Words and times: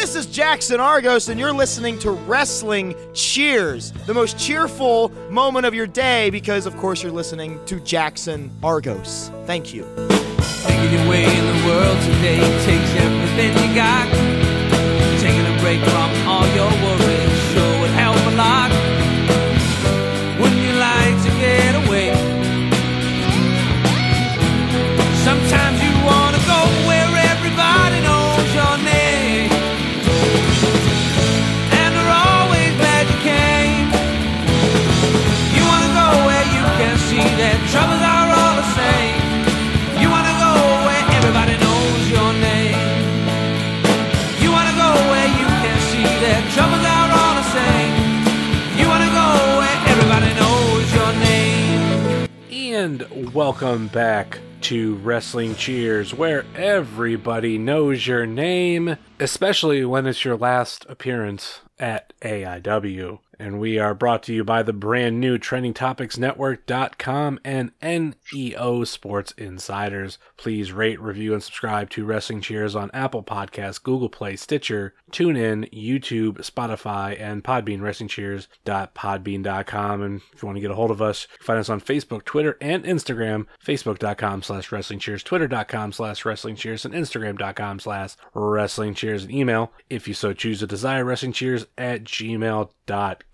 This 0.00 0.16
is 0.16 0.24
Jackson 0.24 0.80
Argos, 0.80 1.28
and 1.28 1.38
you're 1.38 1.52
listening 1.52 1.98
to 1.98 2.12
Wrestling 2.12 2.94
Cheers, 3.12 3.92
the 4.06 4.14
most 4.14 4.38
cheerful 4.38 5.12
moment 5.28 5.66
of 5.66 5.74
your 5.74 5.86
day 5.86 6.30
because, 6.30 6.64
of 6.64 6.74
course, 6.78 7.02
you're 7.02 7.12
listening 7.12 7.62
to 7.66 7.78
Jackson 7.80 8.50
Argos. 8.62 9.30
Thank 9.44 9.74
you. 9.74 9.84
Making 10.66 10.98
your 10.98 11.06
way 11.06 11.24
in 11.24 11.46
the 11.46 11.66
world 11.68 12.00
today 12.00 12.40
takes 12.64 12.94
everything 12.94 13.52
you 13.68 13.74
got. 13.74 14.08
Taking 15.20 15.44
a 15.44 15.60
break 15.60 15.82
from 15.84 16.19
welcome 53.40 53.88
back 53.88 54.38
to 54.60 54.96
Wrestling 54.96 55.54
Cheers, 55.54 56.12
where 56.12 56.44
everybody 56.54 57.56
knows 57.56 58.06
your 58.06 58.26
name, 58.26 58.98
especially 59.18 59.82
when 59.82 60.06
it's 60.06 60.26
your 60.26 60.36
last 60.36 60.84
appearance 60.90 61.62
at 61.78 62.12
AIW. 62.20 63.18
And 63.40 63.58
we 63.58 63.78
are 63.78 63.94
brought 63.94 64.22
to 64.24 64.34
you 64.34 64.44
by 64.44 64.62
the 64.62 64.74
brand 64.74 65.18
new 65.18 65.38
TrendingTopicsNetwork.com 65.38 67.40
and 67.42 67.72
NEO 67.82 68.84
Sports 68.84 69.32
Insiders. 69.38 70.18
Please 70.36 70.72
rate, 70.72 71.00
review, 71.00 71.32
and 71.32 71.42
subscribe 71.42 71.88
to 71.90 72.04
Wrestling 72.04 72.42
Cheers 72.42 72.76
on 72.76 72.90
Apple 72.92 73.22
Podcasts, 73.22 73.82
Google 73.82 74.10
Play, 74.10 74.36
Stitcher, 74.36 74.92
TuneIn, 75.10 75.72
YouTube, 75.72 76.42
Spotify, 76.42 77.18
and 77.18 77.42
Podbean. 77.42 77.80
WrestlingCheers.podbean.com. 77.80 80.02
And 80.02 80.20
if 80.34 80.42
you 80.42 80.46
want 80.46 80.56
to 80.56 80.60
get 80.60 80.70
a 80.70 80.74
hold 80.74 80.90
of 80.90 81.00
us, 81.00 81.26
find 81.40 81.58
us 81.58 81.70
on 81.70 81.80
Facebook, 81.80 82.26
Twitter, 82.26 82.58
and 82.60 82.84
Instagram. 82.84 83.46
Facebook.com 83.64 84.42
slash 84.42 84.70
Wrestling 84.70 84.98
Cheers, 84.98 85.22
Twitter.com 85.22 85.92
slash 85.92 86.26
Wrestling 86.26 86.56
Cheers, 86.56 86.84
and 86.84 86.92
Instagram.com 86.92 87.80
slash 87.80 88.16
Wrestling 88.34 88.92
Cheers. 88.92 89.22
And 89.22 89.32
email, 89.32 89.72
if 89.88 90.06
you 90.06 90.12
so 90.12 90.34
choose 90.34 90.58
to 90.58 90.66
desire, 90.66 91.06
Wrestling 91.06 91.32
Cheers 91.32 91.64
at 91.78 92.04
gmail.com. 92.04 93.29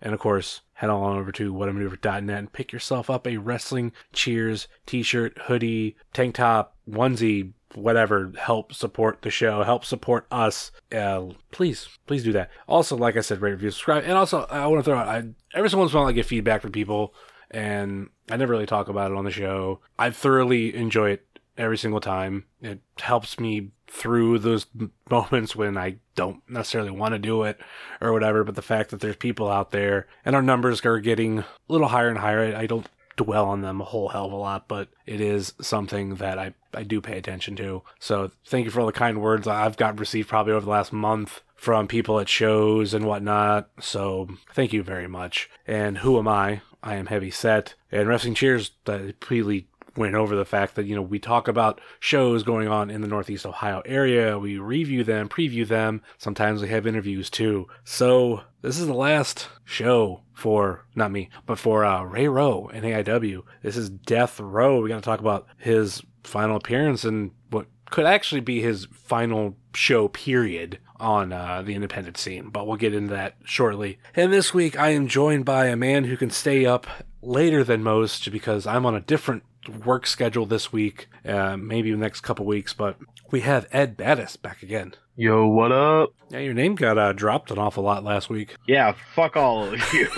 And 0.00 0.14
of 0.14 0.20
course, 0.20 0.60
head 0.74 0.90
on 0.90 1.18
over 1.18 1.32
to 1.32 1.52
whatamaneuver.net 1.52 2.38
and 2.38 2.52
pick 2.52 2.72
yourself 2.72 3.10
up 3.10 3.26
a 3.26 3.36
Wrestling 3.36 3.92
Cheers 4.12 4.68
t 4.86 5.02
shirt, 5.02 5.36
hoodie, 5.42 5.96
tank 6.12 6.36
top, 6.36 6.76
onesie, 6.88 7.52
whatever. 7.74 8.32
Help 8.38 8.72
support 8.72 9.22
the 9.22 9.30
show, 9.30 9.62
help 9.62 9.84
support 9.84 10.26
us. 10.30 10.70
Uh, 10.94 11.26
please, 11.50 11.88
please 12.06 12.22
do 12.22 12.32
that. 12.32 12.50
Also, 12.68 12.96
like 12.96 13.16
I 13.16 13.20
said, 13.20 13.40
rate, 13.40 13.52
review, 13.52 13.70
subscribe. 13.70 14.04
And 14.04 14.12
also, 14.12 14.46
I 14.50 14.66
want 14.66 14.84
to 14.84 14.90
throw 14.90 14.98
out, 14.98 15.08
I, 15.08 15.16
every 15.52 15.68
once 15.76 15.92
in 15.92 15.98
a 15.98 16.00
while, 16.00 16.08
I 16.08 16.12
get 16.12 16.26
feedback 16.26 16.62
from 16.62 16.72
people, 16.72 17.12
and 17.50 18.08
I 18.30 18.36
never 18.36 18.52
really 18.52 18.66
talk 18.66 18.88
about 18.88 19.10
it 19.10 19.16
on 19.16 19.24
the 19.24 19.30
show. 19.30 19.80
I 19.98 20.10
thoroughly 20.10 20.74
enjoy 20.74 21.10
it 21.10 21.26
every 21.58 21.76
single 21.76 22.00
time. 22.00 22.44
It 22.62 22.80
helps 22.98 23.38
me 23.38 23.72
through 23.86 24.38
those 24.38 24.66
moments 25.10 25.56
when 25.56 25.76
I 25.76 25.96
don't 26.14 26.42
necessarily 26.48 26.90
want 26.90 27.12
to 27.12 27.18
do 27.18 27.42
it 27.42 27.58
or 28.00 28.12
whatever. 28.12 28.44
But 28.44 28.54
the 28.54 28.62
fact 28.62 28.90
that 28.90 29.00
there's 29.00 29.16
people 29.16 29.50
out 29.50 29.70
there 29.70 30.06
and 30.24 30.34
our 30.34 30.42
numbers 30.42 30.84
are 30.86 31.00
getting 31.00 31.40
a 31.40 31.46
little 31.68 31.88
higher 31.88 32.08
and 32.08 32.18
higher, 32.18 32.54
I, 32.56 32.66
don't 32.66 32.88
dwell 33.16 33.46
on 33.46 33.62
them 33.62 33.80
a 33.80 33.84
whole 33.84 34.08
hell 34.08 34.26
of 34.26 34.32
a 34.32 34.36
lot, 34.36 34.68
but 34.68 34.88
it 35.04 35.20
is 35.20 35.52
something 35.60 36.14
that 36.16 36.38
I, 36.38 36.54
I 36.72 36.84
do 36.84 37.00
pay 37.00 37.18
attention 37.18 37.56
to. 37.56 37.82
So 37.98 38.30
thank 38.46 38.64
you 38.64 38.70
for 38.70 38.80
all 38.80 38.86
the 38.86 38.92
kind 38.92 39.20
words 39.20 39.46
I've 39.46 39.76
got 39.76 39.98
received 39.98 40.28
probably 40.28 40.52
over 40.52 40.64
the 40.64 40.70
last 40.70 40.92
month 40.92 41.42
from 41.56 41.88
people 41.88 42.20
at 42.20 42.28
shows 42.28 42.94
and 42.94 43.04
whatnot. 43.04 43.68
So 43.80 44.28
thank 44.54 44.72
you 44.72 44.82
very 44.82 45.08
much. 45.08 45.50
And 45.66 45.98
who 45.98 46.18
am 46.18 46.28
I? 46.28 46.62
I 46.82 46.94
am 46.94 47.06
heavy 47.06 47.32
set 47.32 47.74
and 47.90 48.08
wrestling 48.08 48.34
cheers 48.34 48.70
uh, 48.86 48.98
that 48.98 49.20
completely 49.20 49.66
went 49.96 50.14
over 50.14 50.36
the 50.36 50.44
fact 50.44 50.74
that 50.74 50.86
you 50.86 50.94
know 50.94 51.02
we 51.02 51.18
talk 51.18 51.48
about 51.48 51.80
shows 52.00 52.42
going 52.42 52.68
on 52.68 52.90
in 52.90 53.00
the 53.00 53.08
northeast 53.08 53.46
ohio 53.46 53.82
area. 53.84 54.38
We 54.38 54.58
review 54.58 55.04
them 55.04 55.28
preview 55.28 55.66
them. 55.66 56.02
Sometimes 56.18 56.62
we 56.62 56.68
have 56.68 56.86
interviews 56.86 57.30
too. 57.30 57.66
So 57.84 58.42
this 58.62 58.78
is 58.78 58.86
the 58.86 58.94
last 58.94 59.48
show 59.64 60.22
for 60.34 60.86
not 60.94 61.10
me 61.10 61.28
but 61.46 61.58
for 61.58 61.84
uh, 61.84 62.02
ray 62.04 62.28
rowe 62.28 62.70
and 62.72 62.84
aiw 62.84 63.42
this 63.62 63.76
is 63.76 63.90
death 63.90 64.38
row. 64.38 64.80
We're 64.80 64.88
going 64.88 65.00
to 65.00 65.04
talk 65.04 65.20
about 65.20 65.46
his 65.56 66.02
final 66.22 66.56
appearance 66.56 67.04
and 67.04 67.32
what 67.50 67.66
could 67.90 68.06
actually 68.06 68.40
be 68.40 68.60
his 68.60 68.86
final 68.92 69.56
show 69.74 70.08
period 70.08 70.78
on 71.00 71.32
uh, 71.32 71.62
the 71.62 71.74
independent 71.74 72.16
scene, 72.16 72.50
but 72.50 72.66
we'll 72.66 72.76
get 72.76 72.94
into 72.94 73.14
that 73.14 73.36
shortly. 73.44 73.98
And 74.16 74.32
this 74.32 74.52
week, 74.52 74.78
I 74.78 74.90
am 74.90 75.06
joined 75.06 75.44
by 75.44 75.66
a 75.66 75.76
man 75.76 76.04
who 76.04 76.16
can 76.16 76.30
stay 76.30 76.66
up 76.66 76.86
later 77.22 77.64
than 77.64 77.82
most 77.82 78.30
because 78.30 78.66
I'm 78.66 78.84
on 78.84 78.94
a 78.94 79.00
different 79.00 79.44
work 79.84 80.06
schedule 80.06 80.46
this 80.46 80.72
week, 80.72 81.08
uh, 81.24 81.56
maybe 81.56 81.90
the 81.90 81.96
next 81.96 82.20
couple 82.20 82.46
weeks, 82.46 82.72
but 82.72 82.96
we 83.30 83.40
have 83.40 83.66
Ed 83.72 83.96
Battis 83.96 84.40
back 84.40 84.62
again. 84.62 84.94
Yo, 85.16 85.46
what 85.46 85.72
up? 85.72 86.14
Yeah, 86.30 86.38
your 86.38 86.54
name 86.54 86.74
got 86.76 86.96
uh, 86.96 87.12
dropped 87.12 87.50
an 87.50 87.58
awful 87.58 87.82
lot 87.82 88.04
last 88.04 88.30
week. 88.30 88.54
Yeah, 88.66 88.94
fuck 89.14 89.36
all 89.36 89.64
of 89.64 89.92
you. 89.92 90.08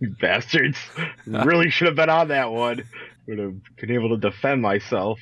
you 0.00 0.16
bastards. 0.20 0.78
Really 1.26 1.70
should 1.70 1.88
have 1.88 1.96
been 1.96 2.08
on 2.08 2.28
that 2.28 2.50
one. 2.50 2.84
Would 3.26 3.38
have 3.38 3.54
been 3.76 3.90
able 3.90 4.10
to 4.10 4.16
defend 4.16 4.62
myself. 4.62 5.18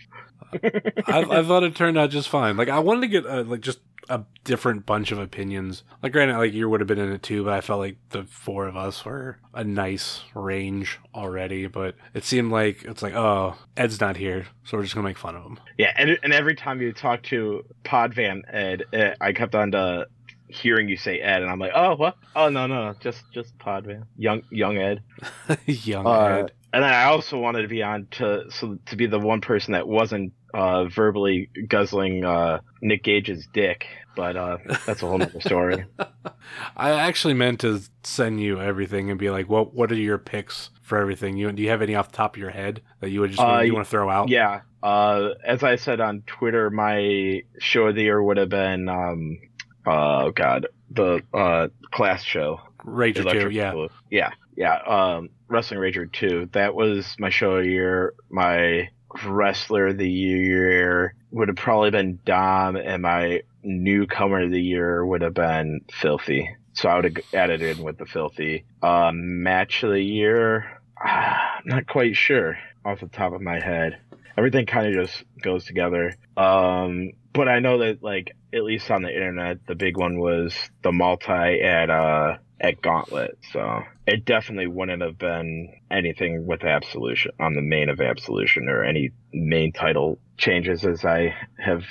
I, 0.52 1.24
I 1.28 1.42
thought 1.42 1.62
it 1.62 1.74
turned 1.74 1.98
out 1.98 2.10
just 2.10 2.28
fine. 2.28 2.56
Like 2.56 2.68
I 2.68 2.78
wanted 2.78 3.00
to 3.02 3.08
get 3.08 3.26
uh, 3.26 3.42
like 3.44 3.60
just 3.60 3.80
a 4.12 4.24
different 4.44 4.84
bunch 4.84 5.10
of 5.12 5.18
opinions. 5.18 5.82
Like 6.02 6.12
granted, 6.12 6.36
like 6.38 6.52
you 6.52 6.68
would 6.68 6.80
have 6.80 6.86
been 6.86 6.98
in 6.98 7.12
it 7.12 7.22
too, 7.22 7.44
but 7.44 7.52
I 7.52 7.60
felt 7.60 7.80
like 7.80 7.96
the 8.10 8.24
four 8.24 8.66
of 8.66 8.76
us 8.76 9.04
were 9.04 9.38
a 9.54 9.64
nice 9.64 10.22
range 10.34 10.98
already. 11.14 11.66
But 11.66 11.94
it 12.14 12.24
seemed 12.24 12.52
like 12.52 12.84
it's 12.84 13.02
like, 13.02 13.14
oh, 13.14 13.56
Ed's 13.76 14.00
not 14.00 14.16
here, 14.16 14.46
so 14.64 14.76
we're 14.76 14.82
just 14.82 14.94
gonna 14.94 15.08
make 15.08 15.18
fun 15.18 15.36
of 15.36 15.42
him. 15.44 15.58
Yeah, 15.78 15.92
and, 15.96 16.18
and 16.22 16.32
every 16.32 16.54
time 16.54 16.80
you 16.82 16.92
talk 16.92 17.22
to 17.24 17.64
Podvan 17.84 18.42
Ed, 18.52 18.84
eh, 18.92 19.14
I 19.20 19.32
kept 19.32 19.54
on 19.54 19.72
to 19.72 20.06
hearing 20.48 20.88
you 20.88 20.96
say 20.98 21.18
Ed, 21.18 21.40
and 21.40 21.50
I'm 21.50 21.58
like, 21.58 21.72
oh, 21.74 21.94
what? 21.96 22.16
Oh, 22.36 22.50
no, 22.50 22.66
no, 22.66 22.94
just 23.00 23.22
just 23.32 23.56
Podvan, 23.58 24.04
young 24.18 24.42
young 24.50 24.76
Ed. 24.76 25.02
Young 25.66 26.06
Uh, 26.06 26.10
Ed. 26.44 26.52
and 26.74 26.82
then 26.84 26.92
I 26.92 27.04
also 27.04 27.38
wanted 27.38 27.62
to 27.62 27.68
be 27.68 27.82
on 27.82 28.06
to 28.12 28.50
so 28.50 28.78
to 28.86 28.96
be 28.96 29.06
the 29.06 29.18
one 29.18 29.40
person 29.40 29.72
that 29.72 29.88
wasn't 29.88 30.34
uh, 30.54 30.84
verbally 30.84 31.48
guzzling 31.68 32.24
uh, 32.24 32.60
Nick 32.80 33.04
Gage's 33.04 33.46
dick, 33.52 33.86
but 34.16 34.36
uh, 34.36 34.58
that's 34.86 35.02
a 35.02 35.06
whole 35.06 35.18
nother 35.18 35.40
story. 35.40 35.84
I 36.76 36.90
actually 36.92 37.34
meant 37.34 37.60
to 37.60 37.80
send 38.02 38.40
you 38.40 38.60
everything 38.60 39.10
and 39.10 39.18
be 39.18 39.30
like, 39.30 39.48
what 39.48 39.74
What 39.74 39.90
are 39.92 39.96
your 39.96 40.18
picks 40.18 40.70
for 40.82 40.98
everything? 40.98 41.36
You 41.36 41.50
do 41.52 41.62
you 41.62 41.70
have 41.70 41.82
any 41.82 41.94
off 41.94 42.10
the 42.10 42.16
top 42.16 42.36
of 42.36 42.40
your 42.40 42.50
head 42.50 42.82
that 43.00 43.10
you 43.10 43.20
would 43.20 43.30
just 43.30 43.42
Uh, 43.42 43.60
you 43.60 43.74
want 43.74 43.86
to 43.86 43.90
throw 43.90 44.10
out? 44.10 44.28
Yeah. 44.28 44.62
Uh, 44.82 45.30
as 45.44 45.62
I 45.62 45.76
said 45.76 46.00
on 46.00 46.22
Twitter, 46.26 46.68
my 46.70 47.42
show 47.58 47.86
of 47.86 47.94
the 47.94 48.02
year 48.02 48.22
would 48.22 48.36
have 48.36 48.48
been, 48.48 48.88
um, 48.88 49.38
oh 49.86 50.32
god, 50.32 50.66
the 50.90 51.22
uh, 51.32 51.68
class 51.90 52.22
show. 52.22 52.60
Rager 52.84 53.30
two. 53.30 53.50
Yeah. 53.50 53.72
Blue. 53.72 53.88
Yeah. 54.10 54.30
Yeah. 54.56 54.76
Um, 54.86 55.30
Wrestling 55.48 55.80
Rager 55.80 56.10
2. 56.10 56.48
That 56.52 56.74
was 56.74 57.14
my 57.18 57.30
show 57.30 57.56
of 57.56 57.64
the 57.64 57.70
year. 57.70 58.14
My 58.30 58.88
wrestler 59.24 59.88
of 59.88 59.98
the 59.98 60.10
year 60.10 61.14
would 61.30 61.48
have 61.48 61.56
probably 61.56 61.90
been 61.90 62.18
Dom, 62.24 62.76
and 62.76 63.02
my 63.02 63.42
newcomer 63.62 64.42
of 64.42 64.50
the 64.50 64.60
year 64.60 65.04
would 65.04 65.22
have 65.22 65.34
been 65.34 65.82
Filthy. 65.92 66.54
So 66.74 66.88
I 66.88 66.96
would 66.96 67.04
have 67.04 67.24
added 67.34 67.62
in 67.62 67.82
with 67.82 67.98
the 67.98 68.06
Filthy. 68.06 68.64
Uh, 68.82 69.12
match 69.14 69.82
of 69.82 69.90
the 69.90 70.02
year, 70.02 70.80
I'm 71.00 71.66
not 71.66 71.86
quite 71.86 72.16
sure 72.16 72.58
off 72.84 73.00
the 73.00 73.08
top 73.08 73.32
of 73.32 73.40
my 73.40 73.60
head. 73.60 73.98
Everything 74.36 74.66
kind 74.66 74.86
of 74.86 74.94
just 74.94 75.24
goes 75.42 75.64
together. 75.64 76.16
Um, 76.36 77.12
but 77.32 77.48
I 77.48 77.60
know 77.60 77.78
that 77.78 78.02
like 78.02 78.32
at 78.52 78.64
least 78.64 78.90
on 78.90 79.02
the 79.02 79.14
internet, 79.14 79.66
the 79.66 79.74
big 79.74 79.96
one 79.96 80.18
was 80.18 80.54
the 80.82 80.92
multi 80.92 81.62
at 81.62 81.90
uh 81.90 82.36
at 82.60 82.80
Gauntlet. 82.80 83.38
So 83.52 83.82
it 84.06 84.24
definitely 84.24 84.68
wouldn't 84.68 85.02
have 85.02 85.18
been 85.18 85.74
anything 85.90 86.46
with 86.46 86.62
Absolution 86.64 87.32
on 87.40 87.54
the 87.54 87.62
main 87.62 87.88
of 87.88 88.00
Absolution 88.00 88.68
or 88.68 88.84
any 88.84 89.10
main 89.32 89.72
title 89.72 90.18
changes, 90.38 90.84
as 90.84 91.04
I 91.04 91.34
have 91.58 91.82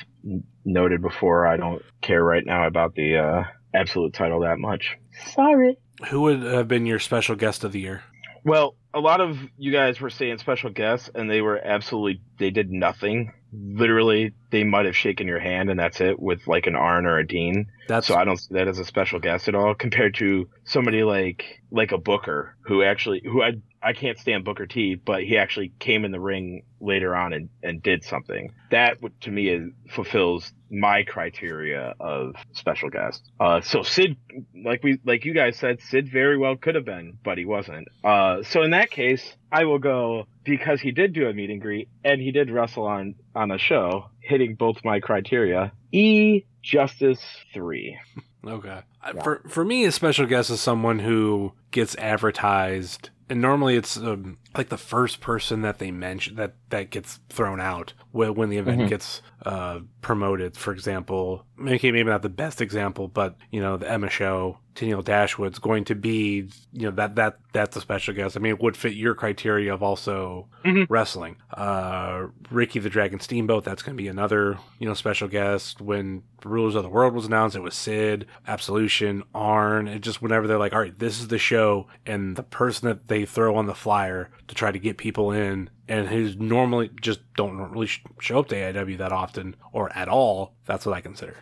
noted 0.63 1.01
before. 1.01 1.45
I 1.45 1.57
don't 1.57 1.81
care 2.01 2.23
right 2.23 2.45
now 2.45 2.67
about 2.67 2.95
the 2.95 3.17
uh, 3.17 3.43
Absolute 3.73 4.13
title 4.13 4.41
that 4.41 4.59
much. 4.59 4.97
Sorry. 5.33 5.77
Who 6.09 6.21
would 6.21 6.41
have 6.41 6.67
been 6.67 6.85
your 6.85 6.99
special 6.99 7.35
guest 7.35 7.63
of 7.63 7.73
the 7.73 7.79
year? 7.79 8.03
Well, 8.43 8.75
a 8.93 8.99
lot 8.99 9.21
of 9.21 9.37
you 9.57 9.71
guys 9.71 10.01
were 10.01 10.09
saying 10.09 10.39
special 10.39 10.71
guests, 10.71 11.09
and 11.13 11.29
they 11.29 11.41
were 11.41 11.59
absolutely 11.63 12.21
they 12.39 12.49
did 12.49 12.71
nothing 12.71 13.33
literally 13.53 14.33
they 14.49 14.63
might 14.63 14.85
have 14.85 14.95
shaken 14.95 15.27
your 15.27 15.39
hand 15.39 15.69
and 15.69 15.79
that's 15.79 16.01
it 16.01 16.19
with 16.19 16.47
like 16.47 16.67
an 16.67 16.75
Arn 16.75 17.05
or 17.05 17.17
a 17.17 17.27
Dean. 17.27 17.67
That's 17.87 18.07
So 18.07 18.15
I 18.15 18.23
don't 18.23 18.37
see 18.37 18.53
that 18.55 18.67
as 18.67 18.79
a 18.79 18.85
special 18.85 19.19
guest 19.19 19.47
at 19.47 19.55
all 19.55 19.75
compared 19.75 20.15
to 20.15 20.49
somebody 20.63 21.03
like 21.03 21.61
like 21.71 21.91
a 21.91 21.97
Booker 21.97 22.55
who 22.61 22.83
actually 22.83 23.21
who 23.23 23.41
I 23.41 23.53
I 23.83 23.93
can't 23.93 24.17
stand 24.19 24.45
Booker 24.45 24.67
T, 24.67 24.95
but 24.95 25.23
he 25.23 25.37
actually 25.37 25.73
came 25.79 26.05
in 26.05 26.11
the 26.11 26.19
ring 26.19 26.63
later 26.79 27.15
on 27.15 27.33
and, 27.33 27.49
and 27.63 27.81
did 27.81 28.03
something. 28.03 28.53
That 28.69 28.97
to 29.21 29.31
me 29.31 29.49
is, 29.49 29.69
fulfills 29.89 30.51
my 30.69 31.03
criteria 31.03 31.95
of 31.99 32.35
special 32.53 32.89
guest. 32.89 33.29
Uh, 33.39 33.61
so 33.61 33.83
Sid, 33.83 34.15
like 34.63 34.83
we 34.83 34.99
like 35.03 35.25
you 35.25 35.33
guys 35.33 35.57
said, 35.57 35.81
Sid 35.81 36.09
very 36.11 36.37
well 36.37 36.55
could 36.55 36.75
have 36.75 36.85
been, 36.85 37.17
but 37.23 37.37
he 37.37 37.45
wasn't. 37.45 37.87
Uh, 38.03 38.43
so 38.43 38.61
in 38.63 38.71
that 38.71 38.91
case, 38.91 39.33
I 39.51 39.65
will 39.65 39.79
go 39.79 40.25
because 40.43 40.79
he 40.79 40.91
did 40.91 41.13
do 41.13 41.27
a 41.27 41.33
meet 41.33 41.49
and 41.49 41.61
greet 41.61 41.89
and 42.03 42.21
he 42.21 42.31
did 42.31 42.49
wrestle 42.49 42.85
on 42.85 43.15
on 43.35 43.51
a 43.51 43.57
show, 43.57 44.05
hitting 44.19 44.55
both 44.55 44.77
my 44.83 44.99
criteria. 44.99 45.71
E 45.91 46.43
Justice 46.61 47.21
three. 47.53 47.97
Okay. 48.43 48.81
Yeah. 49.13 49.23
For 49.23 49.43
for 49.47 49.63
me, 49.63 49.85
a 49.85 49.91
special 49.91 50.25
guest 50.25 50.49
is 50.49 50.59
someone 50.59 50.97
who 50.97 51.53
gets 51.69 51.95
advertised, 51.97 53.11
and 53.31 53.39
normally 53.39 53.77
it's 53.77 53.95
um, 53.95 54.37
like 54.57 54.67
the 54.67 54.77
first 54.77 55.21
person 55.21 55.61
that 55.61 55.79
they 55.79 55.89
mention 55.89 56.35
that 56.35 56.55
that 56.71 56.89
gets 56.89 57.19
thrown 57.29 57.61
out 57.61 57.93
when, 58.11 58.33
when 58.35 58.49
the 58.49 58.57
event 58.57 58.81
Mhm. 58.81 58.89
gets 58.89 59.21
uh, 59.45 59.79
promoted. 60.01 60.55
For 60.57 60.71
example, 60.73 61.45
maybe 61.57 61.91
maybe 61.91 62.09
not 62.09 62.21
the 62.21 62.29
best 62.29 62.61
example, 62.61 63.07
but 63.07 63.37
you 63.51 63.61
know 63.61 63.77
the 63.77 63.89
Emma 63.89 64.09
show. 64.09 64.57
Tenille 64.75 65.03
Dashwood's 65.03 65.59
going 65.59 65.83
to 65.85 65.95
be, 65.95 66.47
you 66.71 66.83
know, 66.83 66.91
that 66.91 67.15
that 67.15 67.39
that's 67.51 67.75
a 67.75 67.81
special 67.81 68.13
guest. 68.13 68.37
I 68.37 68.39
mean, 68.39 68.53
it 68.53 68.61
would 68.61 68.77
fit 68.77 68.93
your 68.93 69.13
criteria 69.15 69.73
of 69.73 69.83
also 69.83 70.47
Mhm. 70.63 70.85
wrestling. 70.89 71.35
Uh, 71.53 72.27
Ricky 72.49 72.79
the 72.79 72.89
Dragon 72.89 73.19
Steamboat, 73.19 73.65
that's 73.65 73.81
going 73.83 73.97
to 73.97 74.01
be 74.01 74.07
another, 74.07 74.57
you 74.79 74.87
know, 74.87 74.93
special 74.93 75.27
guest. 75.27 75.81
When 75.81 76.23
Rulers 76.45 76.75
of 76.75 76.83
the 76.83 76.89
World 76.89 77.13
was 77.13 77.25
announced, 77.25 77.57
it 77.57 77.61
was 77.63 77.73
Sid, 77.75 78.27
Absolution, 78.47 79.23
Arn. 79.35 79.87
It 79.89 79.99
just 80.01 80.21
whenever 80.21 80.47
they're 80.47 80.57
like, 80.59 80.71
all 80.73 80.79
right, 80.79 80.97
this 80.97 81.19
is 81.19 81.27
the 81.27 81.37
show, 81.39 81.87
and 82.05 82.35
the 82.37 82.43
person 82.43 82.87
that 82.87 83.07
they 83.07 83.25
throw 83.25 83.55
on 83.57 83.65
the 83.65 83.75
flyer 83.75 84.29
to 84.47 84.55
try 84.55 84.71
to 84.71 84.79
get 84.79 84.97
people 84.97 85.31
in, 85.31 85.69
and 85.87 86.07
who's 86.07 86.37
normally 86.37 86.89
just 87.01 87.19
don't 87.35 87.57
really 87.71 87.87
sh- 87.87 88.03
show 88.19 88.39
up 88.39 88.47
to 88.49 88.55
AIW 88.55 88.97
that 88.99 89.11
often 89.11 89.55
or 89.71 89.95
at 89.95 90.07
all, 90.07 90.53
that's 90.65 90.85
what 90.85 90.95
I 90.95 91.01
consider. 91.01 91.35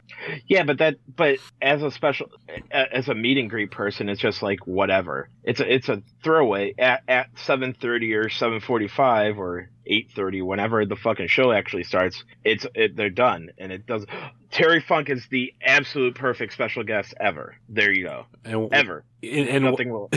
Yeah, 0.47 0.63
but 0.63 0.79
that 0.79 0.95
but 1.15 1.37
as 1.61 1.83
a 1.83 1.91
special 1.91 2.27
as 2.71 3.09
a 3.09 3.15
meet 3.15 3.37
and 3.37 3.49
greet 3.49 3.71
person, 3.71 4.09
it's 4.09 4.21
just 4.21 4.41
like 4.41 4.65
whatever. 4.65 5.29
It's 5.43 5.59
a 5.59 5.73
it's 5.73 5.89
a 5.89 6.01
throwaway 6.23 6.73
at 6.77 7.03
at 7.07 7.27
seven 7.37 7.73
thirty 7.73 8.13
or 8.13 8.29
seven 8.29 8.59
forty 8.59 8.87
five 8.87 9.37
or 9.37 9.69
eight 9.89 10.11
thirty, 10.15 10.41
whenever 10.41 10.85
the 10.85 10.95
fucking 10.95 11.27
show 11.27 11.51
actually 11.51 11.83
starts. 11.83 12.23
It's 12.45 12.65
it, 12.75 12.95
they're 12.95 13.09
done, 13.09 13.49
and 13.57 13.71
it 13.71 13.85
does. 13.85 14.05
Terry 14.51 14.81
Funk 14.81 15.09
is 15.09 15.27
the 15.29 15.53
absolute 15.63 16.15
perfect 16.15 16.53
special 16.53 16.83
guest 16.83 17.13
ever. 17.19 17.55
There 17.67 17.91
you 17.91 18.05
go, 18.05 18.25
And 18.45 18.67
ever. 18.73 19.03
and 19.21 19.47
and, 19.47 19.65
nothing 19.65 19.89
will 19.91 20.09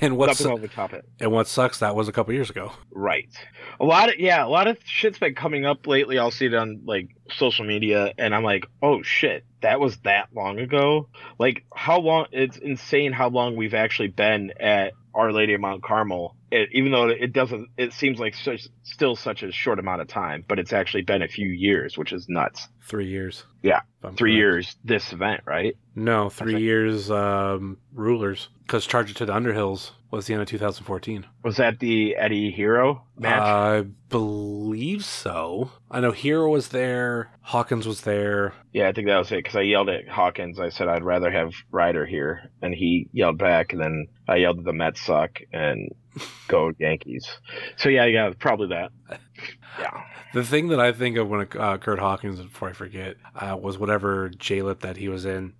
and 0.00 0.16
what's 0.16 0.40
nothing 0.40 0.52
will 0.52 0.58
overtop 0.58 0.92
it. 0.94 1.04
and 1.20 1.30
what 1.32 1.46
sucks 1.46 1.80
that 1.80 1.94
was 1.94 2.08
a 2.08 2.12
couple 2.12 2.32
years 2.32 2.48
ago. 2.48 2.72
Right. 2.90 3.28
A 3.80 3.84
lot 3.84 4.08
of 4.08 4.18
yeah, 4.18 4.44
a 4.44 4.48
lot 4.48 4.66
of 4.66 4.78
shit's 4.84 5.18
been 5.18 5.34
coming 5.34 5.66
up 5.66 5.86
lately. 5.86 6.18
I'll 6.18 6.30
see 6.30 6.46
it 6.46 6.54
on 6.54 6.82
like 6.86 7.15
social 7.32 7.64
media 7.64 8.12
and 8.18 8.34
I'm 8.34 8.44
like, 8.44 8.66
"Oh 8.82 9.02
shit, 9.02 9.44
that 9.62 9.80
was 9.80 9.96
that 9.98 10.28
long 10.34 10.58
ago?" 10.58 11.08
Like 11.38 11.64
how 11.74 12.00
long 12.00 12.26
it's 12.32 12.56
insane 12.56 13.12
how 13.12 13.28
long 13.28 13.56
we've 13.56 13.74
actually 13.74 14.08
been 14.08 14.52
at 14.60 14.92
Our 15.14 15.32
Lady 15.32 15.54
of 15.54 15.60
Mount 15.60 15.82
Carmel. 15.82 16.36
It, 16.50 16.68
even 16.72 16.92
though 16.92 17.08
it 17.08 17.32
doesn't 17.32 17.68
it 17.76 17.92
seems 17.92 18.18
like 18.18 18.34
such 18.34 18.68
still 18.82 19.16
such 19.16 19.42
a 19.42 19.50
short 19.52 19.78
amount 19.78 20.00
of 20.00 20.08
time, 20.08 20.44
but 20.46 20.58
it's 20.58 20.72
actually 20.72 21.02
been 21.02 21.22
a 21.22 21.28
few 21.28 21.48
years, 21.48 21.98
which 21.98 22.12
is 22.12 22.28
nuts. 22.28 22.68
Three 22.88 23.06
years. 23.08 23.44
Yeah, 23.62 23.80
3 24.02 24.14
correct. 24.16 24.34
years 24.34 24.76
this 24.84 25.12
event, 25.12 25.40
right? 25.44 25.76
No, 25.96 26.28
three 26.28 26.54
like- 26.54 26.62
years. 26.62 27.10
Um, 27.10 27.78
rulers 27.92 28.48
because 28.62 28.86
Charge 28.86 29.10
It 29.10 29.16
to 29.16 29.26
the 29.26 29.32
Underhills 29.32 29.90
was 30.10 30.26
the 30.26 30.34
end 30.34 30.42
of 30.42 30.48
2014. 30.48 31.26
Was 31.42 31.56
that 31.56 31.80
the 31.80 32.14
Eddie 32.16 32.50
Hero 32.52 33.04
match? 33.18 33.40
I 33.40 33.86
believe 34.08 35.04
so. 35.04 35.70
I 35.90 36.00
know 36.00 36.12
Hero 36.12 36.48
was 36.48 36.68
there. 36.68 37.30
Hawkins 37.42 37.86
was 37.88 38.02
there. 38.02 38.52
Yeah, 38.72 38.88
I 38.88 38.92
think 38.92 39.08
that 39.08 39.18
was 39.18 39.32
it 39.32 39.36
because 39.42 39.56
I 39.56 39.62
yelled 39.62 39.88
at 39.88 40.08
Hawkins. 40.08 40.60
I 40.60 40.68
said 40.68 40.86
I'd 40.88 41.02
rather 41.04 41.30
have 41.30 41.52
Ryder 41.72 42.06
here, 42.06 42.50
and 42.62 42.72
he 42.74 43.08
yelled 43.12 43.38
back. 43.38 43.72
And 43.72 43.80
then 43.82 44.06
I 44.28 44.36
yelled 44.36 44.58
at 44.58 44.64
the 44.64 44.72
Mets 44.72 45.00
suck 45.00 45.40
and 45.52 45.90
go 46.48 46.70
Yankees. 46.78 47.28
So 47.78 47.88
yeah, 47.88 48.04
yeah, 48.06 48.30
probably 48.38 48.68
that. 48.68 48.90
Yeah, 49.78 50.02
The 50.32 50.44
thing 50.44 50.68
that 50.68 50.80
I 50.80 50.92
think 50.92 51.16
of 51.16 51.28
when 51.28 51.46
uh, 51.58 51.78
Kurt 51.78 51.98
Hawkins, 51.98 52.40
before 52.40 52.68
I 52.68 52.72
forget, 52.72 53.16
uh, 53.34 53.56
was 53.60 53.78
whatever 53.78 54.30
JLIT 54.30 54.80
that 54.80 54.96
he 54.96 55.08
was 55.08 55.24
in, 55.24 55.52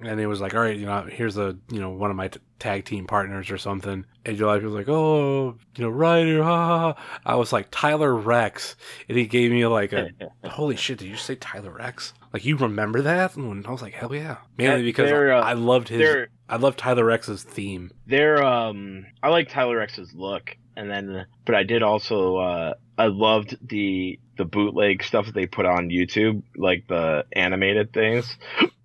and 0.00 0.20
it 0.20 0.26
was 0.26 0.40
like, 0.40 0.54
all 0.54 0.60
right, 0.60 0.76
you 0.76 0.86
know, 0.86 1.02
here's 1.02 1.36
a 1.36 1.56
you 1.70 1.80
know 1.80 1.90
one 1.90 2.10
of 2.10 2.16
my 2.16 2.28
t- 2.28 2.40
tag 2.58 2.84
team 2.84 3.06
partners 3.06 3.50
or 3.50 3.58
something, 3.58 4.04
and 4.24 4.40
of 4.40 4.60
people 4.60 4.70
like, 4.70 4.88
oh, 4.88 5.56
you 5.76 5.84
know, 5.84 5.90
Ryder, 5.90 6.42
ha 6.42 6.66
ha. 6.66 6.92
ha. 6.94 7.20
I 7.24 7.34
was 7.36 7.52
like 7.52 7.68
Tyler 7.70 8.14
Rex, 8.14 8.76
and 9.08 9.16
he 9.16 9.26
gave 9.26 9.50
me 9.50 9.66
like 9.66 9.92
a 9.92 10.10
holy 10.44 10.76
shit. 10.76 10.98
Did 10.98 11.08
you 11.08 11.16
say 11.16 11.34
Tyler 11.36 11.72
Rex? 11.72 12.12
Like 12.32 12.44
you 12.44 12.56
remember 12.56 13.02
that? 13.02 13.36
And 13.36 13.66
I 13.66 13.70
was 13.70 13.82
like, 13.82 13.94
hell 13.94 14.14
yeah, 14.14 14.38
mainly 14.56 14.82
because 14.82 15.10
uh, 15.10 15.14
I 15.44 15.54
loved 15.54 15.88
his. 15.88 16.28
I 16.48 16.56
loved 16.56 16.78
Tyler 16.78 17.04
Rex's 17.04 17.42
theme. 17.42 17.90
they're 18.06 18.42
um. 18.42 19.06
I 19.22 19.28
like 19.28 19.48
Tyler 19.48 19.76
Rex's 19.78 20.14
look, 20.14 20.56
and 20.80 20.90
then 20.90 21.26
but 21.44 21.54
I 21.54 21.62
did 21.62 21.82
also 21.82 22.36
uh 22.36 22.74
I 22.98 23.06
loved 23.06 23.56
the 23.66 24.18
the 24.36 24.44
bootleg 24.44 25.02
stuff 25.02 25.26
that 25.26 25.34
they 25.34 25.46
put 25.46 25.66
on 25.66 25.90
YouTube, 25.90 26.42
like 26.56 26.86
the 26.88 27.26
animated 27.32 27.92
things. 27.92 28.36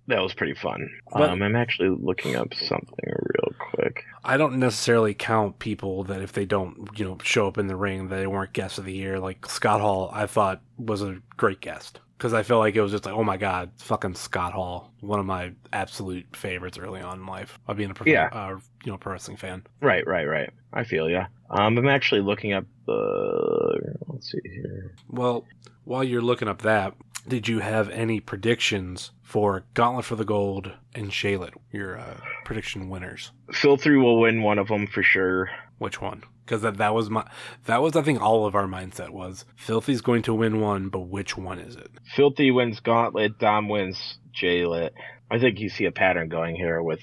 That 0.08 0.22
was 0.22 0.34
pretty 0.34 0.54
fun. 0.54 0.88
But- 1.12 1.30
um, 1.30 1.42
I'm 1.42 1.56
actually 1.56 1.88
looking 1.88 2.36
up 2.36 2.54
something 2.54 3.04
real 3.04 3.54
quick. 3.58 4.04
I 4.24 4.36
don't 4.36 4.58
necessarily 4.58 5.14
count 5.14 5.58
people 5.58 6.04
that 6.04 6.20
if 6.20 6.32
they 6.32 6.44
don't, 6.44 6.90
you 6.96 7.04
know, 7.06 7.18
show 7.22 7.48
up 7.48 7.58
in 7.58 7.66
the 7.66 7.74
ring, 7.76 8.08
that 8.08 8.16
they 8.16 8.26
weren't 8.26 8.52
guests 8.52 8.78
of 8.78 8.84
the 8.84 8.92
year. 8.92 9.18
Like 9.18 9.46
Scott 9.46 9.80
Hall, 9.80 10.10
I 10.12 10.26
thought 10.26 10.60
was 10.78 11.02
a 11.02 11.20
great 11.36 11.60
guest 11.60 12.00
because 12.16 12.32
I 12.34 12.42
feel 12.42 12.58
like 12.58 12.74
it 12.76 12.80
was 12.80 12.92
just 12.92 13.04
like, 13.06 13.14
oh 13.14 13.24
my 13.24 13.36
god, 13.36 13.70
fucking 13.78 14.14
Scott 14.14 14.52
Hall, 14.52 14.92
one 15.00 15.20
of 15.20 15.26
my 15.26 15.52
absolute 15.72 16.26
favorites 16.34 16.78
early 16.78 17.00
on 17.00 17.20
in 17.20 17.26
life 17.26 17.58
of 17.68 17.76
being 17.76 17.90
a 17.90 17.94
prof- 17.94 18.08
Yeah. 18.08 18.28
uh, 18.32 18.58
you 18.84 18.92
know, 18.92 18.98
pro 18.98 19.12
wrestling 19.12 19.36
fan. 19.36 19.64
Right, 19.80 20.06
right, 20.06 20.24
right. 20.26 20.50
I 20.72 20.84
feel 20.84 21.08
yeah. 21.08 21.26
Um, 21.50 21.78
I'm 21.78 21.88
actually 21.88 22.20
looking 22.22 22.52
up 22.52 22.64
the. 22.86 23.94
Let's 24.08 24.30
see 24.32 24.38
here. 24.44 24.94
Well, 25.08 25.44
while 25.84 26.02
you're 26.04 26.22
looking 26.22 26.48
up 26.48 26.62
that, 26.62 26.94
did 27.28 27.48
you 27.48 27.58
have 27.60 27.88
any 27.90 28.20
predictions 28.20 29.10
for 29.22 29.64
Gauntlet 29.74 30.04
for 30.04 30.16
the 30.16 30.24
Gold 30.24 30.72
and 30.94 31.10
Shaylet? 31.10 31.52
Your 31.72 31.98
uh, 31.98 32.18
prediction 32.44 32.88
winners. 32.88 33.32
Filthy 33.52 33.96
will 33.96 34.20
win 34.20 34.42
one 34.42 34.58
of 34.58 34.68
them 34.68 34.86
for 34.86 35.02
sure. 35.02 35.50
Which 35.78 36.00
one? 36.00 36.22
Because 36.46 36.62
that, 36.62 36.76
that 36.76 36.94
was 36.94 37.10
my 37.10 37.26
that 37.64 37.82
was 37.82 37.96
I 37.96 38.02
think 38.02 38.20
all 38.22 38.46
of 38.46 38.54
our 38.54 38.66
mindset 38.66 39.10
was 39.10 39.44
Filthy's 39.56 40.00
going 40.00 40.22
to 40.22 40.34
win 40.34 40.60
one, 40.60 40.88
but 40.88 41.00
which 41.00 41.36
one 41.36 41.58
is 41.58 41.74
it? 41.74 41.90
Filthy 42.14 42.50
wins 42.52 42.78
Gauntlet. 42.80 43.38
Dom 43.38 43.68
wins 43.68 44.18
Jaylet. 44.34 44.90
I 45.30 45.40
think 45.40 45.58
you 45.58 45.68
see 45.68 45.86
a 45.86 45.92
pattern 45.92 46.28
going 46.28 46.54
here 46.54 46.80
with 46.82 47.00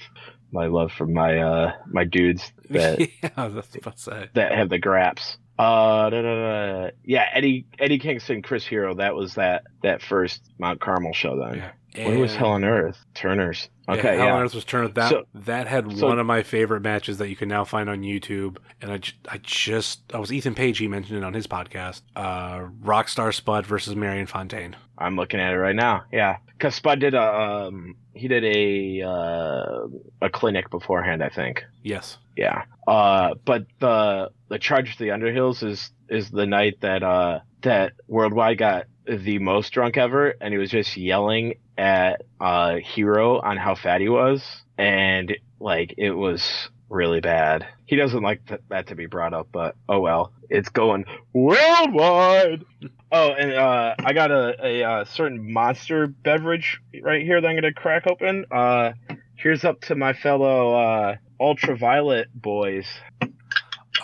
my 0.50 0.66
love 0.66 0.92
for 0.92 1.06
my 1.06 1.38
uh 1.38 1.72
my 1.86 2.04
dudes 2.04 2.52
that 2.70 3.00
yeah, 3.00 3.30
I 3.36 3.46
was 3.48 3.66
about 3.76 3.98
say. 3.98 4.30
that 4.34 4.52
have 4.52 4.70
the 4.70 4.78
graps. 4.78 5.36
Uh, 5.56 6.10
da, 6.10 6.22
da, 6.22 6.22
da. 6.22 6.90
yeah, 7.04 7.26
Eddie 7.32 7.66
Eddie 7.78 8.00
Kingston, 8.00 8.42
Chris 8.42 8.66
Hero. 8.66 8.94
That 8.94 9.14
was 9.14 9.34
that 9.34 9.62
that 9.84 10.02
first 10.02 10.42
Mount 10.58 10.80
Carmel 10.80 11.12
show 11.12 11.38
then. 11.38 11.58
Yeah. 11.58 11.70
When 11.96 12.18
was 12.20 12.34
Hell 12.34 12.50
on 12.50 12.64
Earth? 12.64 12.98
Turner's. 13.14 13.68
Okay, 13.88 13.98
Yeah, 14.02 14.14
Hell 14.16 14.26
yeah. 14.26 14.34
on 14.34 14.42
Earth 14.42 14.54
was 14.54 14.64
turned 14.64 14.94
that 14.94 15.10
So- 15.10 15.24
that 15.34 15.66
had 15.68 15.96
so- 15.96 16.06
one 16.08 16.18
of 16.18 16.26
my 16.26 16.42
favorite 16.42 16.80
matches 16.80 17.18
that 17.18 17.28
you 17.28 17.36
can 17.36 17.48
now 17.48 17.64
find 17.64 17.88
on 17.90 18.02
YouTube. 18.02 18.56
And 18.80 18.90
I, 18.92 19.00
I 19.28 19.38
just 19.42 20.00
I 20.12 20.18
was 20.18 20.32
Ethan 20.32 20.54
Page. 20.54 20.78
He 20.78 20.88
mentioned 20.88 21.18
it 21.18 21.24
on 21.24 21.34
his 21.34 21.46
podcast. 21.46 22.02
Uh, 22.16 22.60
Rockstar 22.82 23.32
Spud 23.34 23.66
versus 23.66 23.94
Marion 23.94 24.26
Fontaine. 24.26 24.76
I'm 24.98 25.16
looking 25.16 25.38
at 25.40 25.52
it 25.52 25.58
right 25.58 25.74
now. 25.76 26.04
Yeah, 26.12 26.38
because 26.56 26.74
Spud 26.74 27.00
did 27.00 27.14
a 27.14 27.22
um 27.22 27.96
he 28.14 28.28
did 28.28 28.44
a 28.44 29.02
uh, 29.02 29.86
a 30.22 30.30
clinic 30.30 30.70
beforehand, 30.70 31.22
I 31.22 31.28
think. 31.28 31.64
Yes. 31.82 32.18
Yeah. 32.36 32.64
Uh, 32.86 33.34
but 33.44 33.66
the 33.80 34.30
the 34.48 34.58
charge 34.58 34.96
to 34.96 35.04
the 35.04 35.10
Underhills 35.10 35.62
is 35.62 35.90
is 36.08 36.30
the 36.30 36.46
night 36.46 36.80
that 36.80 37.02
uh 37.02 37.40
that 37.62 37.92
Worldwide 38.08 38.58
got 38.58 38.84
the 39.06 39.38
most 39.38 39.70
drunk 39.70 39.96
ever, 39.96 40.34
and 40.40 40.52
he 40.54 40.58
was 40.58 40.70
just 40.70 40.96
yelling 40.96 41.54
at 41.76 42.22
uh 42.40 42.76
Hero 42.76 43.40
on 43.40 43.56
how 43.56 43.74
fat 43.74 44.00
he 44.00 44.08
was, 44.08 44.42
and 44.78 45.36
like 45.60 45.94
it 45.98 46.12
was 46.12 46.68
really 46.88 47.20
bad. 47.20 47.66
He 47.86 47.96
doesn't 47.96 48.22
like 48.22 48.46
th- 48.46 48.60
that 48.68 48.86
to 48.88 48.94
be 48.94 49.06
brought 49.06 49.34
up, 49.34 49.48
but 49.52 49.76
oh 49.88 50.00
well, 50.00 50.32
it's 50.48 50.68
going 50.68 51.04
worldwide. 51.32 52.64
Oh, 53.12 53.32
and 53.32 53.52
uh, 53.52 53.94
I 54.04 54.12
got 54.12 54.30
a, 54.30 54.56
a, 54.62 54.82
uh 54.84 55.04
certain 55.04 55.52
monster 55.52 56.06
beverage 56.06 56.80
right 57.02 57.22
here 57.22 57.40
that 57.40 57.46
I'm 57.46 57.56
gonna 57.56 57.72
crack 57.72 58.06
open. 58.06 58.44
Uh, 58.50 58.92
here's 59.36 59.64
up 59.64 59.80
to 59.82 59.94
my 59.94 60.12
fellow 60.12 60.74
uh, 60.74 61.16
ultraviolet 61.40 62.28
boys. 62.34 62.86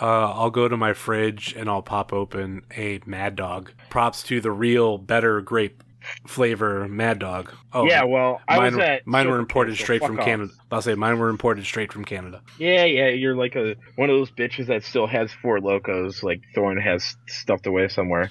Uh, 0.01 0.31
I'll 0.31 0.49
go 0.49 0.67
to 0.67 0.77
my 0.77 0.93
fridge 0.93 1.53
and 1.55 1.69
I'll 1.69 1.83
pop 1.83 2.11
open 2.11 2.63
a 2.75 2.99
Mad 3.05 3.35
Dog. 3.35 3.71
Props 3.89 4.23
to 4.23 4.41
the 4.41 4.51
real, 4.51 4.97
better 4.97 5.41
grape 5.41 5.83
flavor 6.27 6.87
Mad 6.87 7.19
Dog. 7.19 7.53
Oh, 7.73 7.85
yeah, 7.85 8.03
well, 8.03 8.41
I 8.47 8.57
mine, 8.57 8.75
was 8.75 8.85
at 8.85 9.07
mine 9.07 9.29
were 9.29 9.39
imported 9.39 9.75
straight 9.77 10.03
from 10.03 10.19
off. 10.19 10.25
Canada. 10.25 10.51
I'll 10.71 10.81
say 10.81 10.95
mine 10.95 11.19
were 11.19 11.29
imported 11.29 11.65
straight 11.65 11.91
from 11.91 12.05
Canada. 12.05 12.41
Yeah, 12.57 12.85
yeah, 12.85 13.09
you're 13.09 13.35
like 13.35 13.55
a 13.55 13.75
one 13.95 14.09
of 14.09 14.15
those 14.17 14.31
bitches 14.31 14.67
that 14.67 14.83
still 14.83 15.07
has 15.07 15.31
Four 15.41 15.59
Lokos, 15.59 16.23
like 16.23 16.41
Thorn 16.55 16.77
has 16.77 17.15
stuffed 17.27 17.67
away 17.67 17.87
somewhere. 17.87 18.29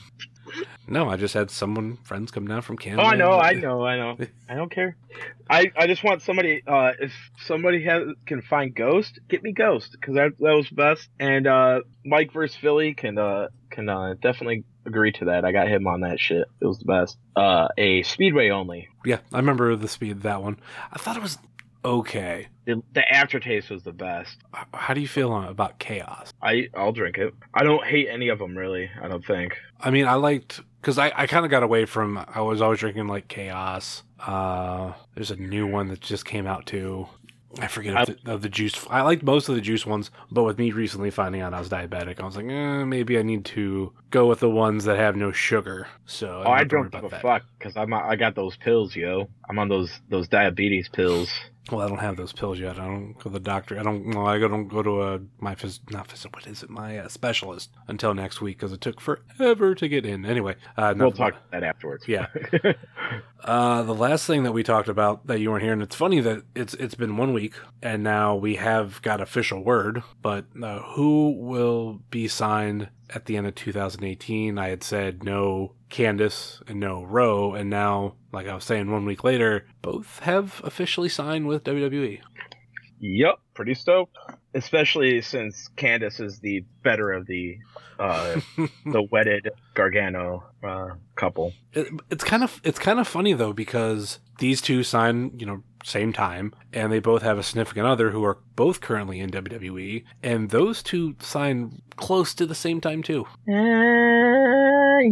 No, 0.89 1.09
I 1.09 1.17
just 1.17 1.35
had 1.35 1.50
someone 1.50 1.99
friends 1.99 2.33
come 2.33 2.47
down 2.47 2.62
from 2.62 2.77
Canada. 2.77 3.03
Oh, 3.03 3.07
I 3.07 3.15
know, 3.15 3.33
I 3.33 3.53
know, 3.55 3.85
I 3.85 3.97
know. 3.97 4.17
I 4.49 4.55
don't 4.55 4.71
care. 4.71 4.97
I, 5.49 5.71
I 5.77 5.87
just 5.87 6.03
want 6.03 6.23
somebody. 6.23 6.62
Uh, 6.67 6.93
if 6.99 7.12
somebody 7.45 7.85
has 7.85 8.03
can 8.27 8.43
find 8.43 8.75
Ghost, 8.75 9.21
get 9.29 9.43
me 9.43 9.53
Ghost 9.53 9.93
because 9.93 10.15
that 10.15 10.33
that 10.39 10.55
was 10.55 10.69
best. 10.69 11.09
And 11.19 11.47
uh, 11.47 11.81
Mike 12.05 12.33
versus 12.33 12.57
Philly 12.57 12.95
can 12.95 13.19
uh 13.19 13.49
can 13.71 13.89
uh, 13.89 14.15
definitely 14.21 14.65
agree 14.87 15.12
to 15.12 15.26
that. 15.26 15.44
I 15.44 15.52
got 15.52 15.68
him 15.68 15.87
on 15.87 16.00
that 16.00 16.18
shit. 16.20 16.49
It 16.60 16.66
was 16.66 16.78
the 16.78 16.84
best. 16.84 17.18
Uh, 17.37 17.68
a 17.78 18.02
Speedway 18.02 18.50
only. 18.50 18.88
Yeah, 19.04 19.18
I 19.32 19.37
remember 19.38 19.75
the 19.76 19.88
speed 19.88 20.22
that 20.22 20.42
one. 20.42 20.58
I 20.92 20.99
thought 20.99 21.16
it 21.16 21.22
was 21.22 21.38
okay. 21.84 22.49
The, 22.66 22.82
the 22.92 23.10
aftertaste 23.12 23.70
was 23.70 23.82
the 23.82 23.92
best. 23.92 24.37
How 24.75 24.94
do 24.94 25.00
you 25.00 25.08
feel 25.08 25.32
on- 25.32 25.49
about 25.49 25.78
Chaos? 25.78 26.32
I 26.42 26.68
I'll 26.75 26.92
drink 26.92 27.18
it. 27.18 27.34
I 27.54 27.62
don't 27.64 27.84
hate 27.84 28.08
any 28.10 28.28
of 28.28 28.38
them 28.38 28.56
really. 28.56 28.90
I 29.02 29.08
don't 29.08 29.25
think. 29.25 29.56
I 29.80 29.90
mean, 29.90 30.06
I 30.06 30.14
liked 30.14 30.60
because 30.80 30.99
I, 30.99 31.12
I 31.14 31.26
kind 31.26 31.44
of 31.44 31.50
got 31.50 31.62
away 31.62 31.84
from. 31.87 32.22
I 32.28 32.40
was 32.42 32.60
always 32.60 32.80
drinking 32.80 33.08
like 33.08 33.28
Chaos. 33.28 34.02
Uh, 34.18 34.92
there's 35.14 35.30
a 35.30 35.37
new 35.37 35.66
one 35.66 35.88
that 35.88 36.00
just 36.00 36.25
came 36.26 36.46
out 36.46 36.66
too. 36.66 37.06
I 37.59 37.66
forget 37.66 37.97
I- 37.97 38.02
of, 38.02 38.07
the, 38.25 38.33
of 38.33 38.42
the 38.42 38.49
juice. 38.49 38.87
I 38.90 39.02
liked 39.02 39.23
most 39.23 39.49
of 39.49 39.54
the 39.57 39.61
juice 39.61 39.85
ones, 39.85 40.11
but 40.30 40.45
with 40.45 40.59
me 40.59 40.71
recently 40.71 41.11
finding 41.11 41.40
out 41.40 41.52
I 41.52 41.59
was 41.59 41.69
diabetic, 41.69 42.21
I 42.21 42.25
was 42.25 42.37
like, 42.37 42.47
eh, 42.47 42.85
maybe 42.85 43.19
I 43.19 43.23
need 43.23 43.45
to 43.47 43.92
go 44.11 44.26
with 44.26 44.40
the 44.40 44.50
ones 44.50 44.85
that 44.85 44.97
have 44.99 45.16
no 45.16 45.33
sugar. 45.33 45.88
So 46.07 46.42
Oh, 46.47 46.50
I 46.50 46.62
don't 46.64 46.90
give 46.92 47.04
a 47.04 47.09
that. 47.09 47.23
fuck 47.23 47.42
because 47.59 47.76
I'm 47.76 47.92
I 47.92 48.14
got 48.16 48.35
those 48.37 48.57
pills, 48.57 48.95
yo. 48.95 49.28
I'm 49.49 49.59
on 49.59 49.69
those 49.69 49.90
those 50.09 50.28
diabetes 50.28 50.88
pills. 50.88 51.28
Well, 51.71 51.83
I 51.83 51.88
don't 51.88 51.99
have 51.99 52.17
those 52.17 52.33
pills 52.33 52.59
yet. 52.59 52.79
I 52.81 52.87
don't 52.87 53.12
go 53.14 53.25
to 53.25 53.29
the 53.29 53.38
doctor. 53.38 53.79
I 53.79 53.83
don't. 53.83 54.14
Well, 54.14 54.26
I 54.26 54.38
don't 54.38 54.67
go 54.67 54.83
to 54.83 55.02
a 55.02 55.21
my 55.38 55.55
phys, 55.55 55.79
not 55.90 56.09
phys, 56.09 56.25
What 56.33 56.47
is 56.47 56.62
it? 56.62 56.71
My 56.71 56.99
uh, 56.99 57.09
specialist 57.09 57.71
until 57.87 58.14
next 58.14 58.40
week 58.40 58.57
because 58.59 58.73
it 58.73 58.81
took 58.81 59.00
forever 59.00 59.75
to 59.75 59.87
get 59.88 60.07
in. 60.07 60.25
Anyway, 60.25 60.57
uh, 60.76 60.95
We'll 60.97 61.12
talk 61.12 61.35
about- 61.35 61.50
that 61.52 61.62
afterwards. 61.62 62.09
Yeah. 62.09 62.26
Uh, 63.43 63.83
the 63.83 63.95
last 63.95 64.26
thing 64.26 64.43
that 64.43 64.52
we 64.52 64.62
talked 64.62 64.88
about 64.88 65.26
that 65.26 65.40
you 65.40 65.50
weren't 65.50 65.62
here, 65.64 65.73
and 65.73 65.81
it's 65.83 65.97
funny 65.97 66.21
that 66.21 66.43
it's 66.55 66.75
it's 66.75 66.95
been 66.95 67.17
one 67.17 67.33
week 67.33 67.55
and 67.83 68.02
now 68.02 68.37
we 68.37 68.57
have 68.57 69.00
got 69.00 69.19
official 69.21 69.64
word, 69.64 70.02
but 70.21 70.45
uh, 70.62 70.81
who 70.95 71.31
will 71.38 72.02
be 72.11 72.29
signed 72.29 72.90
at 73.09 73.25
the 73.25 73.38
end 73.38 73.47
of 73.47 73.55
2018? 73.55 74.59
I 74.59 74.69
had 74.69 74.83
said 74.85 75.25
no 75.25 75.73
Candice 75.90 76.62
and 76.68 76.80
no 76.80 77.04
Rowe, 77.04 77.54
and 77.54 77.68
now, 77.68 78.14
like 78.32 78.47
I 78.47 78.54
was 78.54 78.64
saying, 78.64 78.90
one 78.90 79.04
week 79.04 79.25
later, 79.25 79.66
both 79.82 80.20
have 80.20 80.61
officially 80.64 81.09
signed 81.09 81.47
with. 81.47 81.64
WWE. 81.64 82.20
Yep, 83.00 83.40
pretty 83.54 83.75
stoked. 83.75 84.16
Especially 84.54 85.23
since 85.23 85.70
Candice 85.76 86.20
is 86.20 86.40
the 86.40 86.64
better 86.82 87.12
of 87.12 87.26
the 87.26 87.56
uh, 87.99 88.40
the 88.87 89.02
wedded 89.11 89.50
Gargano 89.75 90.44
uh, 90.62 90.94
couple. 91.16 91.52
It, 91.73 91.88
it's 92.11 92.25
kind 92.25 92.42
of 92.42 92.61
it's 92.64 92.78
kind 92.78 92.99
of 92.99 93.06
funny 93.06 93.32
though 93.32 93.52
because 93.52 94.18
these 94.38 94.61
two 94.61 94.82
sign 94.82 95.32
you 95.38 95.47
know 95.47 95.62
same 95.85 96.12
time 96.12 96.52
and 96.73 96.92
they 96.92 96.99
both 96.99 97.23
have 97.23 97.38
a 97.38 97.42
significant 97.42 97.87
other 97.87 98.11
who 98.11 98.23
are 98.25 98.38
both 98.54 98.80
currently 98.80 99.18
in 99.18 99.30
WWE 99.30 100.04
and 100.23 100.50
those 100.50 100.82
two 100.82 101.16
sign 101.20 101.80
close 101.97 102.35
to 102.35 102.44
the 102.44 102.54
same 102.54 102.80
time 102.80 103.02
too. 103.02 103.26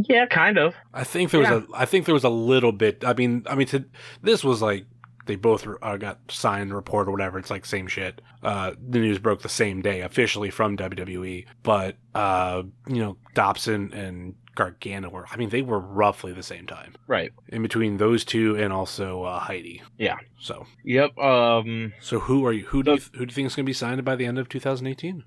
Yeah, 0.08 0.26
kind 0.26 0.58
of. 0.58 0.74
I 0.92 1.04
think 1.04 1.30
there 1.30 1.40
was 1.40 1.48
a 1.48 1.64
I 1.74 1.84
think 1.84 2.06
there 2.06 2.14
was 2.14 2.24
a 2.24 2.28
little 2.28 2.72
bit. 2.72 3.04
I 3.04 3.14
mean 3.14 3.44
I 3.48 3.54
mean 3.54 3.66
to, 3.68 3.84
this 4.22 4.44
was 4.44 4.62
like 4.62 4.86
they 5.26 5.36
both 5.36 5.66
uh, 5.82 5.96
got 5.98 6.18
signed 6.30 6.74
report 6.74 7.06
or 7.06 7.10
whatever. 7.12 7.38
It's 7.38 7.50
like 7.50 7.66
same 7.66 7.86
shit. 7.86 8.22
Uh, 8.42 8.72
the 8.80 8.98
news 8.98 9.18
broke 9.18 9.42
the 9.42 9.48
same 9.48 9.82
day 9.82 10.00
officially 10.00 10.50
from 10.50 10.76
WWE, 10.76 11.46
but 11.62 11.96
uh, 12.14 12.62
you 12.88 13.00
know 13.00 13.16
Dobson 13.34 13.92
and 13.92 14.34
Gargano 14.54 15.10
were. 15.10 15.26
I 15.30 15.36
mean 15.36 15.50
they 15.50 15.62
were 15.62 15.78
roughly 15.78 16.32
the 16.32 16.42
same 16.42 16.66
time. 16.66 16.94
Right. 17.06 17.30
in 17.48 17.62
between 17.62 17.98
those 17.98 18.24
two 18.24 18.56
and 18.56 18.72
also 18.72 19.22
uh, 19.22 19.38
Heidi. 19.38 19.82
Yeah. 19.98 20.16
So, 20.40 20.66
Yep. 20.84 21.18
Um, 21.18 21.92
so 22.00 22.20
who 22.20 22.44
are 22.46 22.52
you? 22.52 22.64
Who 22.66 22.82
do 22.82 22.92
you, 22.92 23.00
who 23.12 23.26
do 23.26 23.30
you 23.30 23.34
think 23.34 23.46
is 23.46 23.54
going 23.56 23.64
to 23.64 23.70
be 23.70 23.72
signed 23.72 24.04
by 24.04 24.16
the 24.16 24.24
end 24.24 24.38
of 24.38 24.48
2018? 24.48 25.24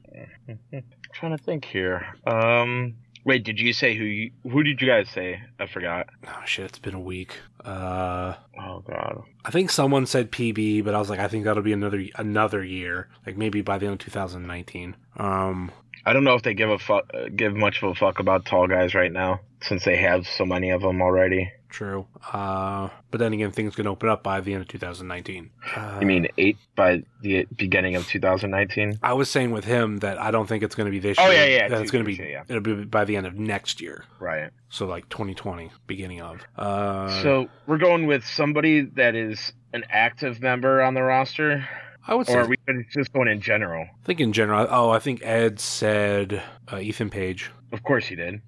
trying 1.13 1.38
to 1.38 1.44
think 1.44 1.65
here. 1.65 2.08
Um, 2.25 2.96
wait, 3.24 3.44
did 3.44 3.60
you 3.60 3.74
say 3.74 3.96
who? 3.96 4.04
You, 4.04 4.32
who 4.44 4.63
did 4.63 4.82
you 4.82 4.88
guys 4.88 5.10
say? 5.10 5.42
I 5.60 5.68
forgot. 5.68 6.08
Oh 6.28 6.42
shit, 6.46 6.66
it's 6.66 6.80
been 6.80 6.94
a 6.96 7.00
week. 7.00 7.38
Uh, 7.63 8.36
Oh 8.60 8.80
god. 8.80 9.24
I 9.44 9.51
think 9.51 9.70
someone 9.70 10.06
said 10.06 10.32
PB, 10.32 10.84
but 10.84 10.94
I 10.94 11.00
was 11.00 11.10
like, 11.10 11.20
I 11.20 11.28
think 11.28 11.46
that'll 11.46 11.63
be 11.63 11.74
another 11.74 12.04
another 12.16 12.63
year, 12.63 13.10
like 13.25 13.38
maybe 13.38 13.62
by 13.62 13.78
the 13.78 13.86
end 13.88 13.94
of 13.94 14.00
2019. 14.00 14.96
Um, 15.18 15.72
I 16.06 16.13
don't 16.13 16.24
know 16.24 16.36
if 16.36 16.44
they 16.44 16.54
give 16.54 16.70
a 16.70 16.80
fuck, 16.80 17.06
uh, 17.13 17.30
give 17.36 17.56
much 17.56 17.82
of 17.82 17.90
a 17.90 17.96
fuck 17.96 18.20
about 18.20 18.46
tall 18.46 18.68
guys 18.68 18.94
right 18.96 19.12
now, 19.12 19.42
since 19.62 19.84
they 19.86 19.98
have 19.98 20.28
so 20.28 20.46
many 20.46 20.70
of 20.72 20.82
them 20.82 21.01
already. 21.01 21.51
True. 21.72 22.06
Uh, 22.32 22.90
but 23.10 23.20
then 23.20 23.34
again, 23.34 23.51
things 23.51 23.75
can 23.75 23.88
open 23.88 24.08
up 24.10 24.22
by 24.24 24.40
the 24.42 24.54
end 24.54 24.62
of 24.62 24.68
2019. 24.68 25.50
Uh, 25.75 25.98
You 26.00 26.06
mean 26.06 26.28
eight 26.38 26.58
by 26.75 27.04
the 27.22 27.48
beginning 27.56 27.96
of 27.96 28.08
2019? 28.08 29.00
I 29.01 29.13
was 29.13 29.30
saying 29.30 29.51
with 29.51 29.66
him 29.66 29.98
that 30.00 30.20
I 30.22 30.30
don't 30.32 30.48
think 30.48 30.63
it's 30.63 30.75
going 30.75 30.86
to 30.86 30.92
be 30.92 31.00
this 31.00 31.18
Oh, 31.20 31.30
year. 31.32 31.48
yeah, 31.48 31.58
yeah, 31.58 31.68
That 31.70 31.82
it's 31.82 31.92
going 31.92 32.06
to 32.06 32.08
be. 32.08 32.22
yeah. 32.22 32.44
It'll 32.48 32.62
be 32.62 32.84
by 32.86 33.06
the 33.06 33.16
end 33.16 33.25
of 33.25 33.36
next 33.36 33.82
year. 33.82 34.04
Right. 34.20 34.51
So 34.70 34.86
like 34.86 35.10
2020, 35.10 35.72
beginning 35.88 36.22
of. 36.22 36.42
Uh, 36.58 37.22
So 37.24 37.48
we're 37.68 37.78
going 37.78 38.06
with 38.06 38.24
somebody 38.25 38.82
that 38.96 39.16
is 39.16 39.54
an 39.74 39.84
active 39.90 40.42
member 40.42 40.82
on 40.82 40.94
the 40.94 41.01
roster, 41.01 41.68
I 42.08 42.15
would 42.15 42.27
say 42.27 42.34
or 42.34 42.41
are 42.41 42.48
we 42.48 42.58
just 42.91 43.13
going 43.13 43.27
in 43.27 43.41
general? 43.41 43.84
I 43.84 44.05
think 44.05 44.20
in 44.20 44.34
general. 44.34 44.67
Oh, 44.70 44.89
I 44.89 45.00
think 45.00 45.24
Ed 45.24 45.60
said 45.60 46.41
uh, 46.72 46.77
Ethan 46.77 47.10
Page. 47.10 47.51
Of 47.72 47.84
course 47.84 48.05
he 48.05 48.15
did, 48.15 48.41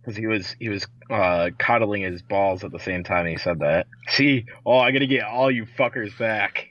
because 0.00 0.16
he 0.16 0.26
was 0.26 0.56
he 0.58 0.68
was 0.68 0.86
uh, 1.10 1.50
coddling 1.58 2.02
his 2.02 2.22
balls 2.22 2.64
at 2.64 2.72
the 2.72 2.78
same 2.78 3.04
time 3.04 3.26
he 3.26 3.36
said 3.36 3.58
that. 3.58 3.86
See, 4.08 4.46
oh, 4.64 4.78
I 4.78 4.90
gotta 4.90 5.06
get 5.06 5.24
all 5.24 5.50
you 5.50 5.66
fuckers 5.66 6.16
back. 6.18 6.68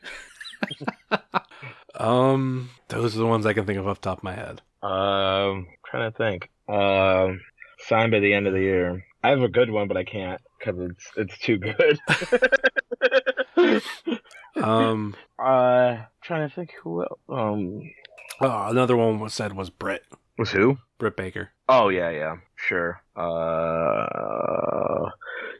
Um, 1.95 2.69
those 2.87 3.15
are 3.15 3.19
the 3.19 3.27
ones 3.27 3.45
I 3.45 3.53
can 3.53 3.65
think 3.65 3.79
of 3.79 3.87
off 3.87 4.01
the 4.01 4.09
top 4.09 4.19
of 4.19 4.23
my 4.23 4.33
head. 4.33 4.61
Um, 4.81 5.67
trying 5.85 6.11
to 6.11 6.17
think. 6.17 6.49
Um, 6.67 7.41
signed 7.87 8.11
by 8.11 8.19
the 8.19 8.33
end 8.33 8.47
of 8.47 8.53
the 8.53 8.61
year. 8.61 9.05
I 9.23 9.29
have 9.29 9.41
a 9.41 9.47
good 9.47 9.69
one, 9.69 9.87
but 9.87 9.97
I 9.97 10.03
can't 10.03 10.41
because 10.59 10.79
it's 10.79 11.11
it's 11.17 11.37
too 11.39 11.57
good. 11.57 11.99
Um, 14.55 15.15
uh, 15.39 15.97
trying 16.23 16.47
to 16.47 16.55
think 16.55 16.71
who 16.81 17.01
else. 17.01 17.19
Um, 17.29 17.91
oh, 18.41 18.67
another 18.69 18.97
one 18.97 19.19
was 19.19 19.33
said 19.33 19.53
was 19.53 19.69
Britt. 19.69 20.03
was 20.37 20.51
who? 20.51 20.77
Britt 20.97 21.17
Baker. 21.17 21.49
Oh 21.67 21.89
yeah, 21.89 22.09
yeah, 22.09 22.35
sure. 22.55 23.01
Uh, 23.15 25.09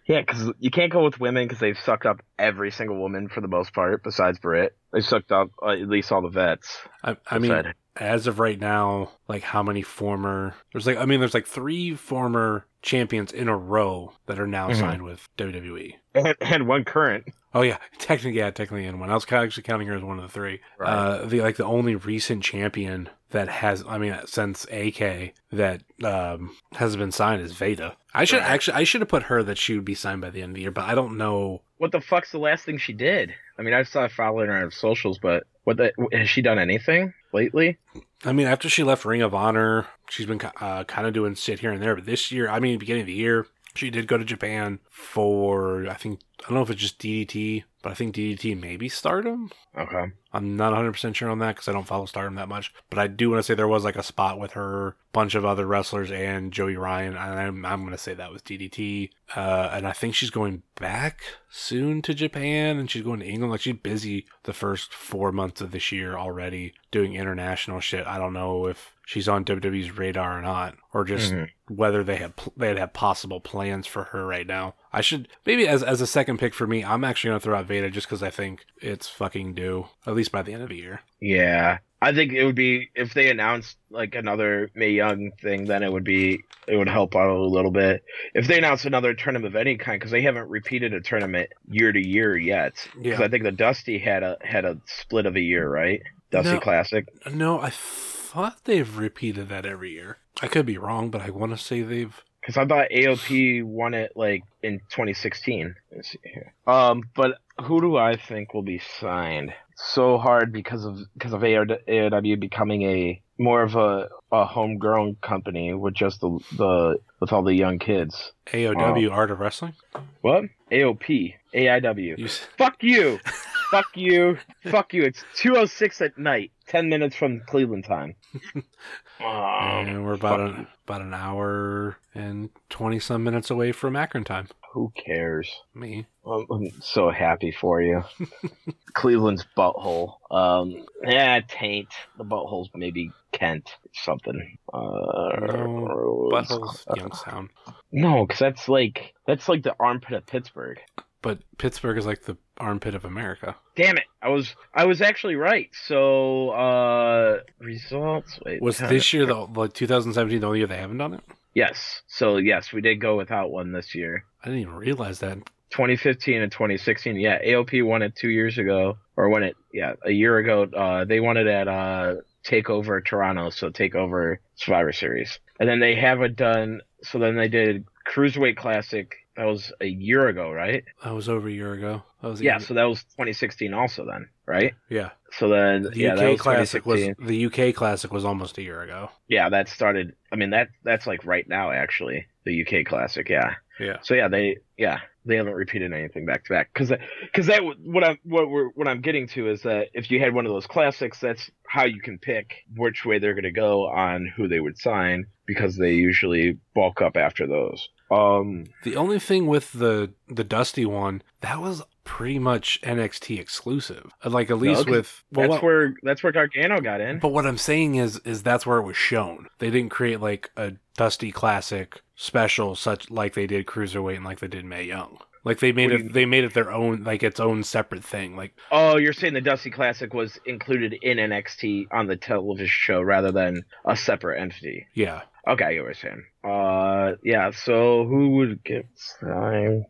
yeah, 0.07 0.21
because 0.21 0.51
you 0.59 0.71
can't 0.71 0.91
go 0.91 1.03
with 1.03 1.19
women 1.19 1.47
because 1.47 1.59
they've 1.59 1.79
sucked 1.79 2.05
up 2.05 2.21
every 2.37 2.71
single 2.71 2.97
woman 2.99 3.29
for 3.29 3.41
the 3.41 3.47
most 3.47 3.73
part, 3.73 4.03
besides 4.03 4.39
Britt. 4.39 4.75
They 4.93 5.01
sucked 5.01 5.31
up 5.31 5.49
uh, 5.61 5.71
at 5.71 5.89
least 5.89 6.11
all 6.11 6.21
the 6.21 6.29
vets. 6.29 6.77
I, 7.03 7.17
I 7.29 7.39
mean, 7.39 7.49
Said. 7.51 7.73
as 7.97 8.27
of 8.27 8.39
right 8.39 8.59
now, 8.59 9.11
like 9.27 9.41
how 9.43 9.63
many 9.63 9.81
former? 9.81 10.53
There's 10.71 10.85
like, 10.87 10.97
I 10.97 11.05
mean, 11.05 11.19
there's 11.19 11.33
like 11.33 11.47
three 11.47 11.95
former 11.95 12.65
champions 12.83 13.31
in 13.31 13.47
a 13.47 13.57
row 13.57 14.13
that 14.27 14.39
are 14.39 14.47
now 14.47 14.69
Mhm. 14.69 14.79
signed 14.79 15.01
with 15.03 15.27
WWE. 15.37 15.95
and, 16.13 16.35
and 16.41 16.67
one 16.67 16.83
current. 16.85 17.25
Oh 17.55 17.61
yeah, 17.61 17.77
technically, 17.99 18.37
yeah, 18.37 18.51
technically 18.51 18.85
in 18.85 18.99
one. 18.99 19.09
I 19.09 19.13
was 19.15 19.25
actually 19.31 19.63
counting 19.63 19.87
her 19.87 19.95
as 19.95 20.03
one 20.03 20.17
of 20.19 20.23
the 20.23 20.29
three. 20.31 20.59
Right. 20.77 20.89
Uh, 20.89 21.25
the 21.25 21.41
like 21.41 21.55
the 21.55 21.65
only 21.65 21.95
recent 21.95 22.43
champion 22.43 23.09
that 23.31 23.47
has, 23.49 23.83
I 23.87 23.97
mean, 23.97 24.15
since 24.27 24.65
AK 24.71 25.33
that 25.51 25.81
um, 26.03 26.55
has 26.73 26.95
been 26.95 27.11
signed 27.11 27.41
is 27.41 27.53
Veda. 27.53 27.95
I 28.13 28.25
should 28.25 28.39
Right. 28.41 28.49
actually, 28.49 28.75
I 28.77 28.83
should 28.83 29.01
have 29.01 29.07
put 29.07 29.23
her 29.23 29.41
that 29.43 29.57
she 29.57 29.73
would 29.73 29.85
be 29.85 29.95
signed 29.95 30.21
by 30.21 30.29
the 30.29 30.43
end 30.43 30.51
of 30.51 30.55
the 30.55 30.61
year, 30.61 30.71
but 30.71 30.85
I 30.85 30.93
don't 30.93 31.17
know. 31.17 31.63
What 31.77 31.91
the 31.91 32.01
fuck's 32.01 32.31
the 32.31 32.37
last 32.37 32.65
thing 32.65 32.77
she 32.77 32.93
did? 32.93 33.33
I 33.57 33.61
mean, 33.61 33.73
I 33.73 33.83
saw 33.83 34.07
following 34.07 34.47
her 34.47 34.63
on 34.63 34.71
socials, 34.71 35.19
but 35.19 35.43
what 35.63 35.77
the 35.77 35.91
has 36.11 36.29
she 36.29 36.41
done 36.41 36.59
anything 36.59 37.13
lately? 37.33 37.77
I 38.25 38.31
mean, 38.31 38.47
after 38.47 38.69
she 38.69 38.83
left 38.83 39.05
Ring 39.05 39.21
of 39.21 39.33
Honor, 39.33 39.87
she's 40.09 40.25
been 40.25 40.41
uh, 40.61 40.83
kind 40.85 41.07
of 41.07 41.13
doing 41.13 41.35
shit 41.35 41.59
here 41.59 41.71
and 41.71 41.81
there. 41.81 41.95
But 41.95 42.05
this 42.05 42.31
year, 42.31 42.49
I 42.49 42.59
mean, 42.59 42.79
beginning 42.79 43.01
of 43.01 43.07
the 43.07 43.13
year, 43.13 43.47
she 43.75 43.89
did 43.89 44.07
go 44.07 44.17
to 44.17 44.25
Japan 44.25 44.79
for 44.89 45.87
I 45.87 45.95
think 45.95 46.19
I 46.43 46.47
don't 46.49 46.55
know 46.55 46.61
if 46.63 46.69
it's 46.69 46.81
just 46.81 46.99
DDT 46.99 47.63
but 47.83 47.91
I 47.91 47.95
think 47.95 48.15
DDT 48.15 48.59
maybe 48.59 48.87
Stardom. 48.87 49.51
Okay. 49.77 50.13
I'm 50.31 50.55
not 50.55 50.71
100% 50.73 51.13
sure 51.13 51.29
on 51.29 51.39
that 51.39 51.55
because 51.55 51.67
I 51.67 51.73
don't 51.73 51.85
follow 51.85 52.05
Stardom 52.05 52.35
that 52.35 52.47
much. 52.47 52.73
But 52.89 52.97
I 52.97 53.07
do 53.07 53.29
want 53.29 53.39
to 53.39 53.43
say 53.43 53.55
there 53.55 53.67
was 53.67 53.83
like 53.83 53.97
a 53.97 54.03
spot 54.03 54.39
with 54.39 54.53
her, 54.53 54.95
bunch 55.11 55.35
of 55.35 55.43
other 55.43 55.67
wrestlers, 55.67 56.09
and 56.09 56.53
Joey 56.53 56.77
Ryan. 56.77 57.17
And 57.17 57.37
I'm, 57.39 57.65
I'm 57.65 57.81
going 57.81 57.91
to 57.91 57.97
say 57.97 58.13
that 58.13 58.31
was 58.31 58.41
DDT. 58.41 59.09
Uh, 59.35 59.69
and 59.73 59.85
I 59.85 59.91
think 59.91 60.15
she's 60.15 60.29
going 60.29 60.63
back 60.79 61.23
soon 61.49 62.01
to 62.03 62.13
Japan 62.13 62.77
and 62.79 62.89
she's 62.89 63.03
going 63.03 63.19
to 63.19 63.27
England. 63.27 63.51
Like 63.51 63.61
she's 63.61 63.75
busy 63.75 64.27
the 64.43 64.53
first 64.53 64.93
four 64.93 65.33
months 65.33 65.59
of 65.59 65.71
this 65.71 65.91
year 65.91 66.17
already 66.17 66.73
doing 66.89 67.15
international 67.15 67.81
shit. 67.81 68.07
I 68.07 68.17
don't 68.17 68.33
know 68.33 68.67
if 68.67 68.93
she's 69.05 69.27
on 69.27 69.43
WWE's 69.43 69.97
radar 69.97 70.39
or 70.39 70.41
not, 70.41 70.75
or 70.93 71.03
just 71.03 71.33
Mhm. 71.33 71.49
whether 71.67 72.01
they 72.01 72.15
have 72.15 72.37
pl- 72.37 72.53
they 72.55 72.73
have 72.79 72.93
possible 72.93 73.41
plans 73.41 73.87
for 73.87 74.05
her 74.05 74.25
right 74.25 74.47
now. 74.47 74.75
I 74.93 75.01
should 75.01 75.27
maybe 75.45 75.67
as 75.67 75.81
as 75.83 75.99
a 76.01 76.07
second 76.07 76.37
pick 76.37 76.53
for 76.53 76.67
me, 76.67 76.83
I'm 76.83 77.03
actually 77.03 77.29
gonna 77.31 77.39
throw 77.39 77.57
out 77.57 77.65
Veda 77.65 77.89
just 77.89 78.07
because 78.07 78.21
I 78.21 78.29
think 78.29 78.63
it's 78.79 79.09
fucking 79.09 79.55
due 79.55 79.87
at 80.05 80.13
least 80.15 80.31
by 80.31 80.43
the 80.43 80.53
end 80.53 80.61
of 80.63 80.69
the 80.69 80.75
year. 80.77 81.01
Yeah. 81.19 81.79
I 82.01 82.13
think 82.13 82.33
it 82.33 82.43
would 82.43 82.55
be 82.55 82.89
if 82.95 83.13
they 83.13 83.31
announced 83.31 83.77
like 83.89 84.13
another 84.13 84.69
May 84.75 84.89
Young 84.89 85.31
thing, 85.41 85.65
then 85.65 85.83
it 85.83 85.91
would 85.91 86.03
be 86.03 86.43
it 86.67 86.75
would 86.75 86.89
help 86.89 87.15
out 87.15 87.29
a 87.29 87.41
little 87.47 87.71
bit. 87.71 88.03
If 88.33 88.47
they 88.47 88.57
announce 88.57 88.85
another 88.85 89.13
tournament 89.13 89.55
of 89.55 89.59
any 89.59 89.77
kind, 89.77 89.99
because 89.99 90.11
they 90.11 90.21
haven't 90.21 90.49
repeated 90.49 90.93
a 90.93 91.01
tournament 91.01 91.49
year 91.69 91.91
to 91.91 92.05
year 92.05 92.37
yet. 92.37 92.73
Because 93.01 93.19
Yeah. 93.19 93.25
I 93.25 93.29
think 93.29 93.43
the 93.43 93.51
Dusty 93.53 93.97
had 93.97 94.21
a 94.21 94.37
had 94.41 94.65
a 94.65 94.77
split 94.85 95.25
of 95.25 95.35
a 95.37 95.41
year, 95.41 95.67
right? 95.69 96.01
Dusty 96.29 96.53
No. 96.53 96.59
Classic. 96.59 97.07
No, 97.31 97.59
I 97.61 97.69
thought 97.71 98.65
they've 98.65 98.97
repeated 98.97 99.47
that 99.49 99.65
every 99.65 99.91
year. 99.91 100.17
I 100.41 100.47
could 100.47 100.65
be 100.65 100.77
wrong, 100.77 101.09
but 101.09 101.21
I 101.21 101.29
want 101.29 101.51
to 101.53 101.57
say 101.57 101.81
they've. 101.81 102.21
Because 102.43 102.57
I 102.57 102.65
thought 102.65 102.89
AOP 102.89 103.63
won 103.63 103.93
it 103.93 104.11
like 104.17 104.43
in 104.61 104.79
2016. 104.89 105.75
Let's 105.95 106.11
see 106.11 106.19
here. 106.23 106.53
Um, 106.67 107.03
but 107.15 107.37
who 107.61 107.79
do 107.79 107.95
I 107.95 108.17
think 108.17 108.53
will 108.53 108.63
be 108.63 108.81
signed? 108.99 109.53
So 109.75 110.17
hard 110.17 110.51
because 110.51 110.83
of 110.83 110.99
because 111.13 111.31
of 111.31 111.41
AOW 111.41 112.39
becoming 112.39 112.83
a 112.83 113.21
more 113.39 113.63
of 113.63 113.75
a, 113.75 114.09
a 114.31 114.45
homegrown 114.45 115.17
company 115.21 115.73
with 115.73 115.93
just 115.93 116.21
the 116.21 116.39
the 116.57 116.99
with 117.19 117.31
all 117.31 117.43
the 117.43 117.55
young 117.55 117.79
kids. 117.79 118.33
AOW 118.47 119.11
Art 119.11 119.31
of 119.31 119.39
Wrestling. 119.39 119.73
What? 120.21 120.43
AOP, 120.71 121.35
AIW. 121.53 122.17
You, 122.17 122.27
Fuck 122.57 122.83
you. 122.83 123.19
Fuck 123.71 123.95
you. 123.95 124.37
Fuck 124.69 124.93
you. 124.93 125.03
It's 125.03 125.23
206 125.37 126.01
at 126.01 126.17
night. 126.17 126.51
10 126.67 126.89
minutes 126.89 127.15
from 127.15 127.41
Cleveland 127.47 127.85
time. 127.85 128.15
Um, 129.23 129.87
and 129.87 130.05
we're 130.05 130.13
about 130.13 130.39
an 130.39 130.67
about 130.85 131.01
an 131.01 131.13
hour 131.13 131.97
and 132.13 132.49
twenty 132.69 132.99
some 132.99 133.23
minutes 133.23 133.49
away 133.49 133.71
from 133.71 133.95
Akron 133.95 134.23
time. 134.23 134.47
Who 134.73 134.91
cares? 134.95 135.49
Me. 135.75 136.07
I'm, 136.25 136.45
I'm 136.49 136.81
so 136.81 137.09
happy 137.11 137.51
for 137.51 137.81
you. 137.81 138.03
Cleveland's 138.93 139.45
butthole. 139.55 140.15
Um, 140.31 140.85
yeah, 141.03 141.39
taint. 141.47 141.89
The 142.17 142.25
butthole's 142.25 142.69
maybe 142.73 143.11
Kent 143.31 143.69
or 143.85 143.91
something. 143.93 144.57
Uh, 144.73 145.39
No, 145.47 146.29
Butthole's 146.31 146.83
Youngstown. 146.95 147.49
No, 147.91 148.25
because 148.25 148.39
that's 148.39 148.67
like 148.67 149.13
that's 149.27 149.47
like 149.47 149.63
the 149.63 149.75
armpit 149.79 150.13
of 150.13 150.25
Pittsburgh. 150.25 150.79
But 151.21 151.39
Pittsburgh 151.57 151.97
is 151.97 152.05
like 152.05 152.23
the 152.23 152.35
armpit 152.57 152.95
of 152.95 153.05
America. 153.05 153.55
Damn 153.75 153.97
it! 153.97 154.05
I 154.21 154.29
was 154.29 154.55
I 154.73 154.85
was 154.85 155.01
actually 155.01 155.35
right. 155.35 155.69
So 155.87 156.49
uh, 156.49 157.39
results. 157.59 158.39
Wait, 158.45 158.61
Was 158.61 158.77
this 158.77 159.13
year 159.13 159.25
the 159.25 159.35
like 159.35 159.73
2017 159.73 160.39
the 160.39 160.47
only 160.47 160.59
year 160.59 160.67
they 160.67 160.77
haven't 160.77 160.97
done 160.97 161.13
it? 161.15 161.21
Yes. 161.53 162.01
So 162.07 162.37
yes, 162.37 162.73
we 162.73 162.81
did 162.81 162.99
go 162.99 163.17
without 163.17 163.51
one 163.51 163.71
this 163.71 163.95
year. 163.95 164.25
I 164.43 164.47
didn't 164.47 164.61
even 164.61 164.75
realize 164.75 165.19
that. 165.19 165.37
2015 165.73 166.41
and 166.41 166.51
2016. 166.51 167.15
Yeah, 167.15 167.41
AOP 167.41 167.83
won 167.83 168.03
it 168.03 168.15
two 168.15 168.29
years 168.29 168.59
ago, 168.59 168.97
or 169.17 169.29
won 169.29 169.41
it, 169.41 169.55
yeah, 169.73 169.93
a 170.05 170.11
year 170.11 170.37
ago. 170.37 170.63
Uh, 170.65 171.03
they 171.03 171.19
won 171.19 171.35
it 171.35 171.47
at 171.47 171.67
uh, 171.67 172.15
Takeover 172.45 173.03
Toronto, 173.03 173.49
so 173.49 173.71
Takeover 173.71 174.37
Survivor 174.55 174.93
Series, 174.93 175.39
and 175.59 175.67
then 175.67 175.79
they 175.79 175.95
haven't 175.95 176.35
done. 176.35 176.81
So 177.01 177.17
then 177.17 177.35
they 177.35 177.47
did 177.47 177.85
Cruiserweight 178.07 178.55
Classic. 178.55 179.15
That 179.35 179.45
was 179.45 179.71
a 179.81 179.87
year 179.87 180.27
ago, 180.27 180.51
right? 180.51 180.83
That 181.03 181.13
was 181.13 181.27
over 181.27 181.47
a 181.47 181.51
year 181.51 181.73
ago. 181.73 182.03
That 182.21 182.27
was 182.29 182.41
Yeah, 182.41 182.59
so 182.59 182.73
that 182.75 182.83
was 182.83 183.03
2016 183.03 183.73
also 183.73 184.05
then, 184.05 184.29
right? 184.45 184.73
yeah. 184.89 185.09
So 185.31 185.49
then 185.49 185.83
The 185.83 185.97
yeah, 185.97 186.15
that 186.15 186.23
UK 186.25 186.31
was 186.31 186.41
classic 186.41 186.85
was 186.85 187.01
the 187.19 187.45
UK 187.47 187.73
classic 187.73 188.11
was 188.13 188.23
almost 188.25 188.57
a 188.59 188.61
year 188.61 188.81
ago. 188.83 189.09
yeah, 189.27 189.49
that 189.49 189.67
started. 189.69 190.15
I 190.31 190.35
mean 190.35 190.51
that 190.51 190.69
that's 190.83 191.07
like 191.07 191.25
right 191.25 191.47
now 191.49 191.71
actually 191.71 192.27
the 192.45 192.61
UK 192.61 192.85
Classic. 192.85 193.27
Yeah. 193.29 193.55
Yeah. 193.79 193.97
So 194.03 194.13
yeah, 194.13 194.27
they 194.27 194.57
yeah 194.77 194.99
they 195.25 195.37
haven't 195.37 195.53
repeated 195.53 195.93
anything 195.93 196.25
back 196.25 196.43
to 196.45 196.49
back 196.53 196.69
because 196.73 196.91
because 197.23 197.47
that 197.47 197.63
what 197.63 198.03
I'm 198.03 198.19
what 198.23 198.49
we're 198.49 198.67
what 198.75 198.87
I'm 198.87 199.01
getting 199.01 199.27
to 199.29 199.49
is 199.49 199.63
that 199.63 199.87
if 199.93 200.11
you 200.11 200.19
had 200.19 200.35
one 200.35 200.45
of 200.45 200.51
those 200.51 200.67
classics, 200.67 201.19
that's 201.19 201.49
how 201.65 201.85
you 201.85 201.99
can 202.01 202.19
pick 202.19 202.53
which 202.75 203.03
way 203.05 203.17
they're 203.17 203.33
going 203.33 203.43
to 203.45 203.51
go 203.51 203.87
on 203.89 204.31
who 204.37 204.47
they 204.47 204.59
would 204.59 204.77
sign 204.77 205.25
because 205.47 205.75
they 205.75 205.93
usually 205.93 206.59
bulk 206.75 207.01
up 207.01 207.17
after 207.17 207.47
those. 207.47 207.89
Um, 208.13 208.65
The 208.83 208.95
only 208.95 209.19
thing 209.19 209.47
with 209.47 209.71
the 209.73 210.11
the 210.27 210.43
Dusty 210.43 210.85
one, 210.85 211.21
that 211.41 211.59
was 211.61 211.81
pretty 212.03 212.37
much 212.39 212.79
NXT 212.83 213.39
exclusive. 213.39 214.11
Like 214.25 214.49
at 214.51 214.57
least 214.57 214.85
'cause 214.85 214.91
with 214.91 215.23
well, 215.31 215.41
that's 215.49 215.51
what- 215.61 215.63
where 215.63 215.93
that's 216.03 216.21
where 216.23 216.31
Gargano 216.33 216.81
got 216.81 216.99
in. 217.01 217.19
But 217.19 217.29
what 217.29 217.45
I'm 217.45 217.57
saying 217.57 217.95
is, 217.95 218.19
is 218.19 218.43
that's 218.43 218.65
where 218.65 218.77
it 218.77 218.83
was 218.83 218.97
shown. 218.97 219.47
They 219.59 219.69
didn't 219.69 219.91
create 219.91 220.19
like 220.19 220.51
a 220.57 220.73
Dusty 220.97 221.31
Classic 221.31 222.01
special, 222.15 222.75
such 222.75 223.09
like 223.09 223.33
they 223.33 223.47
did 223.47 223.65
Cruiserweight 223.65 224.17
and 224.17 224.25
like 224.25 224.39
they 224.39 224.47
did 224.47 224.65
May 224.65 224.83
Young. 224.83 225.17
Like 225.45 225.59
they 225.59 225.71
made 225.71 225.91
it, 225.91 226.01
you- 226.03 226.09
they 226.09 226.25
made 226.25 226.43
it 226.43 226.53
their 226.53 226.71
own, 226.71 227.03
like 227.03 227.21
its 227.23 227.39
own 227.39 227.63
separate 227.63 228.03
thing. 228.03 228.35
Like 228.35 228.53
Oh, 228.71 228.97
you're 228.97 229.13
saying 229.13 229.33
the 229.33 229.41
Dusty 229.41 229.69
Classic 229.71 230.13
was 230.13 230.39
included 230.45 230.93
in 231.01 231.17
NXT 231.17 231.87
on 231.91 232.07
the 232.07 232.15
television 232.15 232.67
show 232.67 233.01
rather 233.01 233.31
than 233.31 233.63
a 233.85 233.95
separate 233.95 234.39
entity. 234.41 234.87
yeah, 234.93 235.21
Okay, 235.45 235.65
I 235.65 235.73
get 235.73 235.81
what 235.83 235.87
you're 235.87 235.93
saying. 235.95 236.23
Uh, 236.45 237.15
yeah. 237.23 237.51
So 237.51 238.05
who 238.05 238.29
would 238.37 238.63
get 238.63 238.87
signed? 238.95 239.85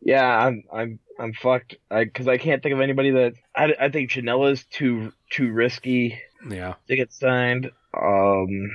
Yeah, 0.00 0.26
I'm, 0.26 0.64
I'm, 0.72 0.98
I'm 1.20 1.32
fucked. 1.32 1.76
I, 1.90 2.04
because 2.04 2.26
I 2.26 2.38
can't 2.38 2.60
think 2.62 2.74
of 2.74 2.80
anybody 2.80 3.12
that 3.12 3.34
I, 3.54 3.72
I 3.80 3.88
think 3.90 4.10
Janela's 4.10 4.64
too, 4.64 5.12
too 5.30 5.52
risky 5.52 6.20
yeah. 6.50 6.74
to 6.88 6.96
get 6.96 7.12
signed. 7.12 7.70
Um, 7.96 8.70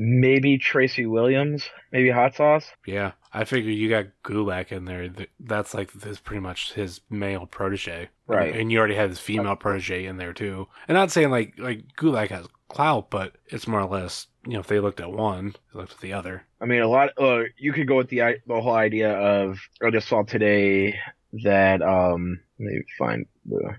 maybe 0.00 0.56
Tracy 0.56 1.04
Williams, 1.04 1.68
maybe 1.92 2.08
Hot 2.08 2.34
Sauce. 2.34 2.64
Yeah, 2.86 3.12
I 3.34 3.44
figure 3.44 3.70
you 3.70 3.90
got 3.90 4.06
Gulak 4.24 4.72
in 4.72 4.86
there. 4.86 5.10
That's 5.38 5.74
like 5.74 5.92
this 5.92 6.18
pretty 6.18 6.40
much 6.40 6.72
his 6.72 7.02
male 7.10 7.46
protege, 7.46 8.08
Right. 8.26 8.56
And 8.56 8.72
you 8.72 8.78
already 8.78 8.94
had 8.94 9.10
his 9.10 9.18
female 9.18 9.56
protege 9.56 10.06
in 10.06 10.16
there 10.16 10.32
too. 10.32 10.68
And 10.88 10.96
not 10.96 11.10
saying 11.10 11.30
like 11.30 11.54
like 11.58 11.84
Gulak 11.98 12.30
has 12.30 12.46
clout, 12.68 13.10
but 13.10 13.36
it's 13.48 13.68
more 13.68 13.80
or 13.80 13.88
less 13.88 14.26
you 14.46 14.54
know 14.54 14.60
if 14.60 14.68
they 14.68 14.80
looked 14.80 15.00
at 15.00 15.12
one, 15.12 15.54
they 15.72 15.80
looked 15.80 15.92
at 15.92 16.00
the 16.00 16.14
other. 16.14 16.44
I 16.62 16.64
mean, 16.64 16.80
a 16.80 16.88
lot. 16.88 17.10
Uh, 17.18 17.42
you 17.58 17.74
could 17.74 17.86
go 17.86 17.96
with 17.96 18.08
the 18.08 18.38
the 18.46 18.60
whole 18.60 18.74
idea 18.74 19.12
of. 19.12 19.58
I 19.84 19.90
just 19.90 20.08
saw 20.08 20.22
today 20.22 20.98
that 21.44 21.82
um. 21.82 22.40
Let 22.58 22.66
me 22.66 22.82
find 22.98 23.26
the 23.46 23.74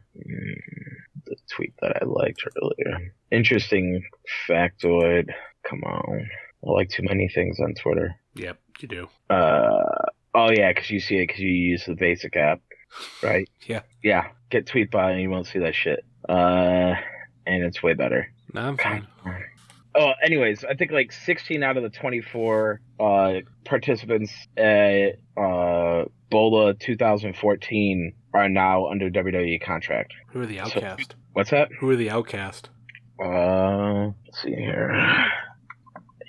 the 1.26 1.36
tweet 1.56 1.74
that 1.82 2.02
I 2.02 2.06
liked 2.06 2.44
earlier. 2.62 3.14
Interesting 3.32 4.04
factoid. 4.50 5.30
Come 5.70 5.84
on, 5.84 6.28
I 6.66 6.70
like 6.72 6.90
too 6.90 7.04
many 7.04 7.30
things 7.30 7.60
on 7.60 7.76
Twitter. 7.76 8.16
Yep, 8.36 8.58
you 8.80 8.88
do. 8.88 9.08
Uh 9.30 10.06
oh 10.34 10.50
yeah, 10.52 10.72
because 10.74 10.90
you 10.90 11.00
see 11.00 11.18
it 11.18 11.28
because 11.28 11.42
you 11.42 11.50
use 11.50 11.86
the 11.86 11.96
basic 11.96 12.36
app, 12.36 12.62
right? 13.22 13.48
Yeah. 13.68 13.82
Yeah. 14.04 14.30
Get 14.50 14.66
Tweetbot 14.66 15.12
and 15.12 15.22
you 15.22 15.30
won't 15.30 15.48
see 15.48 15.60
that 15.60 15.76
shit. 15.76 16.04
Uh, 16.28 16.96
and 17.46 17.64
it's 17.64 17.82
way 17.84 17.94
better. 17.94 18.28
No, 18.54 18.62
I'm 18.62 18.78
fine. 18.78 19.08
Oh, 19.94 20.12
anyways, 20.24 20.64
I 20.64 20.76
think 20.76 20.92
like 20.92 21.12
16 21.12 21.64
out 21.64 21.78
of 21.78 21.84
the 21.84 21.90
24 21.90 22.80
uh, 23.00 23.34
participants 23.66 24.32
at 24.58 25.20
uh, 25.38 26.06
Bola 26.30 26.74
2014 26.74 28.14
are 28.34 28.50
now 28.50 28.88
under 28.88 29.10
WWE 29.10 29.62
contract. 29.64 30.14
Who 30.30 30.42
are 30.42 30.46
the 30.46 30.62
outcast? 30.62 31.16
What's 31.34 31.52
that? 31.52 31.70
Who 31.80 31.90
are 31.90 31.96
the 31.96 32.10
outcast? 32.10 32.70
Uh, 33.24 34.12
let's 34.26 34.42
see 34.42 34.56
here. 34.56 35.26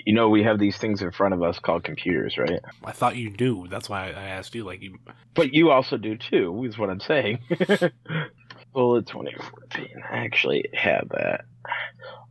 You 0.05 0.15
know, 0.15 0.29
we 0.29 0.43
have 0.43 0.59
these 0.59 0.77
things 0.79 1.01
in 1.01 1.13
front 1.13 1.33
of 1.33 1.43
us 1.45 1.61
called 1.61 1.85
computers, 1.85 2.37
right? 2.37 2.61
I 2.85 2.91
thought 2.91 3.15
you 3.15 3.31
knew. 3.31 3.69
That's 3.69 3.89
why 3.89 4.09
I 4.09 4.29
asked 4.31 4.55
you. 4.55 4.65
Like 4.65 4.83
you, 4.83 4.99
But 5.35 5.55
you 5.55 5.71
also 5.71 5.97
do 5.97 6.17
too, 6.17 6.65
is 6.69 6.77
what 6.77 6.91
I'm 6.91 6.99
saying. 6.99 7.39
Bullet 8.73 9.07
2014. 9.07 10.03
I 10.11 10.19
actually 10.19 10.67
have 10.75 11.09
that. 11.11 11.45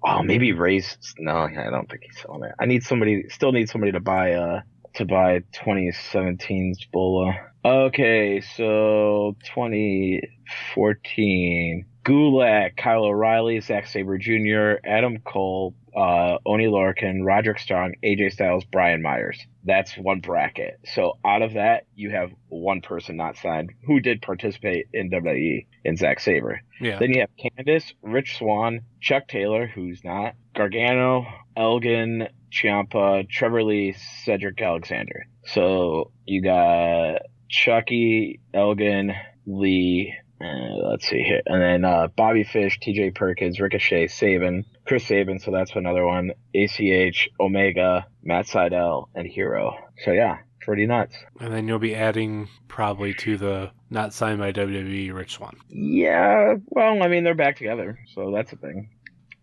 Oh, 0.03 0.23
maybe 0.23 0.51
Ray's. 0.51 0.97
No, 1.19 1.35
I 1.35 1.69
don't 1.69 1.87
think 1.89 2.01
he's 2.03 2.19
selling 2.19 2.43
it. 2.43 2.55
I 2.59 2.65
need 2.65 2.83
somebody. 2.83 3.29
Still 3.29 3.51
need 3.51 3.69
somebody 3.69 3.91
to 3.93 3.99
buy. 3.99 4.33
Uh, 4.33 4.61
to 4.95 5.05
buy 5.05 5.43
2017's 5.53 6.85
Bola. 6.91 7.35
Okay, 7.63 8.41
so 8.41 9.37
2014. 9.45 11.85
Gulak, 12.03 12.77
Kyle 12.77 13.03
O'Reilly, 13.03 13.59
Zack 13.61 13.85
Sabre 13.85 14.17
Jr., 14.17 14.79
Adam 14.83 15.19
Cole, 15.19 15.75
uh, 15.95 16.37
Oni 16.45 16.67
Lorcan, 16.67 17.25
Roderick 17.25 17.59
Strong, 17.59 17.95
AJ 18.03 18.33
Styles, 18.33 18.63
Brian 18.65 19.01
Myers. 19.01 19.45
That's 19.63 19.95
one 19.97 20.19
bracket. 20.19 20.79
So 20.85 21.17
out 21.25 21.41
of 21.41 21.53
that, 21.53 21.85
you 21.95 22.11
have 22.11 22.31
one 22.49 22.81
person 22.81 23.17
not 23.17 23.37
signed 23.37 23.71
who 23.85 23.99
did 23.99 24.21
participate 24.21 24.87
in 24.93 25.09
WWE 25.09 25.67
in 25.83 25.97
Zack 25.97 26.19
Sabre. 26.19 26.61
Yeah. 26.79 26.99
Then 26.99 27.11
you 27.13 27.21
have 27.21 27.29
Candice, 27.37 27.93
Rich 28.01 28.37
Swann, 28.37 28.81
Chuck 29.01 29.27
Taylor, 29.27 29.67
who's 29.67 30.03
not, 30.03 30.35
Gargano, 30.55 31.25
Elgin, 31.55 32.27
Ciampa, 32.51 33.29
Trevor 33.29 33.63
Lee, 33.63 33.95
Cedric 34.23 34.61
Alexander. 34.61 35.25
So 35.45 36.11
you 36.25 36.41
got 36.41 37.21
Chucky, 37.49 38.39
Elgin, 38.53 39.13
Lee, 39.45 40.13
uh, 40.43 40.89
let's 40.89 41.07
see 41.07 41.21
here, 41.21 41.41
and 41.45 41.61
then 41.61 41.85
uh, 41.85 42.07
Bobby 42.15 42.43
Fish, 42.43 42.79
T.J. 42.79 43.11
Perkins, 43.11 43.59
Ricochet, 43.59 44.07
Sabin, 44.07 44.65
Chris 44.85 45.05
Sabin. 45.05 45.39
So 45.39 45.51
that's 45.51 45.75
another 45.75 46.05
one. 46.05 46.31
ACH, 46.55 47.29
Omega, 47.39 48.07
Matt 48.23 48.47
Sydal, 48.47 49.07
and 49.15 49.27
Hero. 49.27 49.75
So 50.03 50.11
yeah, 50.11 50.39
pretty 50.61 50.85
nuts. 50.85 51.15
And 51.39 51.53
then 51.53 51.67
you'll 51.67 51.79
be 51.79 51.95
adding 51.95 52.47
probably 52.67 53.13
to 53.15 53.37
the 53.37 53.71
not 53.89 54.13
signed 54.13 54.39
by 54.39 54.51
WWE 54.51 55.13
Rich 55.13 55.33
Swann. 55.33 55.57
Yeah, 55.69 56.55
well, 56.67 57.03
I 57.03 57.07
mean 57.07 57.23
they're 57.23 57.35
back 57.35 57.57
together, 57.57 57.99
so 58.13 58.31
that's 58.31 58.53
a 58.53 58.57
thing. 58.57 58.89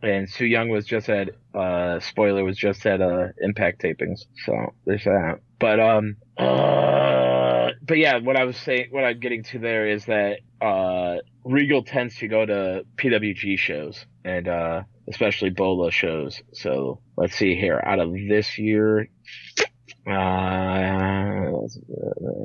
And 0.00 0.30
Sue 0.30 0.46
Young 0.46 0.68
was 0.68 0.86
just 0.86 1.08
at 1.08 1.30
uh 1.54 2.00
spoiler 2.00 2.44
was 2.44 2.56
just 2.56 2.86
at 2.86 3.00
uh 3.00 3.28
impact 3.40 3.82
tapings. 3.82 4.20
So 4.44 4.72
there's 4.84 5.04
that. 5.04 5.40
But 5.58 5.80
um 5.80 6.16
uh 6.36 7.70
but 7.82 7.98
yeah, 7.98 8.18
what 8.18 8.36
I 8.36 8.44
was 8.44 8.56
saying 8.56 8.88
what 8.90 9.04
I'm 9.04 9.20
getting 9.20 9.42
to 9.44 9.58
there 9.58 9.88
is 9.88 10.04
that 10.06 10.38
uh 10.60 11.16
Regal 11.44 11.82
tends 11.82 12.16
to 12.16 12.28
go 12.28 12.44
to 12.44 12.84
PWG 12.96 13.58
shows 13.58 14.04
and 14.24 14.48
uh 14.48 14.82
especially 15.08 15.50
Bola 15.50 15.90
shows. 15.90 16.42
So 16.52 17.00
let's 17.16 17.34
see 17.34 17.54
here. 17.54 17.80
Out 17.84 17.98
of 17.98 18.12
this 18.12 18.58
year 18.58 19.08
uh 20.06 21.50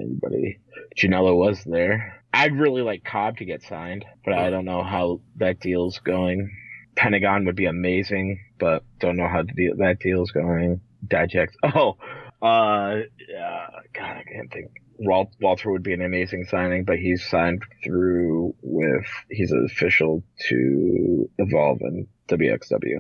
anybody 0.01 0.59
Janela 0.97 1.35
was 1.35 1.63
there. 1.63 2.23
I'd 2.33 2.57
really 2.57 2.81
like 2.81 3.03
Cobb 3.03 3.37
to 3.37 3.45
get 3.45 3.61
signed, 3.63 4.05
but 4.25 4.33
I 4.33 4.49
don't 4.49 4.65
know 4.65 4.83
how 4.83 5.21
that 5.37 5.59
deal's 5.59 5.99
going. 5.99 6.51
Pentagon 6.95 7.45
would 7.45 7.55
be 7.55 7.65
amazing, 7.65 8.39
but 8.59 8.83
don't 8.99 9.17
know 9.17 9.27
how 9.27 9.43
deal, 9.43 9.75
that 9.77 9.99
deal's 9.99 10.31
going. 10.31 10.81
Dijak. 11.07 11.49
Oh, 11.63 11.97
uh, 12.43 13.01
yeah, 13.29 13.67
God, 13.93 14.17
I 14.17 14.23
can't 14.31 14.51
think. 14.51 14.71
Wal- 14.99 15.31
Walter 15.41 15.71
would 15.71 15.81
be 15.83 15.93
an 15.93 16.01
amazing 16.03 16.45
signing, 16.45 16.83
but 16.85 16.99
he's 16.99 17.27
signed 17.27 17.63
through 17.83 18.53
with, 18.61 19.05
he's 19.29 19.51
official 19.51 20.23
to 20.49 21.29
Evolve 21.39 21.79
and 21.81 22.05
WXW. 22.27 22.99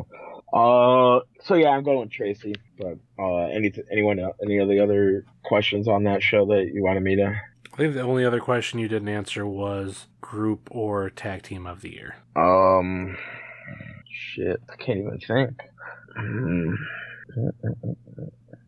Uh, 0.53 1.19
so 1.43 1.53
yeah, 1.55 1.69
I'm 1.69 1.83
going 1.83 1.99
with 1.99 2.11
Tracy, 2.11 2.53
but, 2.79 2.97
uh, 3.19 3.45
any, 3.47 3.71
anyone, 3.91 4.19
else- 4.19 4.35
any 4.43 4.57
of 4.57 4.67
the 4.69 4.79
other 4.79 5.25
questions 5.43 5.87
on 5.87 6.03
that 6.05 6.23
show 6.23 6.45
that 6.47 6.71
you 6.73 6.83
wanted 6.83 7.03
me 7.03 7.15
to? 7.17 7.35
I 7.73 7.77
think 7.77 7.93
the 7.95 8.01
only 8.01 8.23
other 8.25 8.39
question 8.39 8.79
you 8.79 8.87
didn't 8.87 9.09
answer 9.09 9.45
was 9.47 10.07
group 10.21 10.69
or 10.71 11.09
tag 11.09 11.41
team 11.43 11.65
of 11.65 11.81
the 11.81 11.91
year. 11.91 12.15
Um, 12.35 13.17
shit, 14.11 14.59
I 14.71 14.75
can't 14.75 14.99
even 14.99 15.19
think. 15.19 15.59
Hmm. 16.15 16.73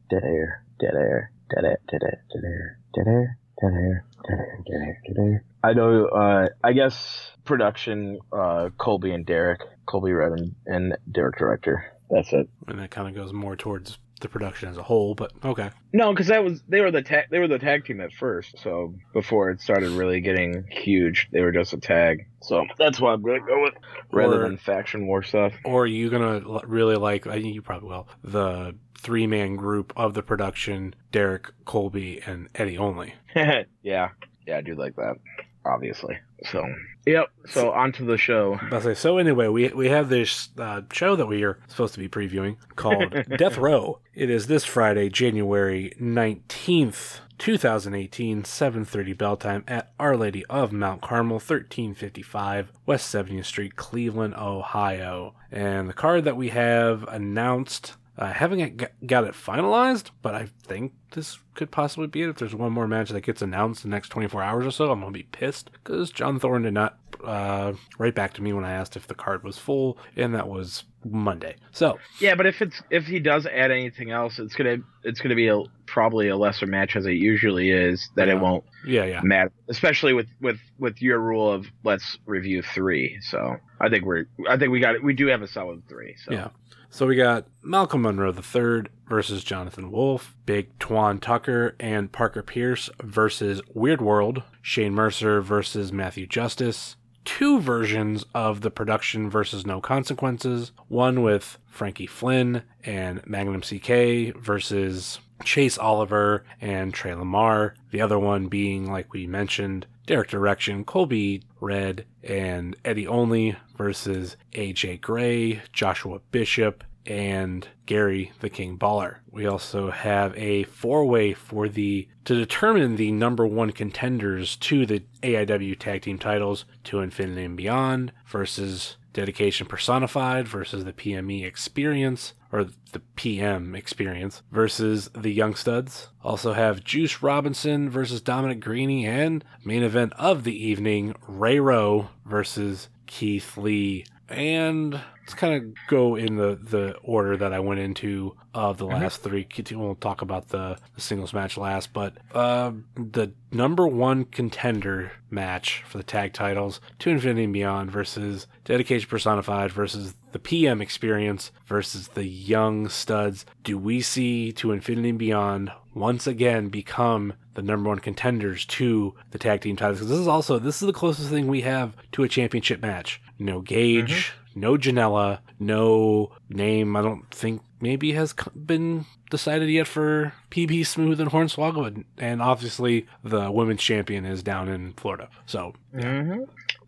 Dead 0.09 0.23
air, 0.23 0.63
dead 0.79 0.93
air, 0.95 1.31
dead 1.53 1.65
air, 1.65 1.79
dead 1.89 2.01
air, 2.03 2.23
dead 2.33 2.43
air, 2.45 2.79
dead 2.93 3.07
air, 3.07 3.37
dead 3.61 3.73
air, 3.73 4.05
dead 4.27 4.37
air, 4.39 4.59
dead 4.65 4.81
air, 4.81 5.01
dead 5.07 5.17
air. 5.23 5.43
I 5.63 5.73
know. 5.73 6.05
Uh, 6.07 6.47
I 6.63 6.73
guess 6.73 7.31
production. 7.43 8.19
Uh, 8.31 8.69
Colby 8.77 9.11
and 9.11 9.25
Derek, 9.25 9.61
Colby 9.85 10.11
Redden 10.11 10.55
and 10.65 10.97
Derek 11.11 11.37
Direction. 11.37 11.77
That's 12.09 12.31
it. 12.33 12.47
And 12.67 12.79
that 12.79 12.91
kind 12.91 13.07
of 13.07 13.15
goes 13.15 13.33
more 13.33 13.55
towards 13.55 13.97
the 14.21 14.29
production 14.29 14.69
as 14.69 14.77
a 14.77 14.83
whole, 14.83 15.13
but 15.13 15.33
okay. 15.43 15.71
No, 15.91 16.11
because 16.13 16.27
that 16.27 16.41
was 16.43 16.61
they 16.69 16.79
were 16.79 16.89
the 16.91 17.01
tag 17.01 17.25
they 17.31 17.39
were 17.39 17.49
the 17.49 17.59
tag 17.59 17.83
team 17.83 17.99
at 17.99 18.13
first. 18.13 18.55
So 18.63 18.95
before 19.11 19.49
it 19.49 19.59
started 19.59 19.89
really 19.89 20.21
getting 20.21 20.65
huge, 20.71 21.27
they 21.31 21.41
were 21.41 21.51
just 21.51 21.73
a 21.73 21.77
tag. 21.77 22.27
So 22.41 22.65
that's 22.77 22.99
why 23.01 23.11
I'm 23.11 23.21
gonna 23.21 23.41
go 23.41 23.61
with, 23.63 23.73
rather 24.13 24.39
Or- 24.41 24.47
than 24.47 24.57
faction 24.57 25.07
war 25.07 25.21
stuff. 25.23 25.51
Or 25.65 25.83
are 25.83 25.87
you 25.87 26.09
gonna 26.09 26.41
really 26.65 26.95
like? 26.95 27.27
I 27.27 27.41
think 27.41 27.53
you 27.55 27.61
probably 27.61 27.89
will. 27.89 28.07
The 28.23 28.75
three 29.05 29.27
man 29.27 29.55
group 29.55 29.93
of 29.95 30.15
the 30.15 30.23
production: 30.23 30.95
Derek, 31.11 31.51
Colby, 31.63 32.21
and 32.25 32.49
Eddie 32.55 32.77
only. 32.77 33.13
yeah, 33.35 34.09
yeah, 34.47 34.57
I 34.57 34.61
do 34.61 34.73
like 34.73 34.95
that, 34.95 35.17
obviously. 35.63 36.17
So, 36.51 36.65
yep. 37.05 37.27
So 37.47 37.71
on 37.71 37.91
to 37.93 38.03
the 38.03 38.17
show. 38.17 38.59
I 38.71 38.79
say 38.79 38.95
so. 38.95 39.19
Anyway, 39.19 39.47
we 39.47 39.69
we 39.69 39.89
have 39.89 40.09
this 40.09 40.49
uh, 40.57 40.81
show 40.91 41.15
that 41.15 41.27
we 41.27 41.43
are 41.43 41.59
supposed 41.67 41.93
to 41.93 41.99
be 41.99 42.09
previewing 42.09 42.57
called 42.75 43.15
Death 43.37 43.57
Row. 43.57 43.99
It 44.15 44.31
is 44.31 44.47
this 44.47 44.65
Friday, 44.65 45.09
January 45.09 45.93
nineteenth. 45.99 47.21
2018, 47.37 48.43
7:30 48.43 49.17
bell 49.17 49.35
time 49.35 49.65
at 49.67 49.91
Our 49.99 50.15
Lady 50.15 50.45
of 50.45 50.71
Mount 50.71 51.01
Carmel, 51.01 51.35
1355 51.35 52.71
West 52.85 53.13
70th 53.13 53.43
Street, 53.43 53.75
Cleveland, 53.75 54.35
Ohio. 54.35 55.35
And 55.51 55.89
the 55.89 55.93
card 55.93 56.23
that 56.23 56.37
we 56.37 56.49
have 56.49 57.03
announced, 57.09 57.95
I 58.17 58.31
haven't 58.31 58.77
got- 58.77 58.91
got 59.05 59.23
it 59.25 59.33
finalized, 59.33 60.11
but 60.21 60.35
I 60.35 60.47
think 60.63 60.93
this 61.11 61.39
could 61.53 61.71
possibly 61.71 62.07
be 62.07 62.21
it. 62.21 62.29
If 62.29 62.37
there's 62.37 62.55
one 62.55 62.71
more 62.71 62.87
match 62.87 63.09
that 63.09 63.21
gets 63.21 63.41
announced 63.41 63.83
in 63.83 63.91
the 63.91 63.95
next 63.95 64.09
24 64.09 64.41
hours 64.41 64.65
or 64.65 64.71
so, 64.71 64.91
I'm 64.91 64.99
gonna 65.01 65.11
be 65.11 65.23
pissed 65.23 65.71
because 65.73 66.11
John 66.11 66.39
Thorne 66.39 66.63
did 66.63 66.73
not 66.73 66.97
uh, 67.23 67.73
write 67.97 68.13
back 68.13 68.33
to 68.33 68.43
me 68.43 68.53
when 68.53 68.63
I 68.65 68.73
asked 68.73 68.95
if 68.95 69.07
the 69.07 69.15
card 69.15 69.43
was 69.43 69.57
full, 69.57 69.97
and 70.15 70.35
that 70.35 70.47
was 70.47 70.83
Monday. 71.03 71.55
So 71.71 71.97
Yeah, 72.19 72.35
but 72.35 72.45
if 72.45 72.61
it's 72.61 72.81
if 72.91 73.07
he 73.07 73.19
does 73.19 73.45
add 73.47 73.71
anything 73.71 74.11
else, 74.11 74.37
it's 74.37 74.53
gonna 74.53 74.77
it's 75.03 75.21
gonna 75.21 75.33
be 75.35 75.47
a 75.47 75.59
probably 75.87 76.27
a 76.27 76.35
lesser 76.37 76.67
match 76.67 76.95
as 76.95 77.05
it 77.05 77.13
usually 77.13 77.71
is. 77.71 78.09
That 78.15 78.27
Yeah. 78.27 78.35
it 78.35 78.41
won't 78.41 78.63
yeah, 78.85 79.05
yeah. 79.05 79.21
matter, 79.23 79.51
especially 79.69 80.13
with 80.13 80.27
with 80.41 80.59
with 80.77 81.01
your 81.01 81.19
rule 81.19 81.51
of 81.51 81.65
let's 81.83 82.17
review 82.25 82.61
three. 82.61 83.17
So 83.21 83.55
I 83.81 83.89
think 83.89 84.03
we're 84.05 84.25
I 84.47 84.57
think 84.57 84.71
we 84.71 84.79
got 84.79 84.95
it. 84.95 85.03
We 85.03 85.13
do 85.13 85.27
have 85.27 85.41
a 85.41 85.47
solid 85.47 85.87
three. 85.87 86.15
So 86.17 86.33
Yeah. 86.33 86.49
So 86.89 87.07
we 87.07 87.15
got 87.15 87.47
Malcolm 87.61 88.03
Monroe 88.03 88.33
III 88.33 88.89
versus 89.07 89.43
Jonathan 89.43 89.91
Wolf, 89.91 90.35
Big 90.45 90.77
Twan 90.79 91.19
Tucker 91.19 91.75
and 91.79 92.11
Parker 92.11 92.41
Pierce 92.41 92.89
versus 93.01 93.61
Weird 93.73 94.01
World, 94.01 94.43
Shane 94.61 94.93
Mercer 94.93 95.41
versus 95.41 95.91
Matthew 95.91 96.25
Justice. 96.27 96.95
Two 97.23 97.59
versions 97.59 98.23
of 98.35 98.61
the 98.61 98.69
production 98.69 99.29
versus 99.29 99.65
No 99.65 99.81
Consequences. 99.81 100.71
One 100.87 101.23
with 101.23 101.57
Frankie 101.65 102.07
Flynn 102.07 102.61
and 102.83 103.25
Magnum 103.25 103.61
CK 103.61 104.37
versus 104.39 105.19
Chase 105.43 105.77
Oliver 105.77 106.45
and 106.61 106.93
Trey 106.93 107.15
Lamar. 107.15 107.75
The 107.91 108.01
other 108.01 108.19
one 108.19 108.47
being, 108.47 108.91
like 108.91 109.11
we 109.11 109.25
mentioned, 109.27 109.87
Derek 110.05 110.29
Direction, 110.29 110.85
Colby 110.85 111.43
Redd, 111.59 112.05
and 112.23 112.75
Eddie 112.85 113.07
Only 113.07 113.57
versus 113.75 114.37
AJ 114.53 115.01
Gray, 115.01 115.61
Joshua 115.73 116.19
Bishop, 116.31 116.83
and 117.05 117.67
Gary 117.85 118.31
the 118.39 118.49
King 118.49 118.77
Baller. 118.77 119.17
We 119.29 119.45
also 119.45 119.91
have 119.91 120.35
a 120.37 120.63
four 120.63 121.05
way 121.05 121.33
for 121.33 121.69
the 121.69 122.07
to 122.25 122.35
determine 122.35 122.95
the 122.95 123.11
number 123.11 123.45
one 123.45 123.71
contenders 123.71 124.55
to 124.57 124.85
the 124.85 125.03
AIW 125.21 125.77
tag 125.77 126.01
team 126.01 126.17
titles 126.17 126.65
to 126.85 127.01
Infinity 127.01 127.43
and 127.43 127.57
Beyond 127.57 128.11
versus 128.25 128.97
Dedication 129.13 129.67
Personified 129.67 130.47
versus 130.47 130.83
the 130.83 130.91
PME 130.91 131.45
Experience 131.45 132.33
or 132.51 132.67
the 132.91 132.99
PM 133.15 133.75
Experience 133.75 134.41
versus 134.51 135.09
the 135.13 135.31
Young 135.31 135.55
Studs. 135.55 136.09
Also 136.23 136.53
have 136.53 136.83
Juice 136.83 137.21
Robinson 137.21 137.89
versus 137.89 138.19
Dominic 138.19 138.59
Garrini 138.59 139.05
and 139.05 139.43
main 139.63 139.83
event 139.83 140.11
of 140.13 140.43
the 140.43 140.55
evening 140.55 141.15
Ray 141.27 141.59
Rowe 141.59 142.09
versus 142.25 142.89
Keith 143.05 143.57
Lee. 143.57 144.05
And 144.27 144.93
let's 144.93 145.35
kind 145.35 145.53
of 145.53 145.73
go 145.87 146.15
in 146.15 146.35
the, 146.35 146.55
the 146.55 146.95
order 147.03 147.37
that 147.37 147.53
I 147.53 147.59
went 147.59 147.79
into 147.79 148.35
of 148.55 148.77
the 148.77 148.85
last 148.85 149.21
three. 149.21 149.47
We'll 149.71 149.95
talk 149.95 150.21
about 150.21 150.49
the, 150.49 150.77
the 150.95 151.01
singles 151.01 151.33
match 151.33 151.57
last, 151.57 151.93
but 151.93 152.13
uh, 152.33 152.71
the 152.95 153.33
number 153.51 153.87
one 153.87 154.25
contender 154.25 155.11
match 155.29 155.83
for 155.87 155.97
the 155.97 156.03
tag 156.03 156.33
titles 156.33 156.81
to 156.99 157.11
Infinity 157.11 157.43
and 157.43 157.53
Beyond 157.53 157.91
versus 157.91 158.47
Dedication 158.63 159.09
Personified 159.09 159.71
versus 159.71 160.15
the 160.31 160.39
PM 160.39 160.81
Experience 160.81 161.51
versus 161.65 162.09
the 162.09 162.25
Young 162.25 162.89
Studs. 162.89 163.45
Do 163.63 163.77
we 163.77 164.01
see 164.01 164.51
to 164.53 164.71
Infinity 164.71 165.09
and 165.09 165.19
Beyond 165.19 165.71
once 165.95 166.27
again 166.27 166.67
become 166.69 167.33
the 167.55 167.61
number 167.63 167.89
one 167.89 167.97
contenders 167.99 168.65
to 168.65 169.15
the 169.31 169.39
tag 169.39 169.61
team 169.61 169.75
titles? 169.75 169.99
'Cause 169.99 170.09
this 170.09 170.19
is 170.19 170.27
also 170.27 170.59
this 170.59 170.81
is 170.81 170.85
the 170.85 170.93
closest 170.93 171.29
thing 171.31 171.47
we 171.47 171.61
have 171.61 171.95
to 172.11 172.21
a 172.23 172.27
championship 172.29 172.81
match. 172.81 173.19
No 173.39 173.61
Gage, 173.61 174.31
no 174.53 174.77
Janela, 174.77 175.39
no 175.59 176.31
name. 176.49 176.95
I 176.95 177.01
don't 177.01 177.29
think 177.33 177.61
maybe 177.81 178.11
has 178.13 178.33
been 178.55 179.05
decided 179.29 179.69
yet 179.69 179.87
for 179.87 180.31
PB 180.51 180.85
Smooth 180.85 181.19
and 181.19 181.31
Hornswoggle, 181.31 182.03
and, 182.17 182.41
obviously 182.41 183.05
the 183.23 183.51
women's 183.51 183.81
champion 183.81 184.25
is 184.25 184.43
down 184.43 184.69
in 184.69 184.93
Florida. 184.93 185.29
So 185.45 185.73
hmm 185.93 186.43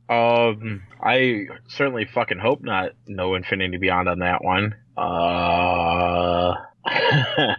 Um, 0.10 0.84
I 1.04 1.48
certainly 1.68 2.06
fucking 2.06 2.40
hope 2.40 2.62
not. 2.62 2.92
No 3.08 3.36
Infinity 3.36 3.76
Beyond 3.78 4.08
on 4.08 4.20
that 4.20 4.42
one. 4.44 4.74
Uh, 4.96 6.54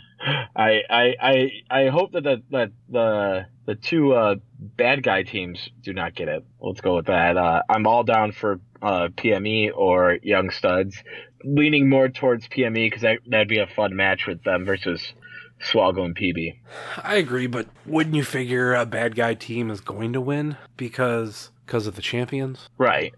I, 0.57 0.83
I 0.91 1.15
I 1.21 1.51
I 1.71 1.89
hope 1.89 2.13
that 2.13 2.25
the 2.25 2.43
that 2.51 2.73
the 2.89 3.47
the 3.67 3.75
two 3.75 4.15
uh, 4.15 4.37
bad 4.59 5.03
guy 5.03 5.23
teams 5.23 5.69
do 5.83 5.93
not 5.93 6.15
get 6.15 6.29
it. 6.29 6.45
Let's 6.61 6.81
go 6.81 6.97
with 6.97 7.07
that. 7.07 7.37
Uh, 7.37 7.63
I'm 7.69 7.87
all 7.87 8.05
down 8.05 8.33
for 8.33 8.61
uh, 8.83 9.09
PME 9.17 9.71
or 9.75 10.19
Young 10.23 10.51
Studs, 10.51 11.03
leaning 11.45 11.89
more 11.89 12.09
towards 12.09 12.49
PME 12.49 12.87
because 12.87 13.03
that 13.03 13.19
that'd 13.27 13.49
be 13.49 13.59
a 13.59 13.67
fun 13.67 13.95
match 13.95 14.27
with 14.27 14.43
them 14.45 14.65
versus 14.65 15.13
Swoggle 15.61 16.05
and 16.05 16.17
PB. 16.17 16.59
I 17.03 17.17
agree, 17.17 17.47
but 17.47 17.67
wouldn't 17.87 18.17
you 18.17 18.25
figure 18.25 18.75
a 18.75 18.87
bad 18.87 19.15
guy 19.15 19.35
team 19.35 19.71
is 19.71 19.81
going 19.81 20.13
to 20.13 20.21
win 20.21 20.57
because 20.77 21.51
because 21.67 21.87
of 21.87 21.97
the 21.97 22.03
champions? 22.03 22.69
Right. 22.79 23.15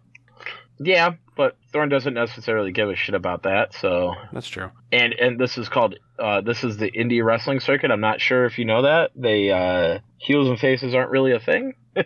Yeah, 0.78 1.14
but 1.36 1.56
Thorn 1.72 1.88
doesn't 1.88 2.14
necessarily 2.14 2.72
give 2.72 2.88
a 2.90 2.96
shit 2.96 3.14
about 3.14 3.44
that. 3.44 3.74
So, 3.74 4.14
That's 4.32 4.48
true. 4.48 4.70
and 4.90 5.12
and 5.14 5.38
this 5.38 5.56
is 5.56 5.68
called 5.68 5.94
uh, 6.18 6.40
this 6.40 6.64
is 6.64 6.76
the 6.76 6.90
indie 6.90 7.24
wrestling 7.24 7.60
circuit. 7.60 7.90
I'm 7.90 8.00
not 8.00 8.20
sure 8.20 8.44
if 8.44 8.58
you 8.58 8.64
know 8.64 8.82
that 8.82 9.10
they 9.14 9.50
uh, 9.50 10.00
heels 10.18 10.48
and 10.48 10.58
faces 10.58 10.94
aren't 10.94 11.10
really 11.10 11.32
a 11.32 11.40
thing. 11.40 11.74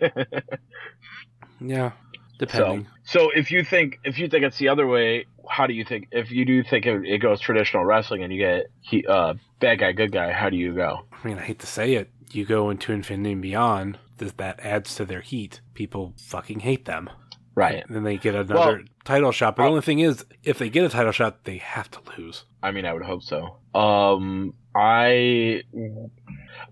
Yeah, 1.61 1.91
depending. 2.37 2.87
So, 3.05 3.19
so 3.19 3.29
if 3.33 3.51
you 3.51 3.63
think 3.63 3.99
if 4.03 4.19
you 4.19 4.27
think 4.27 4.43
it's 4.43 4.57
the 4.57 4.69
other 4.69 4.85
way, 4.85 5.25
how 5.49 5.67
do 5.67 5.73
you 5.73 5.85
think? 5.85 6.09
If 6.11 6.31
you 6.31 6.45
do 6.45 6.63
think 6.63 6.85
it, 6.85 7.05
it 7.05 7.17
goes 7.19 7.39
traditional 7.39 7.85
wrestling 7.85 8.23
and 8.23 8.33
you 8.33 8.39
get 8.39 8.65
he, 8.81 9.05
uh, 9.07 9.35
bad 9.59 9.79
guy, 9.79 9.91
good 9.93 10.11
guy, 10.11 10.31
how 10.31 10.49
do 10.49 10.57
you 10.57 10.73
go? 10.73 11.05
I 11.11 11.27
mean, 11.27 11.39
I 11.39 11.43
hate 11.43 11.59
to 11.59 11.67
say 11.67 11.93
it, 11.93 12.09
you 12.31 12.45
go 12.45 12.69
into 12.69 12.91
Infinity 12.91 13.31
and 13.31 13.41
Beyond, 13.41 13.99
th- 14.19 14.35
that 14.37 14.59
adds 14.59 14.95
to 14.95 15.05
their 15.05 15.21
heat. 15.21 15.61
People 15.73 16.13
fucking 16.17 16.59
hate 16.59 16.85
them. 16.85 17.09
Right. 17.55 17.83
And 17.87 17.95
then 17.95 18.03
they 18.03 18.17
get 18.17 18.35
another 18.35 18.53
Well, 18.55 18.79
title 19.05 19.31
shot. 19.31 19.55
But 19.55 19.63
the 19.63 19.67
uh, 19.67 19.71
only 19.71 19.81
thing 19.81 19.99
is, 19.99 20.25
if 20.43 20.59
they 20.59 20.69
get 20.69 20.83
a 20.83 20.89
title 20.89 21.13
shot, 21.13 21.45
they 21.45 21.57
have 21.57 21.89
to 21.91 21.99
lose. 22.17 22.43
I 22.61 22.71
mean, 22.71 22.85
I 22.85 22.93
would 22.93 23.03
hope 23.03 23.23
so. 23.23 23.57
Um, 23.73 24.53
I, 24.75 25.63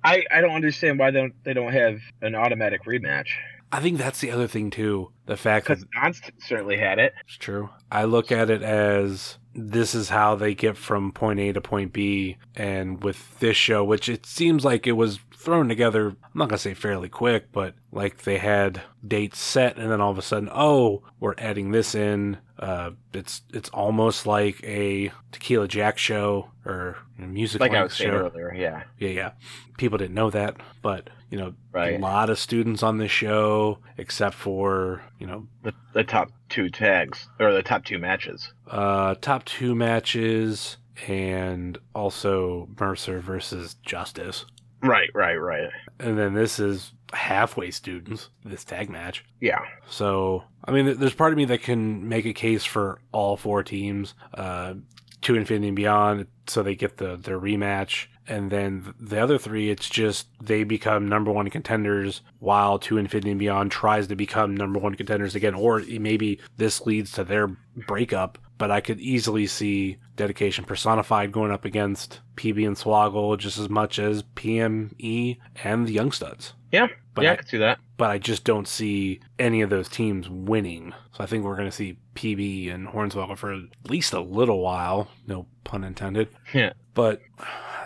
I, 0.03 0.23
I 0.29 0.41
don't 0.41 0.51
understand 0.51 0.99
why 0.99 1.11
they 1.11 1.21
don't 1.21 1.43
they 1.43 1.53
don't 1.53 1.71
have 1.71 1.99
an 2.21 2.35
automatic 2.35 2.83
rematch. 2.83 3.29
I 3.71 3.79
think 3.79 3.97
that's 3.97 4.19
the 4.19 4.29
other 4.29 4.47
thing 4.47 4.69
too. 4.69 5.11
The 5.25 5.37
fact 5.37 5.67
that 5.67 5.79
Because 5.89 6.21
certainly 6.39 6.77
had 6.77 6.99
it. 6.99 7.13
it's 7.25 7.37
true. 7.37 7.69
I 7.91 8.03
look 8.03 8.31
at 8.31 8.49
it 8.49 8.61
as 8.61 9.37
this 9.55 9.93
is 9.95 10.09
how 10.09 10.35
they 10.35 10.53
get 10.55 10.75
from 10.77 11.11
point 11.11 11.39
A 11.39 11.53
to 11.53 11.61
point 11.61 11.93
B. 11.93 12.37
And 12.55 13.01
with 13.03 13.39
this 13.39 13.55
show, 13.55 13.83
which 13.83 14.09
it 14.09 14.25
seems 14.25 14.65
like 14.65 14.85
it 14.87 14.93
was 14.93 15.19
thrown 15.35 15.69
together, 15.69 16.07
I'm 16.09 16.15
not 16.33 16.49
going 16.49 16.57
to 16.57 16.57
say 16.57 16.73
fairly 16.73 17.07
quick, 17.09 17.51
but 17.51 17.75
like 17.91 18.23
they 18.23 18.37
had 18.37 18.81
dates 19.05 19.39
set 19.39 19.77
and 19.77 19.91
then 19.91 20.01
all 20.01 20.11
of 20.11 20.17
a 20.17 20.21
sudden, 20.21 20.49
oh, 20.51 21.03
we're 21.19 21.35
adding 21.37 21.71
this 21.71 21.95
in. 21.95 22.37
Uh, 22.59 22.91
it's 23.13 23.41
it's 23.53 23.69
almost 23.69 24.25
like 24.25 24.63
a 24.63 25.11
Tequila 25.31 25.67
Jack 25.67 25.97
show 25.97 26.49
or 26.65 26.97
a 27.19 27.21
music 27.23 27.59
Like 27.61 27.73
I 27.73 27.83
was 27.83 27.93
saying 27.93 28.11
show. 28.11 28.17
earlier, 28.17 28.53
yeah. 28.53 28.83
Yeah, 28.99 29.09
yeah. 29.09 29.31
People 29.77 29.97
didn't 29.97 30.15
know 30.15 30.29
that, 30.29 30.57
but 30.81 31.09
you 31.29 31.37
know, 31.37 31.53
Right. 31.71 31.95
a 31.95 31.97
lot 31.99 32.29
of 32.29 32.37
students 32.37 32.83
on 32.83 32.99
this 32.99 33.09
show, 33.11 33.79
except 33.97 34.35
for 34.35 35.01
you 35.23 35.29
know, 35.29 35.47
The, 35.63 35.73
the 35.93 36.03
top 36.03 36.31
two 36.49 36.69
tags 36.69 37.29
or 37.39 37.53
the 37.53 37.63
top 37.63 37.85
two 37.85 37.97
matches. 37.97 38.51
uh, 38.69 39.15
top 39.21 39.45
two 39.45 39.73
matches, 39.73 40.75
and 41.07 41.77
also 41.95 42.67
Mercer 42.77 43.21
versus 43.21 43.75
Justice, 43.85 44.45
Right, 44.81 45.09
right, 45.15 45.37
right. 45.37 45.69
and 46.01 46.17
then 46.19 46.33
this 46.33 46.59
is 46.59 46.91
halfway 47.13 47.71
students. 47.71 48.29
This 48.43 48.65
tag 48.65 48.89
match. 48.89 49.23
Yeah. 49.39 49.59
So, 49.87 50.43
I 50.65 50.71
mean, 50.71 50.97
there's 50.99 51.13
part 51.13 51.31
of 51.31 51.37
me 51.37 51.45
that 51.45 51.61
can 51.61 52.09
make 52.09 52.25
a 52.25 52.33
case 52.33 52.65
for 52.65 52.99
all 53.13 53.37
four 53.37 53.63
teams, 53.63 54.13
uh, 54.33 54.73
to 55.21 55.35
Infinity 55.35 55.67
and 55.69 55.75
Beyond, 55.77 56.27
so 56.47 56.63
they 56.63 56.75
get 56.75 56.97
the 56.97 57.15
their 57.15 57.39
rematch. 57.39 58.07
And 58.27 58.49
then 58.51 58.93
the 58.99 59.19
other 59.21 59.37
three, 59.37 59.69
it's 59.69 59.89
just 59.89 60.27
they 60.41 60.63
become 60.63 61.07
number 61.09 61.31
one 61.31 61.49
contenders 61.49 62.21
while 62.39 62.79
To 62.79 62.97
Infinity 62.97 63.31
and 63.31 63.39
Beyond 63.39 63.71
tries 63.71 64.07
to 64.07 64.15
become 64.15 64.55
number 64.55 64.79
one 64.79 64.95
contenders 64.95 65.35
again. 65.35 65.53
Or 65.55 65.81
maybe 65.99 66.39
this 66.57 66.81
leads 66.85 67.11
to 67.13 67.23
their 67.23 67.47
breakup. 67.87 68.37
But 68.57 68.71
I 68.71 68.79
could 68.81 68.99
easily 69.01 69.45
see 69.47 69.97
Dedication 70.15 70.63
Personified 70.63 71.31
going 71.33 71.51
up 71.51 71.65
against 71.65 72.21
PB 72.37 72.65
and 72.65 72.77
Swoggle 72.77 73.37
just 73.37 73.57
as 73.57 73.67
much 73.67 73.99
as 73.99 74.23
PME 74.35 75.37
and 75.63 75.87
the 75.87 75.91
Young 75.93 76.11
Studs 76.11 76.53
Yeah. 76.71 76.87
But 77.15 77.23
yeah, 77.25 77.31
I, 77.31 77.33
I- 77.33 77.35
could 77.37 77.47
see 77.49 77.57
that. 77.57 77.79
but 77.97 78.09
I 78.09 78.19
just 78.19 78.43
don't 78.45 78.67
see 78.67 79.19
any 79.37 79.61
of 79.61 79.69
those 79.69 79.89
teams 79.89 80.29
winning. 80.29 80.93
So 81.11 81.23
I 81.23 81.27
think 81.27 81.43
we're 81.43 81.55
going 81.57 81.69
to 81.69 81.75
see 81.75 81.97
PB 82.15 82.73
and 82.73 82.87
Hornswoggle 82.87 83.37
for 83.37 83.53
at 83.53 83.61
least 83.89 84.13
a 84.13 84.21
little 84.21 84.61
while. 84.61 85.09
No 85.27 85.45
pun 85.63 85.83
intended. 85.83 86.29
Yeah. 86.53 86.73
But 86.93 87.21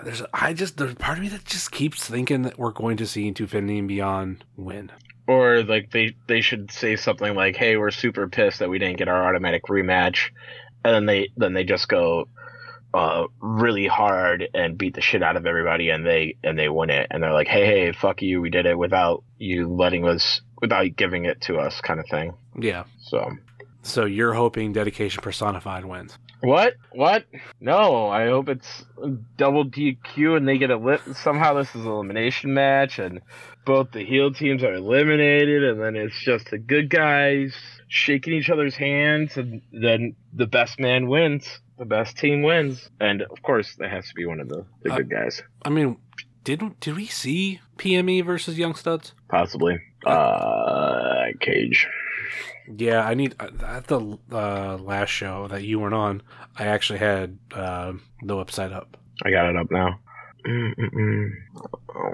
there's, 0.03 0.23
I 0.33 0.53
just, 0.53 0.77
there's 0.77 0.95
part 0.95 1.17
of 1.17 1.23
me 1.23 1.29
that 1.29 1.45
just 1.45 1.71
keeps 1.71 2.05
thinking 2.07 2.43
that 2.43 2.57
we're 2.57 2.71
going 2.71 2.97
to 2.97 3.07
see 3.07 3.27
Into 3.27 3.43
Infinity 3.43 3.79
and 3.79 3.87
Beyond 3.87 4.43
win. 4.55 4.91
Or 5.27 5.61
like 5.63 5.91
they 5.91 6.15
they 6.27 6.39
should 6.39 6.71
say 6.71 6.95
something 6.95 7.35
like, 7.35 7.57
"Hey, 7.57 7.75
we're 7.75 7.91
super 7.91 8.29
pissed 8.29 8.59
that 8.59 8.69
we 8.69 8.79
didn't 8.79 8.97
get 8.97 9.09
our 9.09 9.27
automatic 9.27 9.63
rematch," 9.63 10.29
and 10.85 10.95
then 10.95 11.05
they 11.05 11.27
then 11.35 11.53
they 11.53 11.65
just 11.65 11.89
go 11.89 12.29
uh, 12.93 13.25
really 13.41 13.87
hard 13.87 14.47
and 14.53 14.77
beat 14.77 14.95
the 14.95 15.01
shit 15.01 15.21
out 15.21 15.35
of 15.35 15.45
everybody, 15.45 15.89
and 15.89 16.05
they 16.05 16.37
and 16.45 16.57
they 16.57 16.69
win 16.69 16.89
it, 16.89 17.07
and 17.11 17.21
they're 17.21 17.33
like, 17.33 17.49
"Hey, 17.49 17.65
hey, 17.65 17.91
fuck 17.91 18.21
you, 18.21 18.39
we 18.39 18.49
did 18.49 18.65
it 18.65 18.77
without 18.77 19.25
you 19.37 19.67
letting 19.67 20.07
us, 20.07 20.39
without 20.61 20.95
giving 20.95 21.25
it 21.25 21.41
to 21.41 21.57
us," 21.57 21.81
kind 21.81 21.99
of 21.99 22.07
thing. 22.07 22.33
Yeah. 22.57 22.85
So 23.01 23.29
So 23.81 24.05
you're 24.05 24.33
hoping 24.33 24.71
Dedication 24.71 25.21
Personified 25.21 25.83
wins. 25.83 26.17
What? 26.41 26.73
What? 26.91 27.25
No, 27.59 28.07
I 28.07 28.27
hope 28.27 28.49
it's 28.49 28.85
double 29.37 29.65
DQ 29.65 30.37
and 30.37 30.47
they 30.47 30.57
get 30.57 30.69
a 30.71 30.77
lit. 30.77 31.01
Somehow 31.15 31.53
this 31.55 31.69
is 31.75 31.81
an 31.85 31.87
elimination 31.91 32.53
match, 32.53 32.99
and 32.99 33.21
both 33.65 33.91
the 33.91 34.05
heel 34.05 34.33
teams 34.33 34.63
are 34.63 34.73
eliminated, 34.73 35.63
and 35.63 35.81
then 35.81 35.95
it's 35.95 36.19
just 36.23 36.51
the 36.51 36.57
good 36.57 36.89
guys 36.89 37.53
shaking 37.87 38.33
each 38.33 38.49
other's 38.49 38.75
hands, 38.75 39.37
and 39.37 39.61
then 39.71 40.15
the 40.33 40.47
best 40.47 40.79
man 40.79 41.07
wins. 41.07 41.59
The 41.77 41.85
best 41.85 42.17
team 42.17 42.41
wins, 42.41 42.89
and 42.99 43.21
of 43.21 43.41
course 43.43 43.75
that 43.75 43.89
has 43.91 44.07
to 44.07 44.13
be 44.15 44.25
one 44.25 44.39
of 44.39 44.49
the, 44.49 44.65
the 44.81 44.93
Uh, 44.93 44.97
good 44.97 45.09
guys, 45.11 45.43
I 45.63 45.69
mean, 45.69 45.97
did 46.43 46.61
did 46.79 46.95
we 46.95 47.05
see 47.05 47.59
PME 47.77 48.25
versus 48.25 48.57
Young 48.57 48.73
Studs? 48.73 49.13
possibly. 49.29 49.79
Uh, 50.05 51.25
Cage. 51.39 51.87
Yeah, 52.67 53.01
I 53.07 53.13
need 53.13 53.35
uh, 53.39 53.49
at 53.65 53.87
the 53.87 54.17
uh, 54.31 54.77
last 54.77 55.09
show 55.09 55.47
that 55.47 55.63
you 55.63 55.79
weren't 55.79 55.93
on. 55.93 56.21
I 56.57 56.65
actually 56.65 56.99
had 56.99 57.37
uh, 57.53 57.93
the 58.23 58.33
website 58.35 58.73
up. 58.73 58.97
I 59.23 59.31
got 59.31 59.49
it 59.49 59.55
up 59.55 59.71
now. 59.71 59.99
Mm, 60.45 60.75
mm, 60.75 60.91
mm. 60.93 61.31
Oh, 61.89 62.13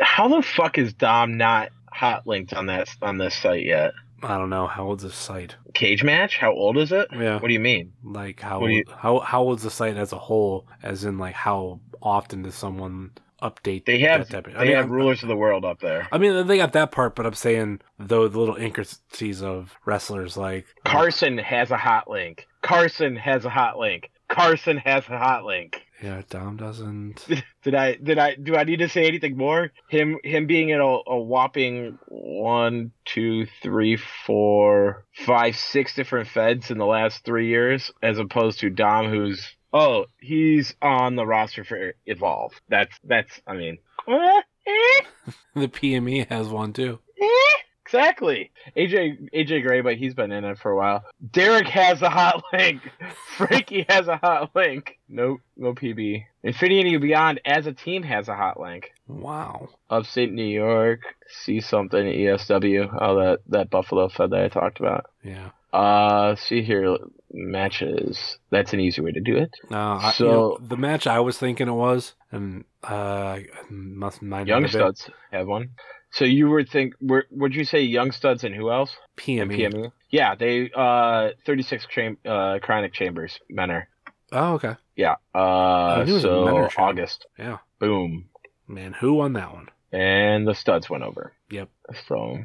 how 0.00 0.28
the 0.28 0.42
fuck 0.42 0.78
is 0.78 0.92
Dom 0.92 1.36
not 1.36 1.70
hot 1.90 2.26
linked 2.26 2.52
on 2.54 2.66
that 2.66 2.88
on 3.02 3.18
this 3.18 3.34
site 3.34 3.64
yet? 3.64 3.92
I 4.22 4.38
don't 4.38 4.50
know 4.50 4.66
how 4.66 4.86
old's 4.86 5.02
the 5.02 5.10
site. 5.10 5.56
Cage 5.74 6.04
match? 6.04 6.36
How 6.38 6.52
old 6.52 6.78
is 6.78 6.92
it? 6.92 7.08
Yeah, 7.12 7.38
What 7.40 7.48
do 7.48 7.54
you 7.54 7.60
mean? 7.60 7.92
like 8.04 8.40
how 8.40 8.64
you- 8.66 8.84
how 8.96 9.18
how 9.20 9.42
old's 9.42 9.62
the 9.64 9.70
site 9.70 9.96
as 9.96 10.12
a 10.12 10.18
whole? 10.18 10.66
As 10.82 11.04
in, 11.04 11.18
like 11.18 11.34
how 11.34 11.80
often 12.00 12.42
does 12.42 12.54
someone 12.54 13.10
update? 13.42 13.84
They 13.84 14.00
have 14.00 14.28
that 14.28 14.30
type 14.30 14.46
of, 14.46 14.54
they 14.54 14.58
I 14.58 14.64
mean, 14.64 14.76
have 14.76 14.90
rulers 14.90 15.22
of 15.22 15.28
the 15.28 15.36
world 15.36 15.64
up 15.64 15.80
there. 15.80 16.08
I 16.12 16.18
mean, 16.18 16.46
they 16.46 16.56
got 16.56 16.72
that 16.72 16.92
part, 16.92 17.14
but 17.14 17.26
I'm 17.26 17.34
saying 17.34 17.80
though 17.98 18.28
the 18.28 18.38
little 18.38 18.56
intricacies 18.56 19.42
of 19.42 19.74
wrestlers 19.84 20.36
like 20.36 20.66
Carson 20.84 21.38
has 21.38 21.70
a 21.70 21.76
hot 21.76 22.08
link. 22.08 22.46
Carson 22.62 23.16
has 23.16 23.44
a 23.44 23.50
hot 23.50 23.78
link. 23.78 24.10
Carson 24.28 24.78
has 24.78 25.04
a 25.08 25.18
hot 25.18 25.44
link. 25.44 25.82
Yeah, 26.02 26.22
Dom 26.28 26.56
doesn't. 26.56 27.26
Did 27.62 27.76
I 27.76 27.94
did 27.94 28.18
I 28.18 28.34
do 28.34 28.56
I 28.56 28.64
need 28.64 28.80
to 28.80 28.88
say 28.88 29.06
anything 29.06 29.36
more? 29.36 29.70
Him 29.88 30.18
him 30.24 30.48
being 30.48 30.70
in 30.70 30.80
a, 30.80 30.98
a 31.06 31.20
whopping 31.20 31.96
one, 32.08 32.90
two, 33.04 33.46
three, 33.62 33.96
four, 34.26 35.04
five, 35.12 35.54
six 35.54 35.94
different 35.94 36.28
feds 36.28 36.72
in 36.72 36.78
the 36.78 36.86
last 36.86 37.24
three 37.24 37.46
years, 37.46 37.92
as 38.02 38.18
opposed 38.18 38.58
to 38.60 38.70
Dom, 38.70 39.10
who's 39.10 39.54
oh 39.72 40.06
he's 40.20 40.74
on 40.82 41.16
the 41.16 41.26
roster 41.26 41.64
for 41.64 41.94
Evolve. 42.06 42.52
That's 42.68 42.94
that's 43.04 43.40
I 43.46 43.54
mean. 43.54 43.78
eh, 44.08 44.40
the 45.54 45.68
PME 45.68 46.28
has 46.28 46.48
one 46.48 46.72
too. 46.72 46.98
eh, 47.20 47.26
Exactly. 47.84 48.50
AJ 48.74 49.28
AJ 49.34 49.66
Gray, 49.66 49.82
but 49.82 49.96
he's 49.96 50.14
been 50.14 50.32
in 50.32 50.44
it 50.44 50.58
for 50.58 50.70
a 50.70 50.76
while. 50.76 51.04
Derek 51.30 51.66
has 51.68 52.00
a 52.00 52.08
hot 52.08 52.42
link. 52.52 52.80
Frankie 53.36 53.84
has 53.86 54.08
a 54.08 54.16
hot 54.16 54.52
link. 54.54 54.98
Nope, 55.10 55.40
no 55.58 55.74
PB. 55.74 56.24
Infinity 56.42 56.96
Beyond 56.96 57.40
as 57.44 57.66
a 57.66 57.72
team 57.72 58.02
has 58.04 58.28
a 58.28 58.34
hot 58.34 58.58
link. 58.58 58.92
Wow. 59.08 59.68
Upstate 59.90 60.32
New 60.32 60.42
York, 60.46 61.00
see 61.44 61.60
something 61.60 62.02
ESW. 62.06 62.96
Oh, 62.98 63.16
that 63.16 63.40
that 63.48 63.68
Buffalo 63.68 64.08
Fed 64.08 64.30
that 64.30 64.42
I 64.44 64.48
talked 64.48 64.80
about. 64.80 65.04
Yeah. 65.22 65.50
Uh, 65.72 66.36
see 66.36 66.62
here, 66.62 66.96
matches. 67.32 68.38
That's 68.50 68.72
an 68.72 68.80
easy 68.80 69.00
way 69.00 69.12
to 69.12 69.20
do 69.20 69.36
it. 69.36 69.50
Uh, 69.70 69.76
I, 69.76 70.06
you 70.08 70.12
So- 70.12 70.30
know, 70.30 70.58
the 70.60 70.76
match 70.76 71.06
I 71.06 71.20
was 71.20 71.38
thinking 71.38 71.68
it 71.68 71.72
was, 71.72 72.14
and 72.30 72.64
uh, 72.82 73.38
must 73.70 74.22
not 74.22 74.46
Young 74.46 74.68
Studs 74.68 75.08
have 75.30 75.46
one. 75.46 75.70
So 76.10 76.26
you 76.26 76.50
would 76.50 76.68
think, 76.68 76.92
were, 77.00 77.24
would 77.30 77.54
you 77.54 77.64
say 77.64 77.80
Young 77.82 78.12
Studs 78.12 78.44
and 78.44 78.54
who 78.54 78.70
else? 78.70 78.94
PME. 79.16 79.56
PME. 79.56 79.92
Yeah, 80.10 80.34
they 80.34 80.70
uh 80.76 81.30
36 81.46 81.86
cham- 81.88 82.18
uh 82.26 82.58
chronic 82.60 82.92
chambers 82.92 83.38
Menor. 83.50 83.84
Oh, 84.30 84.54
okay. 84.54 84.76
Yeah. 84.94 85.14
Uh, 85.34 86.04
knew 86.06 86.14
was 86.14 86.24
a 86.24 86.28
so. 86.28 86.68
August. 86.76 87.24
Yeah, 87.38 87.58
Boom. 87.78 88.26
man, 88.68 88.92
who 88.92 89.14
won 89.14 89.32
that 89.34 89.52
one? 89.54 89.68
and 89.90 90.46
the 90.46 90.54
studs 90.54 90.88
went 90.90 91.02
over. 91.04 91.32
Yep. 91.50 91.68
So, 92.08 92.38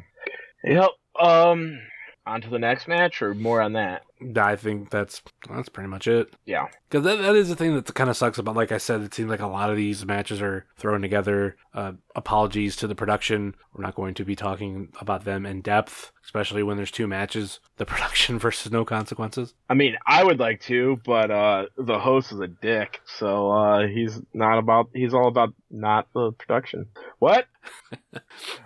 yep. 0.66 0.90
Um, 1.20 1.80
on 2.28 2.42
to 2.42 2.50
the 2.50 2.60
next 2.60 2.88
match, 2.88 3.22
or 3.22 3.34
more 3.34 3.62
on 3.62 3.74
that. 3.74 4.04
I 4.36 4.56
think 4.56 4.90
that's 4.90 5.22
that's 5.50 5.70
pretty 5.70 5.90
much 5.90 6.08
it. 6.08 6.34
Yeah. 6.46 6.68
Because 6.90 7.04
that, 7.04 7.22
that 7.22 7.36
is 7.36 7.50
the 7.50 7.56
thing 7.56 7.76
that 7.76 7.94
kind 7.94 8.10
of 8.10 8.18
sucks 8.18 8.38
about, 8.38 8.56
like 8.56 8.72
I 8.72 8.78
said, 8.78 9.02
it 9.02 9.14
seems 9.14 9.30
like 9.30 9.42
a 9.42 9.48
lot 9.48 9.70
of 9.70 9.76
these 9.76 10.06
matches 10.06 10.42
are 10.42 10.66
thrown 10.78 11.02
together. 11.02 11.58
Uh, 11.74 11.94
apologies 12.16 12.76
to 12.78 12.88
the 12.88 12.96
production. 12.96 13.56
We're 13.74 13.84
not 13.84 13.96
going 13.96 14.14
to 14.16 14.26
be 14.26 14.36
talking 14.36 14.90
about 15.00 15.26
them 15.26 15.46
in 15.46 15.62
depth, 15.62 16.12
especially 16.24 16.64
when 16.64 16.78
there's 16.78 16.92
two 16.92 17.08
matches 17.08 17.60
the 17.76 17.86
production 17.94 18.40
versus 18.40 18.72
no 18.72 18.86
consequences. 18.86 19.54
I 19.70 19.74
mean, 19.74 19.98
I 20.06 20.24
would 20.24 20.40
like 20.40 20.62
to, 20.62 20.98
but 21.06 21.30
uh, 21.30 21.66
the 21.78 22.00
host 22.00 22.32
is 22.32 22.40
a 22.40 22.48
dick, 22.48 23.02
so 23.06 23.52
uh, 23.52 23.88
he's 23.88 24.20
not 24.34 24.58
about. 24.58 24.90
He's 24.94 25.14
all 25.14 25.28
about 25.28 25.54
not 25.70 26.08
the 26.14 26.32
production. 26.32 26.88
What? 27.20 27.46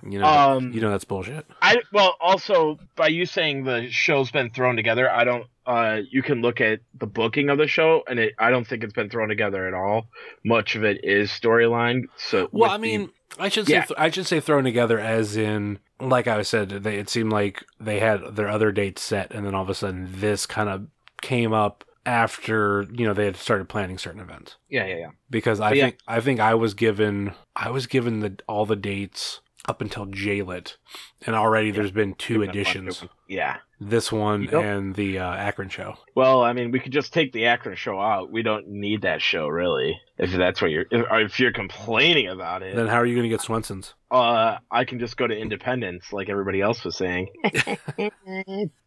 You 0.07 0.19
know, 0.19 0.25
Um, 0.25 0.73
you 0.73 0.81
know 0.81 0.89
that's 0.89 1.05
bullshit. 1.05 1.45
I 1.61 1.77
well, 1.91 2.15
also 2.19 2.79
by 2.95 3.07
you 3.07 3.25
saying 3.25 3.63
the 3.63 3.89
show's 3.89 4.31
been 4.31 4.49
thrown 4.49 4.75
together, 4.75 5.09
I 5.09 5.23
don't. 5.23 5.40
Uh, 5.65 5.99
you 6.09 6.21
can 6.23 6.41
look 6.41 6.59
at 6.61 6.79
the 6.99 7.05
booking 7.07 7.49
of 7.49 7.57
the 7.57 7.67
show, 7.67 8.03
and 8.07 8.19
it. 8.19 8.33
I 8.39 8.49
don't 8.49 8.65
think 8.67 8.83
it's 8.83 8.93
been 8.93 9.09
thrown 9.09 9.29
together 9.29 9.67
at 9.67 9.73
all. 9.73 10.07
Much 10.43 10.75
of 10.75 10.83
it 10.83 11.03
is 11.03 11.29
storyline. 11.29 12.05
So, 12.17 12.49
Well, 12.51 12.71
I 12.71 12.77
the- 12.77 12.81
mean, 12.81 13.09
I 13.39 13.47
should 13.49 13.69
Yeah. 13.69 13.85
say 13.85 13.93
I 13.97 14.09
should 14.09 14.25
say 14.27 14.39
thrown 14.39 14.63
together 14.63 14.99
as 14.99 15.37
in, 15.37 15.79
like 15.99 16.27
I 16.27 16.41
said, 16.41 16.69
they, 16.69 16.97
it 16.97 17.09
seemed 17.09 17.31
like 17.31 17.63
they 17.79 17.99
had 17.99 18.35
their 18.35 18.47
other 18.49 18.71
dates 18.71 19.01
set, 19.01 19.31
and 19.33 19.45
then 19.45 19.53
all 19.55 19.63
of 19.63 19.69
a 19.69 19.75
sudden 19.75 20.09
this 20.11 20.45
kind 20.45 20.67
of 20.69 20.87
came 21.21 21.53
up 21.53 21.83
after 22.05 22.87
you 22.91 23.05
know 23.05 23.13
they 23.13 23.25
had 23.25 23.37
started 23.37 23.69
planning 23.69 23.97
certain 23.97 24.19
events. 24.19 24.55
yeah, 24.69 24.85
yeah, 24.87 24.95
yeah. 24.97 25.09
because 25.29 25.59
I 25.61 25.69
But 25.69 25.77
yeah. 25.77 25.83
think 25.85 25.97
I 26.07 26.19
think 26.19 26.39
I 26.39 26.55
was 26.55 26.73
given 26.73 27.33
I 27.55 27.69
was 27.69 27.85
given 27.87 28.19
the 28.21 28.35
all 28.47 28.65
the 28.65 28.75
dates 28.75 29.39
up 29.67 29.79
until 29.81 30.07
Jaylit, 30.07 30.77
and 31.25 31.35
already 31.35 31.69
there's 31.71 31.91
been 31.91 32.15
two 32.15 32.39
Given 32.39 32.49
a 32.49 32.53
bunch 32.53 32.55
additions. 32.75 33.03
Yeah. 33.27 33.57
This 33.79 34.11
one 34.11 34.43
Yep. 34.43 34.53
and 34.53 34.95
the 34.95 35.19
uh, 35.19 35.33
Akron 35.33 35.69
show. 35.69 35.95
Well, 36.15 36.41
I 36.43 36.53
mean, 36.53 36.71
we 36.71 36.79
could 36.79 36.91
just 36.91 37.13
take 37.13 37.31
the 37.31 37.45
Akron 37.45 37.75
show 37.75 37.99
out. 37.99 38.31
We 38.31 38.43
don't 38.43 38.67
need 38.67 39.01
that 39.03 39.21
show, 39.21 39.47
really. 39.47 39.99
If 40.17 40.31
that's 40.31 40.61
what 40.61 40.69
you're, 40.71 40.85
if, 40.91 41.05
if 41.11 41.39
you're 41.39 41.51
complaining 41.53 42.27
about 42.27 42.61
it, 42.63 42.75
Then 42.75 42.87
how 42.87 42.97
are 42.97 43.05
you 43.05 43.15
going 43.15 43.23
to 43.23 43.29
get 43.29 43.41
Swenson's? 43.41 43.93
uh, 44.11 44.57
I 44.69 44.85
can 44.85 44.99
just 44.99 45.15
go 45.17 45.25
to 45.25 45.35
Independence, 45.35 46.11
like 46.13 46.29
everybody 46.29 46.61
else 46.61 46.83
was 46.83 46.95
saying. 46.97 47.27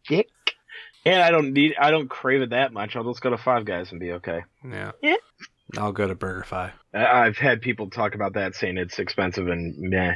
Dick. 0.07 0.29
And 1.05 1.21
I 1.21 1.29
don't 1.29 1.53
need, 1.53 1.75
I 1.79 1.91
don't 1.91 2.09
crave 2.09 2.41
it 2.41 2.49
that 2.49 2.73
much. 2.73 2.95
I'll 2.95 3.03
just 3.03 3.21
go 3.21 3.29
to 3.29 3.37
Five 3.37 3.65
Guys 3.65 3.91
and 3.91 3.99
be 3.99 4.13
okay. 4.13 4.41
Yeah. 4.67 4.91
Yeah. 5.01 5.15
I'll 5.77 5.91
go 5.91 6.07
to 6.07 6.15
BurgerFi. 6.15 6.71
I- 6.93 7.05
I've 7.25 7.37
had 7.37 7.61
people 7.61 7.89
talk 7.89 8.15
about 8.15 8.33
that, 8.33 8.55
saying 8.55 8.77
it's 8.77 8.97
expensive 8.99 9.47
and 9.47 9.75
meh. 9.77 10.15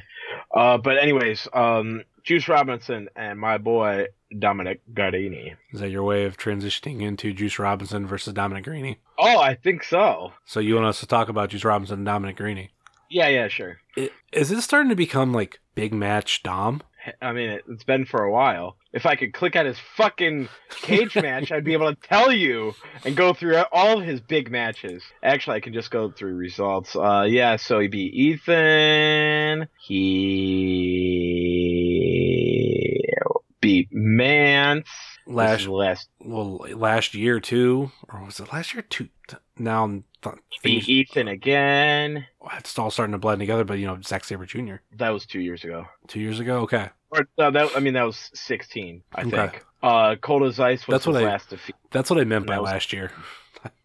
Uh, 0.53 0.77
but 0.77 0.97
anyways, 0.97 1.47
um, 1.53 2.03
Juice 2.23 2.47
Robinson 2.47 3.09
and 3.15 3.39
my 3.39 3.57
boy 3.57 4.07
Dominic 4.37 4.81
Garrini. 4.93 5.55
Is 5.71 5.79
that 5.79 5.89
your 5.89 6.03
way 6.03 6.25
of 6.25 6.37
transitioning 6.37 7.01
into 7.01 7.33
Juice 7.33 7.57
Robinson 7.59 8.05
versus 8.05 8.33
Dominic 8.33 8.65
Garrini? 8.65 8.97
Oh, 9.17 9.39
I 9.39 9.55
think 9.55 9.83
so. 9.83 10.33
So 10.45 10.59
you 10.59 10.75
want 10.75 10.87
us 10.87 10.99
to 10.99 11.07
talk 11.07 11.29
about 11.29 11.49
Juice 11.49 11.65
Robinson 11.65 11.99
and 11.99 12.05
Dominic 12.05 12.37
Garrini? 12.37 12.69
Yeah, 13.09 13.27
yeah, 13.27 13.47
sure. 13.47 13.77
Is 14.31 14.49
this 14.49 14.63
starting 14.63 14.89
to 14.89 14.95
become 14.95 15.33
like 15.33 15.59
big 15.73 15.93
match 15.93 16.43
Dom? 16.43 16.83
I 17.21 17.33
mean, 17.33 17.49
it, 17.49 17.63
it's 17.69 17.83
been 17.83 18.05
for 18.05 18.23
a 18.23 18.31
while. 18.31 18.77
If 18.91 19.05
I 19.05 19.15
could 19.15 19.33
click 19.33 19.55
on 19.55 19.65
his 19.65 19.77
fucking 19.95 20.49
cage 20.69 21.15
match, 21.21 21.51
I'd 21.51 21.63
be 21.63 21.73
able 21.73 21.93
to 21.93 22.01
tell 22.01 22.31
you 22.31 22.73
and 23.05 23.15
go 23.15 23.33
through 23.33 23.57
all 23.71 23.99
of 23.99 24.05
his 24.05 24.19
big 24.19 24.51
matches. 24.51 25.03
Actually, 25.21 25.57
I 25.57 25.59
can 25.59 25.73
just 25.73 25.91
go 25.91 26.11
through 26.11 26.35
results. 26.35 26.95
Uh, 26.95 27.25
yeah, 27.27 27.57
so 27.57 27.79
he 27.79 27.87
beat 27.87 28.13
Ethan. 28.13 29.67
He 29.79 30.55
beat 33.61 33.89
Mance. 33.91 34.87
Last 35.27 35.67
last 35.67 36.09
well, 36.19 36.65
last 36.75 37.13
year 37.13 37.39
too, 37.39 37.91
or 38.11 38.25
was 38.25 38.39
it 38.39 38.51
last 38.51 38.73
year? 38.73 38.81
too? 38.81 39.09
Now 39.59 39.83
I'm 39.83 40.03
th- 40.23 40.35
beat 40.63 40.89
Ethan 40.89 41.27
again. 41.27 42.25
it's 42.57 42.79
all 42.79 42.89
starting 42.89 43.11
to 43.11 43.19
blend 43.19 43.39
together. 43.39 43.63
But 43.63 43.77
you 43.77 43.85
know, 43.85 43.99
Zack 44.01 44.23
Sabre 44.23 44.47
Jr. 44.47 44.77
That 44.97 45.09
was 45.11 45.27
two 45.27 45.39
years 45.39 45.63
ago. 45.63 45.85
two 46.07 46.19
years 46.19 46.39
ago. 46.39 46.61
Okay, 46.61 46.89
Or 47.11 47.27
no, 47.37 47.51
that 47.51 47.69
I 47.75 47.79
mean 47.79 47.93
that 47.93 48.03
was 48.03 48.29
sixteen. 48.33 49.01
I 49.13 49.21
Okay. 49.21 49.29
think. 49.31 49.65
Uh, 49.81 50.15
Cold 50.21 50.43
as 50.43 50.59
Ice 50.59 50.85
was 50.87 50.93
That's 50.95 51.07
what 51.07 51.15
his 51.15 51.23
I- 51.23 51.31
last 51.31 51.49
defeat. 51.49 51.75
that's 51.91 52.09
what 52.09 52.19
I 52.19 52.23
meant 52.25 52.45
by 52.45 52.59
was- 52.59 52.69
last 52.71 52.93
year. 52.93 53.11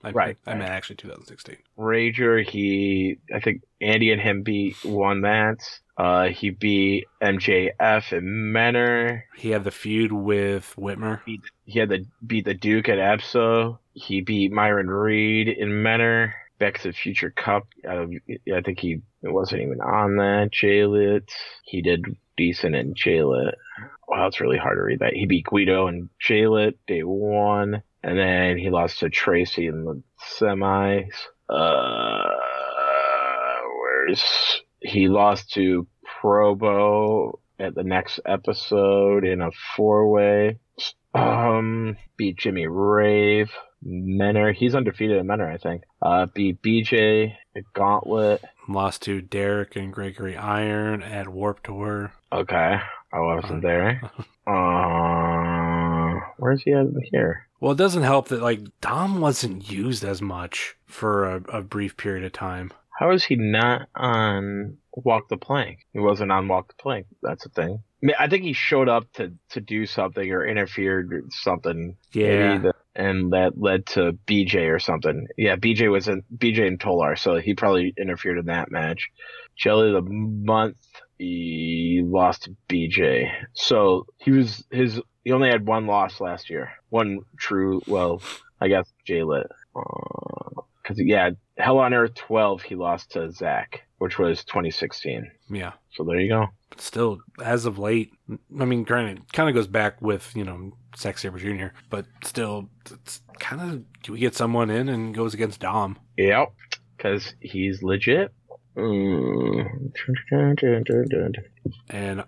I, 0.04 0.10
Right, 0.12 0.36
I 0.46 0.54
meant 0.54 0.70
actually 0.70 0.96
2016. 0.96 1.56
Rager, 1.78 2.44
he 2.48 3.18
I 3.34 3.40
think 3.40 3.62
Andy 3.80 4.12
and 4.12 4.20
him 4.20 4.42
beat 4.42 4.76
won 4.84 5.22
that. 5.22 5.58
Uh, 5.96 6.26
he 6.28 6.50
beat 6.50 7.06
MJF 7.20 8.12
and 8.12 8.54
Menor. 8.54 9.22
He 9.36 9.50
had 9.50 9.64
the 9.64 9.70
feud 9.72 10.12
with 10.12 10.74
Whitmer. 10.78 11.20
He 11.64 11.78
had 11.78 11.88
the 11.88 12.04
beat 12.24 12.44
the 12.44 12.54
Duke 12.54 12.88
at 12.88 12.98
Abso. 12.98 13.78
He 13.94 14.20
beat 14.20 14.52
Myron 14.52 14.88
Reed 14.90 15.48
in 15.48 15.68
Menor. 15.70 16.32
Back 16.58 16.78
to 16.80 16.88
the 16.88 16.92
Future 16.94 17.30
Cup. 17.30 17.66
Uh, 17.88 18.06
I 18.54 18.60
think 18.64 18.78
he 18.78 19.00
wasn't 19.22 19.62
even 19.62 19.80
on 19.80 20.16
that. 20.16 20.50
Jaylit. 20.52 21.28
He 21.64 21.82
did 21.82 22.04
decent 22.36 22.74
and 22.74 22.96
Jaylit. 22.96 23.54
Wow, 24.08 24.26
it's 24.26 24.40
really 24.40 24.58
hard 24.58 24.76
to 24.76 24.82
read 24.82 25.00
that. 25.00 25.14
He 25.14 25.26
beat 25.26 25.46
Guido 25.46 25.86
and 25.86 26.08
Jaylit 26.26 26.74
day 26.86 27.02
one, 27.02 27.82
and 28.02 28.18
then 28.18 28.58
he 28.58 28.70
lost 28.70 29.00
to 29.00 29.10
Tracy 29.10 29.66
in 29.66 29.84
the 29.84 30.02
semis. 30.38 31.08
Uh, 31.48 32.30
where's 33.80 34.62
he 34.80 35.08
lost 35.08 35.52
to 35.52 35.86
Probo 36.22 37.38
at 37.58 37.74
the 37.74 37.84
next 37.84 38.20
episode 38.26 39.24
in 39.24 39.40
a 39.40 39.50
four 39.76 40.10
way. 40.10 40.58
Um, 41.14 41.96
beat 42.16 42.38
Jimmy 42.38 42.66
Rave. 42.66 43.52
Menor, 43.86 44.54
he's 44.54 44.74
undefeated 44.74 45.18
in 45.18 45.26
Menor, 45.26 45.52
I 45.52 45.58
think. 45.58 45.82
Uh, 46.00 46.26
beat 46.26 46.62
BJ 46.62 47.34
Gauntlet. 47.74 48.42
Lost 48.68 49.02
to 49.02 49.20
Derek 49.20 49.76
and 49.76 49.92
Gregory 49.92 50.36
Iron 50.36 51.02
at 51.02 51.28
Warp 51.28 51.62
Tour. 51.62 52.12
Okay, 52.32 52.80
I 53.12 53.20
wasn't 53.20 53.62
there. 53.62 54.10
Uh, 54.46 56.20
where's 56.36 56.62
he 56.64 56.72
at 56.74 56.86
here? 57.10 57.46
Well, 57.60 57.72
it 57.72 57.78
doesn't 57.78 58.02
help 58.02 58.28
that 58.28 58.42
like 58.42 58.60
Dom 58.82 59.22
wasn't 59.22 59.70
used 59.70 60.04
as 60.04 60.20
much 60.20 60.76
for 60.84 61.24
a, 61.24 61.36
a 61.48 61.62
brief 61.62 61.96
period 61.96 62.24
of 62.24 62.32
time. 62.32 62.70
How 62.98 63.10
is 63.12 63.24
he 63.24 63.36
not 63.36 63.88
on 63.94 64.76
Walk 64.92 65.30
the 65.30 65.38
Plank? 65.38 65.86
He 65.94 65.98
wasn't 65.98 66.30
on 66.30 66.46
Walk 66.46 66.68
the 66.68 66.74
Plank. 66.82 67.06
That's 67.22 67.46
a 67.46 67.48
thing. 67.48 67.82
I, 68.18 68.28
think 68.28 68.44
he 68.44 68.52
showed 68.52 68.88
up 68.88 69.10
to, 69.14 69.32
to 69.50 69.60
do 69.60 69.86
something 69.86 70.30
or 70.30 70.46
interfered 70.46 71.10
with 71.10 71.32
something. 71.32 71.96
Yeah. 72.12 72.58
that- 72.58 72.74
and 72.96 73.32
that 73.32 73.60
led 73.60 73.86
to 73.86 74.12
BJ 74.26 74.72
or 74.72 74.78
something. 74.78 75.26
Yeah, 75.36 75.56
BJ 75.56 75.90
was 75.90 76.06
in 76.06 76.22
BJ 76.36 76.66
and 76.68 76.78
Tolar, 76.80 77.16
so 77.16 77.36
he 77.36 77.54
probably 77.54 77.92
interfered 77.98 78.38
in 78.38 78.46
that 78.46 78.70
match. 78.70 79.08
Jelly 79.56 79.88
of 79.92 80.04
the 80.04 80.10
month, 80.10 80.76
he 81.18 82.02
lost 82.04 82.44
to 82.44 82.56
BJ. 82.68 83.32
So 83.52 84.06
he 84.18 84.30
was 84.30 84.64
his. 84.70 85.00
He 85.24 85.32
only 85.32 85.48
had 85.48 85.66
one 85.66 85.86
loss 85.86 86.20
last 86.20 86.50
year. 86.50 86.70
One 86.90 87.20
true. 87.36 87.80
Well, 87.86 88.22
I 88.60 88.68
guess 88.68 88.92
Jay 89.04 89.20
Jaylit. 89.20 89.46
Because 89.74 90.98
uh, 91.00 91.04
yeah, 91.04 91.30
Hell 91.56 91.78
on 91.78 91.94
Earth 91.94 92.14
12, 92.14 92.62
he 92.62 92.74
lost 92.74 93.12
to 93.12 93.30
Zach, 93.32 93.83
which 93.98 94.18
was 94.18 94.44
2016. 94.44 95.30
Yeah. 95.50 95.72
So 95.92 96.04
there 96.04 96.20
you 96.20 96.28
go. 96.28 96.46
But 96.70 96.80
still, 96.80 97.18
as 97.42 97.66
of 97.66 97.78
late, 97.78 98.12
I 98.28 98.64
mean, 98.64 98.84
granted, 98.84 99.32
kind 99.32 99.48
of 99.48 99.54
goes 99.54 99.66
back 99.66 100.02
with, 100.02 100.32
you 100.34 100.44
know, 100.44 100.72
Zack 100.96 101.18
Sabre 101.18 101.38
Jr., 101.38 101.76
but 101.90 102.06
still, 102.24 102.68
it's 102.90 103.20
kind 103.38 103.62
of, 103.62 103.84
do 104.02 104.12
we 104.12 104.18
get 104.18 104.34
someone 104.34 104.70
in 104.70 104.88
and 104.88 105.14
goes 105.14 105.34
against 105.34 105.60
Dom? 105.60 105.98
Yep. 106.16 106.52
Because 106.96 107.34
he's 107.40 107.82
legit. 107.82 108.32
Mm. 108.76 109.92
And 111.90 112.24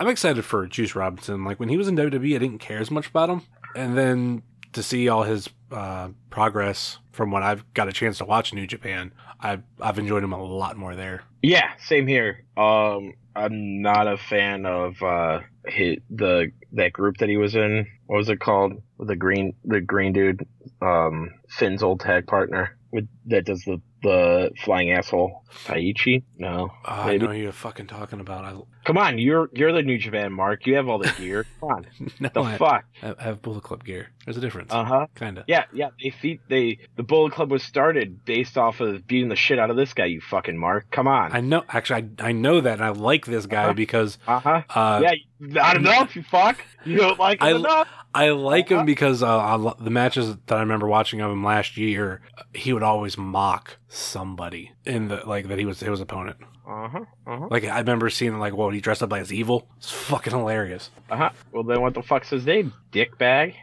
I'm 0.00 0.08
excited 0.08 0.44
for 0.44 0.66
Juice 0.66 0.96
Robinson. 0.96 1.44
Like, 1.44 1.60
when 1.60 1.68
he 1.68 1.76
was 1.76 1.86
in 1.86 1.96
WWE, 1.96 2.34
I 2.34 2.38
didn't 2.38 2.58
care 2.58 2.78
as 2.78 2.90
much 2.90 3.08
about 3.08 3.30
him. 3.30 3.42
And 3.76 3.96
then 3.96 4.42
to 4.76 4.82
see 4.82 5.08
all 5.08 5.24
his 5.24 5.48
uh, 5.72 6.08
progress 6.30 6.98
from 7.12 7.30
what 7.30 7.42
I've 7.42 7.64
got 7.74 7.88
a 7.88 7.92
chance 7.92 8.18
to 8.18 8.24
watch 8.24 8.54
New 8.54 8.66
Japan, 8.66 9.12
I've, 9.40 9.62
I've 9.80 9.98
enjoyed 9.98 10.22
him 10.22 10.32
a 10.32 10.42
lot 10.42 10.76
more 10.76 10.94
there. 10.94 11.22
Yeah, 11.42 11.68
same 11.78 12.06
here. 12.06 12.44
Um, 12.56 13.14
I'm 13.34 13.82
not 13.82 14.06
a 14.06 14.16
fan 14.16 14.64
of 14.64 15.02
uh 15.02 15.40
hit 15.66 16.02
the 16.10 16.52
that 16.72 16.92
group 16.92 17.18
that 17.18 17.28
he 17.28 17.36
was 17.36 17.54
in. 17.54 17.86
What 18.06 18.16
was 18.16 18.28
it 18.30 18.40
called? 18.40 18.80
The 18.98 19.16
green 19.16 19.54
the 19.64 19.80
green 19.82 20.12
dude, 20.14 20.46
um, 20.80 21.30
Finn's 21.50 21.82
old 21.82 22.00
tag 22.00 22.26
partner 22.26 22.78
with 22.92 23.06
that 23.26 23.44
does 23.44 23.62
the 23.64 23.80
the 24.02 24.52
flying 24.64 24.90
asshole 24.92 25.42
Taichi. 25.66 26.22
No, 26.38 26.70
Oh, 26.86 26.92
I 26.92 27.16
know 27.18 27.26
who 27.28 27.34
you're 27.34 27.52
fucking 27.52 27.88
talking 27.88 28.20
about. 28.20 28.66
Come 28.86 28.98
on, 28.98 29.18
you're 29.18 29.50
you're 29.52 29.72
the 29.72 29.82
New 29.82 29.98
Japan 29.98 30.32
Mark. 30.32 30.64
You 30.64 30.76
have 30.76 30.88
all 30.88 30.98
the 30.98 31.12
gear. 31.18 31.44
Come 31.60 31.68
on, 31.70 31.86
no, 32.20 32.28
the 32.32 32.40
I, 32.40 32.56
fuck. 32.56 32.84
I 33.02 33.14
have 33.22 33.42
Bullet 33.42 33.64
Club 33.64 33.84
gear. 33.84 34.10
There's 34.24 34.36
a 34.36 34.40
difference, 34.40 34.72
Uh 34.72 34.84
huh. 34.84 35.06
kind 35.16 35.38
of. 35.38 35.44
Yeah, 35.48 35.64
yeah. 35.72 35.88
They 36.00 36.10
feed 36.10 36.38
they 36.48 36.78
the 36.94 37.02
Bullet 37.02 37.32
Club 37.32 37.50
was 37.50 37.64
started 37.64 38.24
based 38.24 38.56
off 38.56 38.78
of 38.80 39.04
beating 39.08 39.28
the 39.28 39.34
shit 39.34 39.58
out 39.58 39.70
of 39.70 39.76
this 39.76 39.92
guy. 39.92 40.04
You 40.04 40.20
fucking 40.20 40.56
Mark. 40.56 40.88
Come 40.92 41.08
on. 41.08 41.32
I 41.34 41.40
know. 41.40 41.64
Actually, 41.68 42.08
I, 42.20 42.28
I 42.28 42.32
know 42.32 42.60
that, 42.60 42.74
and 42.74 42.84
I 42.84 42.90
like 42.90 43.26
this 43.26 43.46
guy 43.46 43.64
Uh-huh. 43.64 43.72
because 43.72 44.18
Uh 44.26 44.38
huh. 44.38 44.62
uh, 44.70 45.00
yeah, 45.02 45.14
not 45.40 45.76
enough. 45.76 46.14
You 46.14 46.22
fuck. 46.22 46.64
You 46.84 46.98
don't 46.98 47.18
like 47.18 47.40
him 47.42 47.46
I- 47.48 47.50
enough. 47.58 47.88
I 48.14 48.30
like 48.30 48.68
him 48.70 48.78
Uh-huh. 48.78 48.86
because 48.86 49.22
uh, 49.22 49.36
I 49.36 49.72
the 49.82 49.90
matches 49.90 50.36
that 50.46 50.56
I 50.56 50.60
remember 50.60 50.86
watching 50.86 51.20
of 51.20 51.30
him 51.32 51.42
last 51.44 51.76
year, 51.76 52.22
he 52.54 52.72
would 52.72 52.84
always 52.84 53.18
mock 53.18 53.78
somebody 53.88 54.72
in 54.84 55.08
the 55.08 55.16
like 55.26 55.48
that 55.48 55.58
he 55.58 55.64
was 55.66 55.80
his 55.80 56.00
opponent. 56.00 56.36
Uh 56.66 56.88
huh. 56.88 57.04
Uh 57.26 57.38
huh. 57.38 57.48
Like 57.50 57.64
I 57.64 57.78
remember 57.78 58.10
seeing 58.10 58.38
like, 58.38 58.52
whoa, 58.54 58.70
he 58.70 58.80
dressed 58.80 59.02
up 59.02 59.12
like 59.12 59.22
as 59.22 59.32
evil. 59.32 59.68
It's 59.78 59.90
fucking 59.92 60.32
hilarious. 60.32 60.90
Uh 61.08 61.16
huh. 61.16 61.30
Well, 61.52 61.62
then 61.62 61.80
what 61.80 61.94
the 61.94 62.02
fuck's 62.02 62.30
his 62.30 62.44
name? 62.46 62.72
Dick 62.90 63.16
bag. 63.18 63.54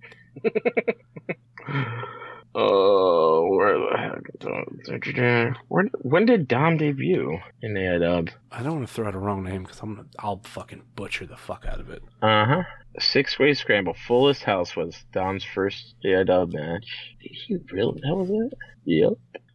Oh, 2.56 3.48
where 3.50 3.80
the 3.80 3.98
heck? 3.98 5.58
When 5.70 5.90
when 6.02 6.26
did 6.28 6.48
Dom 6.48 6.78
debut 6.78 7.40
in 7.64 7.74
AIW? 7.74 8.30
I 8.52 8.62
don't 8.62 8.76
want 8.76 8.88
to 8.88 8.94
throw 8.94 9.08
out 9.08 9.16
a 9.16 9.20
wrong 9.20 9.44
name 9.44 9.64
because 9.64 9.80
I'm 9.82 9.96
gonna, 9.96 10.08
I'll 10.20 10.40
fucking 10.44 10.84
butcher 10.96 11.26
the 11.26 11.36
fuck 11.36 11.66
out 11.68 11.80
of 11.80 11.90
it. 11.90 12.04
Uh 12.22 12.46
huh. 12.46 12.64
Six 13.00 13.40
way 13.40 13.56
scramble, 13.56 13.96
fullest 14.08 14.44
house 14.44 14.76
was 14.76 15.04
Dom's 15.12 15.44
first 15.44 15.96
AIW 16.06 16.54
match. 16.54 16.86
Did 17.22 17.32
he 17.32 17.58
really? 17.72 18.00
That 18.04 18.16
was 18.16 18.30
it. 18.30 18.54
Yep. 18.86 19.14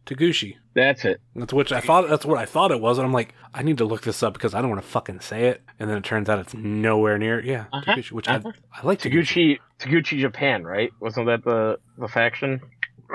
Taguchi. 0.09 0.55
That's 0.73 1.05
it. 1.05 1.21
That's 1.35 1.53
which 1.53 1.71
I 1.71 1.81
thought. 1.81 2.09
That's 2.09 2.25
what 2.25 2.37
I 2.39 2.45
thought 2.45 2.71
it 2.71 2.81
was, 2.81 2.97
and 2.97 3.05
I'm 3.05 3.13
like, 3.13 3.33
I 3.53 3.61
need 3.61 3.77
to 3.77 3.85
look 3.85 4.01
this 4.01 4.23
up 4.23 4.33
because 4.33 4.55
I 4.55 4.61
don't 4.61 4.69
want 4.69 4.81
to 4.81 4.87
fucking 4.87 5.19
say 5.19 5.45
it. 5.45 5.61
And 5.79 5.89
then 5.89 5.97
it 5.97 6.03
turns 6.03 6.29
out 6.29 6.39
it's 6.39 6.53
nowhere 6.53 7.17
near. 7.17 7.39
Yeah, 7.43 7.65
Uh-huh, 7.71 7.93
Taguchi, 7.93 8.11
which 8.11 8.27
uh-huh. 8.27 8.51
I 8.73 8.79
I 8.81 8.85
like 8.85 8.99
Taguchi. 9.01 9.59
Taguchi, 9.79 10.19
Japan, 10.19 10.63
right? 10.63 10.91
Wasn't 10.99 11.27
that 11.27 11.43
the 11.43 11.79
the 11.97 12.07
faction? 12.07 12.59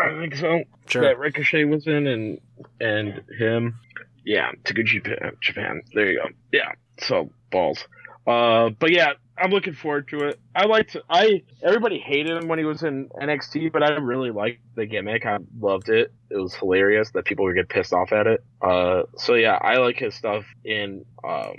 I 0.01 0.21
think 0.21 0.37
so. 0.37 0.63
Sure. 0.87 1.03
That 1.03 1.19
Ricochet 1.19 1.65
was 1.65 1.87
in, 1.87 2.07
and 2.07 2.41
and 2.81 3.23
him. 3.39 3.79
Yeah, 4.25 4.53
Taguchi. 4.65 5.03
Japan. 5.41 5.83
There 5.95 6.11
you 6.11 6.19
go. 6.19 6.29
Yeah. 6.53 6.73
So 7.01 7.31
balls. 7.51 7.85
Uh, 8.27 8.71
but 8.79 8.91
yeah, 8.93 9.13
I'm 9.37 9.51
looking 9.51 9.75
forward 9.75 10.09
to 10.09 10.29
it. 10.29 10.41
I 10.55 10.67
liked. 10.67 10.97
I 11.11 11.43
everybody 11.63 11.99
hated 11.99 12.37
him 12.37 12.49
when 12.49 12.59
he 12.59 12.65
was 12.65 12.83
in 12.83 13.09
NXT, 13.21 13.73
but 13.73 13.83
I 13.83 13.91
really 13.97 14.31
liked 14.31 14.61
the 14.77 14.87
gimmick. 14.87 15.27
I 15.27 15.39
loved 15.59 15.89
it. 15.89 16.13
It 16.31 16.37
was 16.37 16.55
hilarious 16.55 17.11
that 17.13 17.25
people 17.25 17.45
would 17.45 17.57
get 17.57 17.69
pissed 17.69 17.93
off 17.93 18.13
at 18.13 18.27
it. 18.27 18.45
Uh, 18.63 19.03
so 19.17 19.35
yeah, 19.35 19.59
I 19.61 19.79
like 19.79 19.99
his 19.99 20.15
stuff 20.15 20.45
in 20.65 21.05
um 21.25 21.57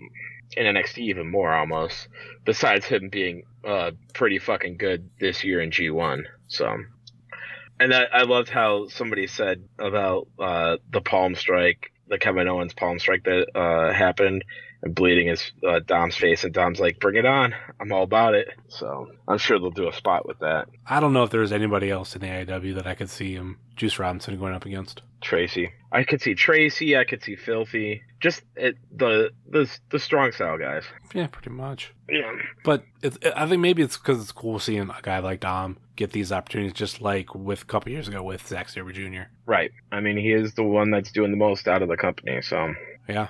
in 0.55 0.73
NXT 0.73 0.99
even 0.99 1.29
more 1.29 1.53
almost. 1.53 2.07
Besides 2.45 2.85
him 2.85 3.09
being 3.09 3.43
uh 3.65 3.91
pretty 4.13 4.39
fucking 4.39 4.77
good 4.77 5.09
this 5.19 5.43
year 5.43 5.61
in 5.61 5.71
G1. 5.71 6.23
So. 6.47 6.77
And 7.77 7.93
I, 7.93 8.03
I 8.03 8.23
loved 8.23 8.47
how 8.47 8.87
somebody 8.87 9.27
said 9.27 9.67
about 9.77 10.29
uh, 10.39 10.77
the 10.93 11.01
palm 11.01 11.35
strike, 11.35 11.91
the 12.07 12.17
Kevin 12.17 12.47
Owens 12.47 12.73
palm 12.73 12.99
strike 12.99 13.25
that 13.25 13.47
uh, 13.53 13.91
happened, 13.91 14.45
and 14.85 14.95
bleeding 14.95 15.27
his 15.27 15.51
uh, 15.67 15.79
Dom's 15.85 16.15
face, 16.15 16.43
and 16.43 16.53
Dom's 16.53 16.79
like, 16.79 16.99
"Bring 16.99 17.17
it 17.17 17.25
on! 17.25 17.53
I'm 17.79 17.91
all 17.91 18.03
about 18.03 18.35
it." 18.35 18.49
So 18.69 19.11
I'm 19.27 19.39
sure 19.39 19.59
they'll 19.59 19.71
do 19.71 19.89
a 19.89 19.93
spot 19.93 20.25
with 20.25 20.39
that. 20.39 20.69
I 20.85 20.99
don't 20.99 21.11
know 21.11 21.23
if 21.23 21.31
there's 21.31 21.51
anybody 21.51 21.89
else 21.89 22.15
in 22.15 22.21
the 22.21 22.27
AIW 22.27 22.75
that 22.75 22.87
I 22.87 22.95
could 22.95 23.09
see 23.09 23.33
him 23.33 23.57
Juice 23.75 23.99
Robinson 23.99 24.37
going 24.39 24.53
up 24.53 24.65
against. 24.65 25.01
Tracy, 25.21 25.71
I 25.91 26.03
could 26.03 26.21
see 26.21 26.35
Tracy, 26.35 26.95
I 26.95 27.03
could 27.03 27.23
see 27.23 27.35
Filthy, 27.35 28.03
just 28.19 28.43
it, 28.55 28.77
the 28.95 29.31
the 29.49 29.67
the 29.89 29.97
strong 29.97 30.31
style 30.31 30.59
guys. 30.59 30.83
Yeah, 31.15 31.27
pretty 31.27 31.49
much. 31.49 31.91
Yeah, 32.07 32.31
But 32.63 32.83
it's, 33.01 33.17
I 33.35 33.47
think 33.47 33.61
maybe 33.61 33.81
it's 33.81 33.97
because 33.97 34.21
it's 34.21 34.31
cool 34.31 34.59
seeing 34.59 34.91
a 34.91 34.99
guy 35.01 35.17
like 35.19 35.39
Dom 35.39 35.77
get 35.95 36.11
these 36.11 36.31
opportunities, 36.31 36.73
just 36.73 37.01
like 37.01 37.33
with 37.33 37.63
a 37.63 37.65
couple 37.65 37.91
years 37.91 38.07
ago 38.07 38.21
with 38.21 38.45
Zack 38.47 38.69
Sabre 38.69 38.91
Jr. 38.91 39.23
right. 39.47 39.71
I 39.91 39.99
mean, 40.01 40.17
he 40.17 40.31
is 40.31 40.53
the 40.53 40.63
one 40.63 40.91
that's 40.91 41.11
doing 41.11 41.31
the 41.31 41.37
most 41.37 41.67
out 41.67 41.81
of 41.81 41.89
the 41.89 41.97
company. 41.97 42.41
So 42.43 42.75
Yeah, 43.09 43.29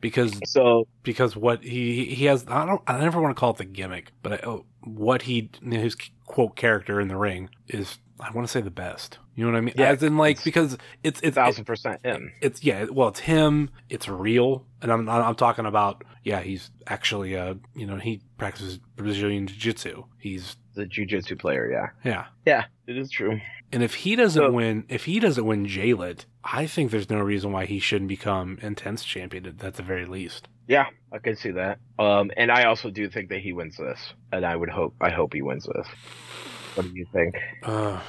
because 0.00 0.38
so 0.44 0.86
because 1.02 1.36
what 1.36 1.62
he 1.62 2.04
he 2.06 2.24
has 2.26 2.44
I 2.48 2.64
don't 2.66 2.82
I 2.86 2.98
never 2.98 3.20
want 3.20 3.34
to 3.36 3.40
call 3.40 3.50
it 3.50 3.56
the 3.58 3.64
gimmick, 3.64 4.12
but 4.22 4.32
I, 4.34 4.40
oh, 4.46 4.64
what 4.84 5.22
he 5.22 5.50
his 5.62 5.96
quote 6.26 6.56
character 6.56 7.00
in 7.00 7.08
the 7.08 7.16
ring 7.16 7.50
is 7.68 7.98
I 8.18 8.30
want 8.32 8.46
to 8.46 8.50
say 8.50 8.60
the 8.62 8.70
best. 8.70 9.18
You 9.34 9.44
know 9.44 9.52
what 9.52 9.58
I 9.58 9.60
mean? 9.60 9.74
Yeah, 9.76 9.90
As 9.90 10.02
in 10.02 10.16
like 10.16 10.42
because 10.44 10.78
it's 11.02 11.20
it's 11.22 11.34
thousand 11.34 11.64
percent 11.66 12.00
him. 12.04 12.32
it's 12.40 12.64
yeah 12.64 12.86
well 12.90 13.08
it's 13.08 13.20
him 13.20 13.68
it's 13.90 14.08
real 14.08 14.64
and 14.80 14.90
i'm 14.90 15.06
i'm 15.10 15.34
talking 15.34 15.66
about 15.66 16.02
yeah 16.24 16.40
he's 16.40 16.70
actually 16.86 17.36
uh 17.36 17.54
you 17.74 17.86
know 17.86 17.96
he 17.96 18.22
practices 18.38 18.78
brazilian 18.96 19.46
jiu-jitsu 19.46 20.04
he's 20.18 20.56
The 20.74 20.86
jiu 20.86 21.04
jitsu 21.04 21.36
player, 21.36 21.70
yeah, 21.70 22.10
yeah 22.10 22.24
yeah, 22.46 22.64
it 22.86 22.96
is 22.96 23.10
true. 23.10 23.38
and 23.72 23.82
if 23.82 23.94
he 23.96 24.16
doesn't 24.16 24.42
So- 24.42 24.50
win 24.50 24.84
if 24.88 25.04
he 25.04 25.20
doesn't 25.20 25.44
win 25.44 25.66
Jaylit, 25.66 26.24
i 26.52 26.66
think 26.66 26.90
there's 26.90 27.10
no 27.10 27.20
reason 27.20 27.52
why 27.52 27.64
he 27.66 27.78
shouldn't 27.78 28.08
become 28.08 28.58
intense 28.62 29.04
champion 29.04 29.46
at, 29.46 29.62
at 29.64 29.74
the 29.74 29.82
very 29.82 30.06
least 30.06 30.48
Yeah, 30.68 30.86
I 31.12 31.18
can 31.18 31.36
see 31.36 31.52
that. 31.52 31.78
Um, 31.96 32.32
and 32.36 32.50
I 32.50 32.64
also 32.64 32.90
do 32.90 33.08
think 33.08 33.28
that 33.30 33.38
he 33.38 33.52
wins 33.52 33.76
this, 33.76 34.00
and 34.32 34.44
I 34.44 34.56
would 34.56 34.68
hope 34.68 34.94
I 35.00 35.10
hope 35.10 35.32
he 35.32 35.40
wins 35.42 35.64
this. 35.64 35.86
What 36.74 36.86
do 36.86 36.92
you 36.92 37.06
think? 37.12 37.34
uh 37.62 38.00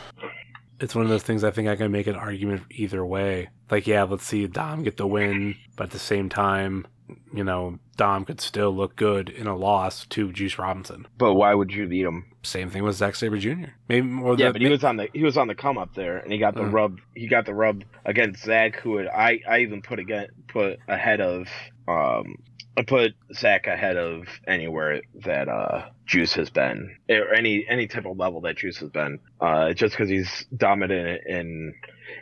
it's 0.79 0.95
one 0.95 1.05
of 1.05 1.09
those 1.09 1.23
things 1.23 1.43
I 1.43 1.51
think 1.51 1.67
I 1.67 1.75
can 1.75 1.91
make 1.91 2.07
an 2.07 2.15
argument 2.15 2.63
either 2.71 3.05
way. 3.05 3.49
Like, 3.71 3.87
yeah, 3.87 4.03
let's 4.03 4.23
see 4.25 4.45
Dom 4.47 4.83
get 4.83 4.97
the 4.97 5.07
win, 5.07 5.55
but 5.75 5.85
at 5.85 5.91
the 5.91 5.99
same 5.99 6.29
time, 6.29 6.85
you 7.33 7.43
know, 7.43 7.79
Dom 7.97 8.25
could 8.25 8.39
still 8.39 8.71
look 8.75 8.95
good 8.95 9.27
in 9.29 9.47
a 9.47 9.55
loss 9.55 10.05
to 10.07 10.31
Juice 10.31 10.57
Robinson. 10.57 11.07
But 11.17 11.33
why 11.33 11.53
would 11.53 11.73
you 11.73 11.87
beat 11.87 12.05
him? 12.05 12.25
Same 12.43 12.69
thing 12.69 12.83
with 12.83 12.95
Zack 12.95 13.15
Sabre 13.15 13.37
Jr. 13.37 13.71
Maybe 13.89 14.07
more. 14.07 14.35
Yeah, 14.37 14.51
but 14.51 14.61
he 14.61 14.69
was 14.69 14.83
on 14.83 14.97
the 14.97 15.09
he 15.13 15.23
was 15.23 15.35
on 15.37 15.47
the 15.47 15.55
come 15.55 15.77
up 15.77 15.93
there, 15.95 16.17
and 16.17 16.31
he 16.31 16.37
got 16.37 16.55
the 16.55 16.61
Mm. 16.61 16.73
rub. 16.73 16.99
He 17.15 17.27
got 17.27 17.45
the 17.45 17.53
rub 17.53 17.83
against 18.05 18.43
Zach, 18.45 18.79
who 18.79 18.97
had, 18.97 19.07
I 19.07 19.39
I 19.49 19.59
even 19.59 19.81
put 19.81 19.99
again 19.99 20.27
put 20.47 20.79
ahead 20.87 21.19
of 21.21 21.47
um 21.87 22.35
I 22.77 22.83
put 22.83 23.13
Zach 23.33 23.65
ahead 23.65 23.97
of 23.97 24.27
anywhere 24.47 25.01
that 25.25 25.49
uh 25.49 25.89
Juice 26.05 26.33
has 26.33 26.49
been, 26.49 26.95
or 27.09 27.33
any 27.33 27.65
any 27.67 27.87
type 27.87 28.05
of 28.05 28.17
level 28.17 28.41
that 28.41 28.57
Juice 28.57 28.77
has 28.77 28.89
been. 28.91 29.19
Uh, 29.41 29.73
just 29.73 29.93
because 29.93 30.09
he's 30.09 30.45
dominant 30.55 31.21
in 31.25 31.73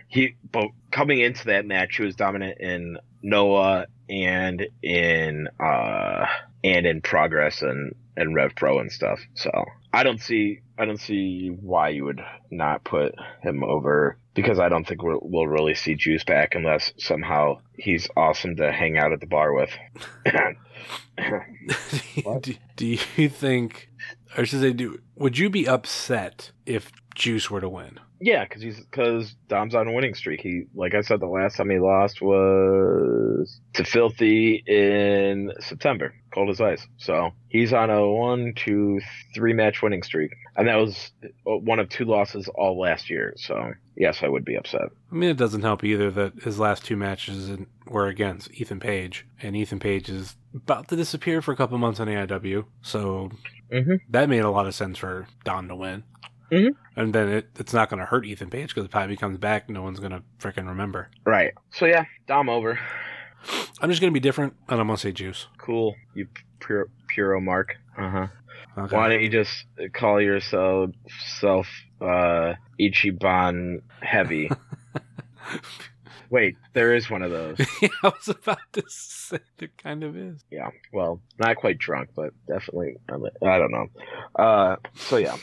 he, 0.07 0.37
but 0.51 0.67
coming 0.91 1.19
into 1.19 1.45
that 1.47 1.65
match, 1.65 1.97
he 1.97 2.03
was 2.03 2.15
dominant 2.15 2.59
in 2.59 2.97
Noah 3.21 3.87
and 4.09 4.65
in 4.81 5.49
uh 5.59 6.25
and 6.63 6.85
in 6.85 7.01
Progress 7.01 7.61
and 7.61 7.93
and 8.15 8.33
Rev 8.33 8.55
Pro 8.55 8.79
and 8.79 8.91
stuff. 8.91 9.19
So 9.33 9.51
I 9.95 10.03
don't 10.03 10.21
see 10.21 10.59
I 10.77 10.83
don't 10.83 10.99
see 10.99 11.47
why 11.47 11.89
you 11.89 12.03
would 12.03 12.19
not 12.51 12.83
put 12.83 13.15
him 13.41 13.63
over 13.63 14.17
because 14.33 14.59
I 14.59 14.67
don't 14.67 14.85
think 14.85 15.01
we'll, 15.01 15.21
we'll 15.21 15.47
really 15.47 15.73
see 15.73 15.95
Juice 15.95 16.25
back 16.25 16.53
unless 16.53 16.91
somehow 16.97 17.59
he's 17.77 18.09
awesome 18.17 18.57
to 18.57 18.73
hang 18.73 18.97
out 18.97 19.13
at 19.13 19.21
the 19.21 19.25
bar 19.25 19.53
with. 19.53 19.69
do, 22.41 22.55
do 22.75 22.97
you 23.15 23.29
think, 23.29 23.89
or 24.37 24.45
should 24.45 24.65
I 24.65 24.71
do 24.71 24.99
would 25.15 25.37
you 25.37 25.49
be 25.49 25.65
upset 25.65 26.51
if 26.65 26.91
Juice 27.15 27.49
were 27.49 27.61
to 27.61 27.69
win? 27.69 28.01
Yeah, 28.19 28.43
because 28.45 28.61
he's 28.61 28.79
because 28.79 29.35
Dom's 29.47 29.75
on 29.75 29.87
a 29.87 29.91
winning 29.93 30.13
streak. 30.15 30.41
He 30.41 30.63
like 30.73 30.93
I 30.95 31.01
said, 31.01 31.19
the 31.19 31.27
last 31.27 31.57
time 31.57 31.69
he 31.69 31.79
lost 31.79 32.21
was 32.21 33.59
to 33.73 33.83
Filthy 33.83 34.63
in 34.65 35.51
September, 35.59 36.13
cold 36.33 36.49
as 36.49 36.61
ice. 36.61 36.85
So 36.97 37.31
he's 37.49 37.73
on 37.73 37.89
a 37.89 38.07
one, 38.09 38.53
two, 38.55 38.99
three 39.33 39.53
match 39.53 39.81
winning 39.81 40.03
streak, 40.03 40.31
and 40.55 40.67
that 40.67 40.75
was 40.75 41.11
one 41.43 41.79
of 41.79 41.89
two 41.89 42.05
losses 42.05 42.47
all 42.55 42.79
last 42.79 43.09
year. 43.09 43.33
So 43.37 43.73
yes, 43.95 44.19
I 44.21 44.27
would 44.27 44.45
be 44.45 44.55
upset. 44.55 44.89
I 45.11 45.15
mean, 45.15 45.29
it 45.29 45.37
doesn't 45.37 45.61
help 45.61 45.83
either 45.83 46.11
that 46.11 46.33
his 46.43 46.59
last 46.59 46.85
two 46.85 46.95
matches 46.97 47.57
were 47.87 48.07
against 48.07 48.51
Ethan 48.53 48.79
Page, 48.79 49.25
and 49.41 49.55
Ethan 49.55 49.79
Page 49.79 50.09
is 50.09 50.35
about 50.53 50.87
to 50.89 50.95
disappear 50.95 51.41
for 51.41 51.51
a 51.51 51.55
couple 51.55 51.77
months 51.77 51.99
on 51.99 52.07
AIW, 52.07 52.65
so 52.81 53.29
Mhm. 53.71 53.99
that 54.09 54.29
made 54.29 54.39
a 54.39 54.49
lot 54.49 54.67
of 54.67 54.75
sense 54.75 54.97
for 54.97 55.27
Don 55.43 55.67
to 55.67 55.75
win. 55.75 56.03
Mhm. 56.51 56.75
And 56.95 57.13
then 57.13 57.29
it, 57.29 57.49
it's 57.57 57.73
not 57.73 57.89
going 57.89 57.99
to 57.99 58.05
hurt 58.05 58.25
Ethan 58.25 58.49
Page 58.49 58.73
because 58.73 58.87
if 58.91 59.09
he 59.09 59.17
comes 59.17 59.37
back, 59.37 59.69
no 59.69 59.81
one's 59.81 59.99
going 59.99 60.11
to 60.11 60.21
freaking 60.39 60.67
remember. 60.67 61.09
Right. 61.25 61.53
So 61.71 61.85
yeah, 61.85 62.05
Dom 62.27 62.49
over. 62.49 62.79
I'm 63.81 63.89
just 63.89 64.01
going 64.01 64.11
to 64.11 64.13
be 64.13 64.19
different, 64.19 64.53
and 64.69 64.79
I'm 64.79 64.87
going 64.87 64.97
to 64.97 65.01
say 65.01 65.11
Juice. 65.11 65.47
Cool. 65.57 65.95
You 66.15 66.27
pure 66.59 66.89
puro 67.09 67.39
mark. 67.41 67.75
Uh 67.97 68.09
huh. 68.09 68.27
Okay. 68.77 68.95
Why 68.95 69.09
don't 69.09 69.21
you 69.21 69.29
just 69.29 69.65
call 69.93 70.19
yourself 70.21 70.89
self 71.39 71.67
uh, 72.01 72.53
Ichiban 72.79 73.81
Heavy? 74.01 74.49
Wait, 76.29 76.55
there 76.73 76.93
is 76.95 77.09
one 77.09 77.21
of 77.21 77.31
those. 77.31 77.59
yeah, 77.81 77.87
I 78.03 78.07
was 78.09 78.27
about 78.27 78.59
to 78.73 78.83
say 78.87 79.37
there 79.57 79.69
kind 79.77 80.03
of 80.03 80.17
is. 80.17 80.43
Yeah. 80.51 80.71
Well, 80.91 81.21
not 81.39 81.55
quite 81.55 81.77
drunk, 81.77 82.09
but 82.15 82.31
definitely. 82.47 82.97
I 83.07 83.57
don't 83.57 83.71
know. 83.71 83.87
Uh. 84.37 84.75
So 84.95 85.17
yeah. 85.17 85.37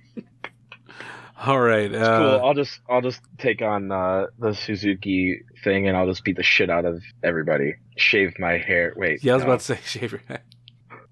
All 1.40 1.60
right. 1.60 1.90
It's 1.92 1.96
Uh, 2.02 2.18
cool. 2.38 2.46
I'll 2.46 2.54
just 2.54 2.80
I'll 2.88 3.00
just 3.02 3.20
take 3.38 3.62
on 3.62 3.92
uh, 3.92 4.26
the 4.38 4.54
Suzuki 4.54 5.40
thing, 5.62 5.86
and 5.88 5.96
I'll 5.96 6.06
just 6.06 6.24
beat 6.24 6.36
the 6.36 6.42
shit 6.42 6.68
out 6.70 6.84
of 6.84 7.02
everybody. 7.22 7.74
Shave 7.96 8.34
my 8.38 8.58
hair. 8.58 8.92
Wait. 8.96 9.22
Yeah, 9.22 9.32
I 9.32 9.36
was 9.36 9.44
no. 9.44 9.48
about 9.50 9.60
to 9.60 9.64
say 9.66 9.78
shave 9.84 10.12
your 10.12 10.22
head. 10.26 10.40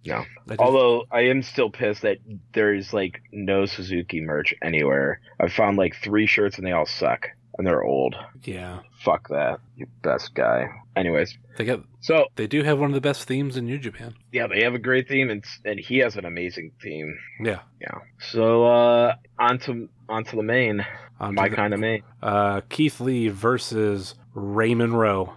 No. 0.05 0.25
I 0.51 0.57
Although 0.59 1.05
I 1.11 1.23
am 1.23 1.43
still 1.43 1.71
pissed 1.71 2.03
that 2.03 2.19
there's 2.55 2.93
like 2.93 3.21
no 3.33 3.67
Suzuki 3.67 4.21
merch 4.21 4.55
anywhere. 4.63 5.21
I've 5.41 5.53
found 5.53 5.77
like 5.79 5.97
three 5.97 6.27
shirts 6.27 6.59
and 6.59 6.67
they 6.67 6.73
all 6.73 6.87
suck 6.87 7.29
and 7.59 7.67
they're 7.67 7.83
old. 7.85 8.15
yeah, 8.45 8.81
Fuck 9.03 9.29
that, 9.29 9.61
you 9.77 9.87
best 10.03 10.35
guy. 10.35 10.67
Anyways, 10.97 11.37
they 11.59 11.65
got 11.65 11.81
so 12.01 12.27
they 12.37 12.47
do 12.47 12.63
have 12.63 12.79
one 12.79 12.91
of 12.91 12.95
the 12.95 13.01
best 13.01 13.25
themes 13.29 13.57
in 13.57 13.67
New 13.67 13.79
Japan. 13.79 14.15
yeah, 14.33 14.47
they 14.47 14.63
have 14.63 14.75
a 14.75 14.79
great 14.79 15.09
theme 15.09 15.29
and 15.31 15.45
and 15.65 15.79
he 15.79 15.99
has 15.99 16.17
an 16.17 16.25
amazing 16.25 16.73
theme. 16.83 17.19
Yeah, 17.41 17.61
Yeah. 17.81 17.99
So 18.31 18.65
uh, 18.67 19.15
on 19.39 19.59
to 19.61 19.89
on 20.09 20.25
to 20.25 20.37
the 20.37 20.43
main, 20.43 20.85
onto 21.21 21.35
my 21.41 21.49
kind 21.49 21.75
of 21.75 21.81
main. 21.81 22.03
uh, 22.23 22.63
Keith 22.69 23.01
Lee 23.01 23.29
versus 23.29 24.15
Raymond 24.35 24.99
Rowe. 24.99 25.33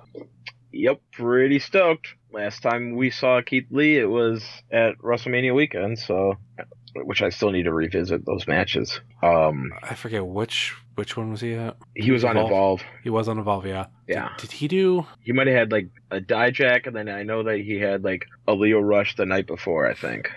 Yep, 0.71 1.01
pretty 1.13 1.59
stoked. 1.59 2.07
Last 2.31 2.61
time 2.61 2.95
we 2.95 3.09
saw 3.09 3.41
Keith 3.41 3.65
Lee, 3.71 3.97
it 3.97 4.05
was 4.09 4.43
at 4.71 4.97
WrestleMania 4.99 5.53
weekend, 5.55 5.97
so 5.97 6.35
which 6.95 7.21
I 7.21 7.29
still 7.29 7.51
need 7.51 7.63
to 7.63 7.73
revisit 7.73 8.25
those 8.25 8.47
matches. 8.47 8.99
Um, 9.23 9.71
I 9.83 9.95
forget 9.95 10.25
which 10.25 10.73
which 10.95 11.15
one 11.15 11.31
was 11.31 11.41
he 11.41 11.53
at. 11.53 11.77
he 11.95 12.11
was 12.11 12.23
on 12.25 12.31
Evolve? 12.35 12.49
Evolve. 12.51 12.81
He 13.03 13.09
was 13.09 13.27
on 13.29 13.39
Evolve, 13.39 13.65
yeah. 13.65 13.85
Yeah. 14.07 14.29
Did, 14.37 14.49
did 14.49 14.51
he 14.57 14.67
do? 14.67 15.05
He 15.21 15.31
might 15.31 15.47
have 15.47 15.55
had 15.55 15.71
like 15.71 15.89
a 16.11 16.19
Dijak, 16.19 16.87
and 16.87 16.95
then 16.95 17.07
I 17.09 17.23
know 17.23 17.43
that 17.43 17.59
he 17.59 17.79
had 17.79 18.03
like 18.03 18.25
a 18.47 18.53
Lio 18.53 18.79
Rush 18.79 19.15
the 19.15 19.25
night 19.25 19.47
before. 19.47 19.87
I 19.87 19.93
think. 19.93 20.29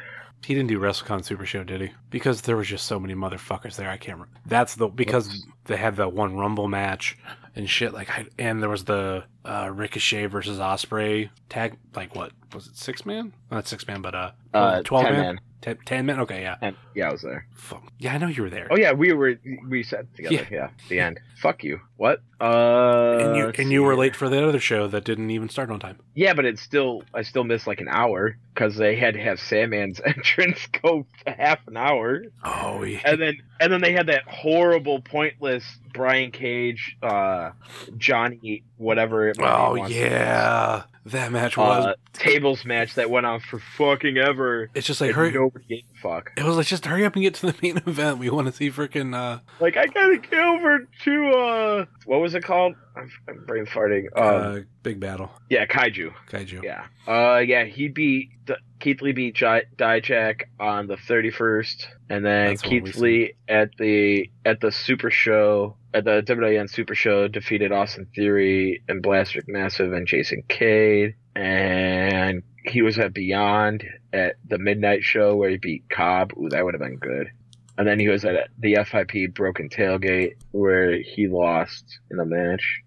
He 0.44 0.54
didn't 0.54 0.70
do 0.70 0.80
WrestleCon 0.80 1.24
Super 1.24 1.46
Show, 1.46 1.62
did 1.62 1.80
he? 1.82 1.90
Because 2.10 2.40
there 2.42 2.56
was 2.56 2.66
just 2.66 2.86
so 2.86 2.98
many 2.98 3.14
motherfuckers 3.14 3.76
there. 3.76 3.88
I 3.88 3.96
can't. 3.96 4.18
remember. 4.18 4.40
That's 4.44 4.74
the 4.74 4.88
because 4.88 5.28
Whoops. 5.28 5.46
they 5.66 5.76
had 5.76 5.96
that 5.96 6.12
one 6.14 6.36
Rumble 6.36 6.66
match 6.66 7.16
and 7.54 7.70
shit. 7.70 7.92
Like, 7.92 8.10
I, 8.10 8.26
and 8.40 8.60
there 8.60 8.68
was 8.68 8.82
the 8.84 9.22
uh, 9.44 9.70
Ricochet 9.72 10.26
versus 10.26 10.58
Osprey 10.58 11.30
tag. 11.48 11.76
Like, 11.94 12.16
what 12.16 12.32
was 12.52 12.66
it? 12.66 12.76
Six 12.76 13.06
man? 13.06 13.32
Not 13.52 13.68
six 13.68 13.86
man, 13.86 14.02
but 14.02 14.16
uh, 14.16 14.30
Uh, 14.52 14.82
twelve 14.82 15.04
10 15.04 15.12
man. 15.14 15.22
man. 15.22 15.40
Ten, 15.62 15.78
ten 15.86 16.04
minutes. 16.06 16.24
Okay, 16.24 16.42
yeah. 16.42 16.56
And 16.60 16.76
yeah, 16.94 17.08
I 17.08 17.12
was 17.12 17.22
there. 17.22 17.46
Fuck. 17.54 17.84
Yeah, 17.98 18.14
I 18.14 18.18
know 18.18 18.26
you 18.26 18.42
were 18.42 18.50
there. 18.50 18.66
Oh 18.70 18.76
yeah, 18.76 18.92
we 18.92 19.12
were 19.12 19.36
we 19.68 19.82
sat 19.84 20.12
together. 20.14 20.34
Yeah. 20.34 20.46
Yeah. 20.50 20.68
the 20.88 20.98
end. 21.00 21.20
Fuck 21.40 21.62
you. 21.64 21.80
What? 21.96 22.20
Uh. 22.40 23.18
and 23.20 23.36
you 23.36 23.52
and 23.58 23.72
you 23.72 23.82
were 23.84 23.92
here. 23.92 24.00
late 24.00 24.16
for 24.16 24.28
the 24.28 24.46
other 24.46 24.58
show 24.60 24.88
that 24.88 25.04
didn't 25.04 25.30
even 25.30 25.48
start 25.48 25.70
on 25.70 25.78
time. 25.78 25.98
Yeah, 26.14 26.34
but 26.34 26.44
it's 26.44 26.60
still 26.60 27.04
I 27.14 27.22
still 27.22 27.44
missed 27.44 27.66
like 27.68 27.80
an 27.80 27.88
hour 27.88 28.36
because 28.52 28.76
they 28.76 28.96
had 28.96 29.14
to 29.14 29.20
have 29.20 29.38
Sandman's 29.38 30.00
entrance 30.04 30.66
go 30.82 31.06
half 31.26 31.60
an 31.68 31.76
hour, 31.76 32.24
Oh, 32.44 32.82
yeah. 32.82 33.00
and 33.04 33.20
then 33.22 33.36
and 33.60 33.72
then 33.72 33.80
they 33.80 33.92
had 33.92 34.08
that 34.08 34.24
horrible, 34.26 35.00
pointless 35.00 35.64
Brian 35.94 36.32
Cage, 36.32 36.96
uh, 37.02 37.50
Johnny, 37.96 38.64
whatever. 38.78 39.28
It 39.28 39.38
might 39.38 39.74
be 39.74 39.80
Oh 39.82 39.86
yeah, 39.86 40.82
that 41.06 41.32
match 41.32 41.56
was. 41.56 41.86
Uh, 41.86 41.94
tables 42.12 42.64
match 42.64 42.94
that 42.94 43.10
went 43.10 43.26
on 43.26 43.40
for 43.40 43.58
fucking 43.58 44.18
ever. 44.18 44.70
it's 44.74 44.86
just 44.86 45.00
like 45.00 45.12
hurry. 45.12 45.32
Nobody 45.32 45.64
gave 45.68 45.82
a 45.96 46.00
fuck. 46.00 46.30
It 46.36 46.44
was 46.44 46.56
like 46.56 46.66
just 46.66 46.84
hurry 46.86 47.04
up 47.04 47.14
and 47.14 47.22
get 47.22 47.34
to 47.34 47.46
the 47.46 47.54
main 47.62 47.76
event. 47.86 48.18
We 48.18 48.30
want 48.30 48.46
to 48.46 48.52
see 48.52 48.70
freaking. 48.70 49.14
Uh, 49.14 49.40
Like 49.60 49.76
I 49.76 49.86
gotta 49.86 50.18
get 50.18 50.38
over 50.38 50.88
to 51.04 51.28
uh, 51.30 51.84
what 52.06 52.20
was 52.20 52.34
it 52.34 52.42
called? 52.44 52.74
I'm, 52.96 53.10
I'm 53.28 53.44
brain 53.46 53.66
farting. 53.66 54.06
Um, 54.16 54.24
uh, 54.56 54.60
big 54.82 55.00
battle, 55.00 55.30
yeah, 55.48 55.64
Kaiju. 55.66 56.12
kaiju. 56.28 56.62
Yeah. 56.62 56.84
Uh, 57.06 57.38
yeah, 57.38 57.64
he 57.64 57.88
beat 57.88 58.30
D- 58.44 58.54
Keith 58.82 59.00
Lee 59.00 59.12
beat 59.12 59.36
J- 59.36 59.62
Dijak 59.76 60.42
on 60.58 60.88
the 60.88 60.96
31st, 60.96 61.86
and 62.10 62.26
then 62.26 62.48
That's 62.48 62.62
Keith. 62.62 62.96
Lee 62.96 63.34
at 63.48 63.70
the 63.78 64.28
at 64.44 64.60
the 64.60 64.72
Super 64.72 65.08
Show 65.08 65.76
at 65.94 66.04
the 66.04 66.20
WWN 66.26 66.68
Super 66.68 66.96
Show 66.96 67.28
defeated 67.28 67.70
Austin 67.70 68.08
Theory 68.12 68.82
and 68.88 69.00
Blaster 69.00 69.40
Massive 69.46 69.92
and 69.92 70.08
Jason 70.08 70.42
Cade, 70.48 71.14
and 71.36 72.42
he 72.64 72.82
was 72.82 72.98
at 72.98 73.14
Beyond 73.14 73.84
at 74.12 74.34
the 74.48 74.58
Midnight 74.58 75.04
Show 75.04 75.36
where 75.36 75.50
he 75.50 75.58
beat 75.58 75.88
Cobb. 75.88 76.32
Ooh, 76.36 76.48
that 76.48 76.64
would 76.64 76.74
have 76.74 76.80
been 76.80 76.96
good. 76.96 77.30
And 77.78 77.86
then 77.86 78.00
he 78.00 78.08
was 78.08 78.24
at 78.24 78.48
the 78.58 78.78
FIP 78.84 79.32
Broken 79.32 79.68
Tailgate 79.68 80.34
where 80.50 81.00
he 81.00 81.28
lost 81.28 82.00
in 82.10 82.18
a 82.18 82.26
match. 82.26 82.81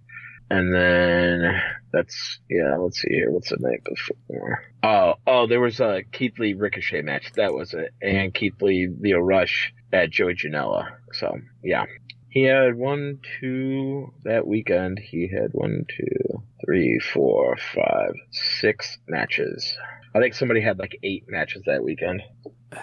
And 0.49 0.73
then 0.73 1.61
that's 1.91 2.39
yeah. 2.49 2.75
Let's 2.77 3.01
see 3.01 3.09
here. 3.09 3.31
What's 3.31 3.49
the 3.49 3.57
night 3.59 3.83
before? 3.83 4.63
Oh, 4.83 5.15
oh, 5.25 5.47
there 5.47 5.59
was 5.59 5.79
a 5.79 6.03
Keith 6.11 6.37
Lee 6.37 6.53
Ricochet 6.53 7.01
match. 7.01 7.31
That 7.33 7.53
was 7.53 7.73
it. 7.73 7.93
And 8.01 8.33
Keith 8.33 8.61
Lee 8.61 8.87
Lio 8.99 9.19
Rush 9.19 9.73
at 9.91 10.11
Joey 10.11 10.35
Janela. 10.35 10.87
So 11.13 11.39
yeah, 11.63 11.85
he 12.29 12.43
had 12.43 12.75
one, 12.75 13.19
two 13.39 14.13
that 14.23 14.45
weekend. 14.45 14.99
He 14.99 15.27
had 15.27 15.51
one, 15.53 15.85
two, 15.87 16.43
three, 16.65 16.99
four, 16.99 17.55
five, 17.73 18.13
six 18.31 18.97
matches. 19.07 19.75
I 20.13 20.19
think 20.19 20.33
somebody 20.33 20.61
had 20.61 20.77
like 20.77 20.97
eight 21.01 21.23
matches 21.27 21.63
that 21.65 21.83
weekend. 21.83 22.21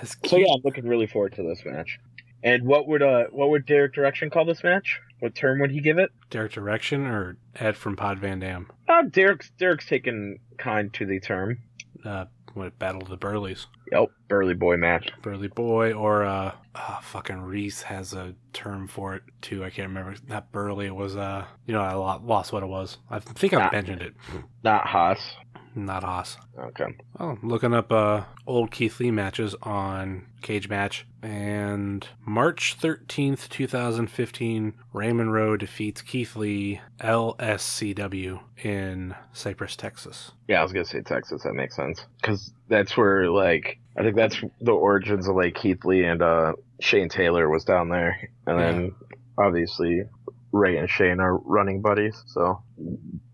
So 0.05 0.37
yeah, 0.37 0.47
I'm 0.55 0.63
looking 0.65 0.87
really 0.87 1.07
forward 1.07 1.35
to 1.35 1.43
this 1.43 1.65
match. 1.65 1.99
And 2.43 2.65
what 2.65 2.89
would 2.89 3.03
uh 3.03 3.25
what 3.31 3.51
would 3.51 3.67
Derek 3.67 3.95
Direction 3.95 4.31
call 4.31 4.47
this 4.47 4.65
match? 4.65 5.01
What 5.23 5.37
term 5.37 5.61
would 5.61 5.71
he 5.71 5.81
give 5.81 5.99
it? 5.99 6.11
Derek 6.31 6.51
Direction 6.51 7.07
or 7.07 7.37
Ed 7.55 7.77
from 7.77 7.95
Pod 7.95 8.19
Van 8.19 8.41
Dam? 8.41 8.69
Uh, 8.89 9.03
Derek's 9.03 9.53
Derek's 9.57 9.87
taken 9.87 10.41
kind 10.59 10.93
to 10.95 11.07
the 11.07 11.21
term. 11.21 11.59
Uh, 12.05 12.25
what 12.55 12.77
Battle 12.81 13.03
of 13.03 13.09
the 13.09 13.17
Burleys? 13.17 13.69
Yep, 13.93 14.11
Burly 14.27 14.55
Boy 14.55 14.79
match. 14.79 15.13
Burly 15.23 15.47
Boy 15.47 15.93
or 15.93 16.25
uh, 16.25 16.57
uh 16.75 17.01
fucking 17.03 17.41
Reese 17.41 17.83
has 17.83 18.15
a 18.15 18.35
term 18.53 18.89
for 18.89 19.15
it 19.15 19.23
too. 19.41 19.63
I 19.63 19.71
can't 19.71 19.87
remember. 19.87 20.17
Not 20.27 20.51
Burly. 20.51 20.87
It 20.87 20.97
was 20.97 21.17
uh, 21.17 21.45
you 21.67 21.73
know, 21.73 21.83
I 21.83 21.95
lost 21.95 22.53
what 22.53 22.65
it 22.65 22.69
was. 22.69 22.99
I 23.09 23.21
think 23.21 23.55
I 23.55 23.71
mentioned 23.71 24.03
it. 24.03 24.15
Not 24.65 24.89
Haas. 24.89 25.37
Not 25.75 26.05
Haas. 26.05 26.37
Okay. 26.59 26.97
Oh, 27.19 27.39
looking 27.43 27.73
up 27.75 27.91
uh 27.91 28.25
old 28.47 28.71
Keith 28.71 29.01
Lee 29.01 29.11
matches 29.11 29.55
on 29.63 30.27
Cage 30.43 30.69
Match 30.69 31.07
and 31.23 32.07
March 32.27 32.77
13th, 32.81 33.49
2015, 33.49 34.75
Raymond 34.93 35.33
Rowe 35.33 35.57
defeats 35.57 36.03
Keith 36.03 36.35
Lee 36.37 36.81
LSCW 37.01 38.41
in 38.63 39.15
Cypress, 39.33 39.77
Texas. 39.77 40.33
Yeah, 40.49 40.61
I 40.61 40.63
was 40.63 40.73
gonna 40.73 40.85
say 40.85 41.01
Texas. 41.01 41.43
That 41.45 41.55
makes 41.55 41.77
sense 41.77 42.05
because 42.21 42.53
that's 42.69 42.97
where 42.97 43.31
like 43.31 43.79
I 43.97 44.03
think 44.03 44.17
that's 44.17 44.43
the 44.61 44.73
origins 44.73 45.29
of 45.29 45.37
like 45.37 45.55
Keith 45.55 45.85
Lee 45.85 46.05
and 46.05 46.23
uh 46.23 46.53
Shane 46.81 47.09
Taylor 47.09 47.49
was 47.49 47.65
down 47.65 47.89
there, 47.89 48.29
and 48.47 48.59
then 48.59 48.95
obviously 49.39 50.03
Ray 50.51 50.77
and 50.77 50.91
Shane 50.91 51.21
are 51.21 51.37
running 51.39 51.81
buddies. 51.81 52.23
So 52.27 52.63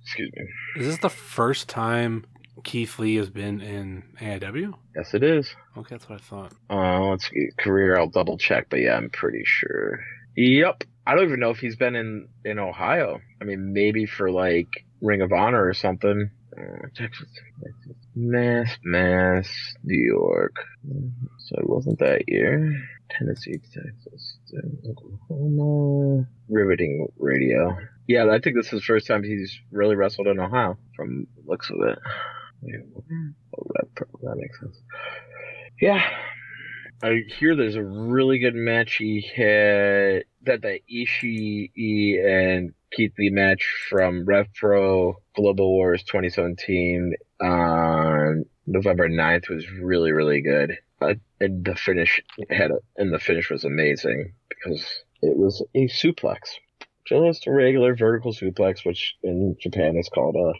excuse 0.09 0.33
me. 0.35 0.45
Is 0.81 0.87
this 0.87 0.99
the 0.99 1.11
first 1.11 1.69
time 1.69 2.25
Keith 2.65 2.99
Lee 2.99 3.17
has 3.17 3.29
been 3.29 3.61
in 3.61 4.03
AIW? 4.21 4.73
Yes, 4.97 5.13
it 5.13 5.23
is. 5.23 5.55
Okay, 5.77 5.89
that's 5.91 6.09
what 6.09 6.21
I 6.21 6.25
thought. 6.25 6.55
Uh, 6.71 7.11
let's 7.11 7.29
see. 7.29 7.51
Career, 7.59 7.99
I'll 7.99 8.09
double 8.09 8.39
check, 8.39 8.69
but 8.71 8.81
yeah, 8.81 8.97
I'm 8.97 9.11
pretty 9.11 9.43
sure. 9.45 10.01
Yep. 10.35 10.85
I 11.07 11.15
don't 11.15 11.25
even 11.25 11.41
know 11.41 11.51
if 11.51 11.59
he's 11.59 11.77
been 11.77 11.95
in 11.95 12.29
in 12.45 12.59
Ohio. 12.59 13.21
I 13.41 13.45
mean, 13.45 13.73
maybe 13.73 14.07
for 14.07 14.31
like 14.31 14.69
Ring 15.03 15.21
of 15.21 15.33
Honor 15.33 15.67
or 15.67 15.75
something. 15.75 16.31
Uh, 16.57 16.89
Texas, 16.95 17.29
Texas, 17.63 17.97
Mass, 18.17 18.77
Mass, 18.83 19.49
New 19.85 20.03
York. 20.03 20.57
So 21.39 21.57
it 21.59 21.69
wasn't 21.69 21.99
that 22.01 22.23
year. 22.29 22.75
Tennessee, 23.11 23.59
Texas, 23.73 24.39
Oklahoma. 24.89 26.27
Riveting 26.49 27.09
Radio. 27.19 27.77
Yeah, 28.09 28.25
I 28.31 28.41
think 28.41 28.57
this 28.57 28.73
is 28.73 28.81
the 28.81 28.87
first 28.87 29.07
time 29.07 29.23
he's 29.23 29.57
really 29.71 29.95
wrestled 29.95 30.27
in 30.27 30.41
Ohio, 30.41 30.79
from 30.97 31.27
the 31.37 31.43
looks 31.47 31.71
of 31.71 31.77
it. 31.87 31.99
Oh, 33.57 33.63
that 34.23 34.37
makes 34.37 34.59
sense. 34.59 34.81
Yeah. 35.81 36.03
I 37.03 37.23
hear 37.39 37.55
there's 37.55 37.77
a 37.77 37.85
really 37.85 38.41
good 38.41 38.57
match 38.57 38.97
he 38.97 39.21
had 39.37 40.25
that 40.43 40.63
the 40.63 40.81
Ishii 40.91 42.25
and 42.25 42.73
Keith 42.91 43.13
Lee 43.19 43.31
match 43.31 43.63
from 43.89 44.25
Rev 44.25 44.47
Pro 44.55 45.15
Global 45.37 45.71
Wars 45.71 46.03
2017 46.03 47.15
on 47.41 48.45
November 48.67 49.09
9th 49.09 49.49
was 49.49 49.71
really 49.71 50.11
really 50.11 50.41
good. 50.41 50.79
Uh, 51.01 51.15
and 51.39 51.65
the 51.65 51.77
finish 51.77 52.21
had 52.51 52.73
a, 52.73 52.79
and 52.97 53.13
the 53.13 53.21
finish 53.21 53.49
was 53.51 53.65
amazing 53.65 54.33
because 54.49 54.85
it 55.23 55.37
was 55.37 55.63
a 55.77 55.87
suplex, 55.87 56.55
just 57.09 57.47
a 57.47 57.53
regular 57.53 57.95
vertical 57.97 58.33
suplex, 58.33 58.85
which 58.85 59.17
in 59.23 59.57
Japan 59.61 59.97
is 59.97 60.09
called 60.09 60.37
a 60.37 60.53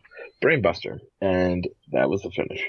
brainbuster, 0.45 0.99
and 1.21 1.67
that 1.93 2.09
was 2.09 2.23
the 2.23 2.31
finish. 2.31 2.65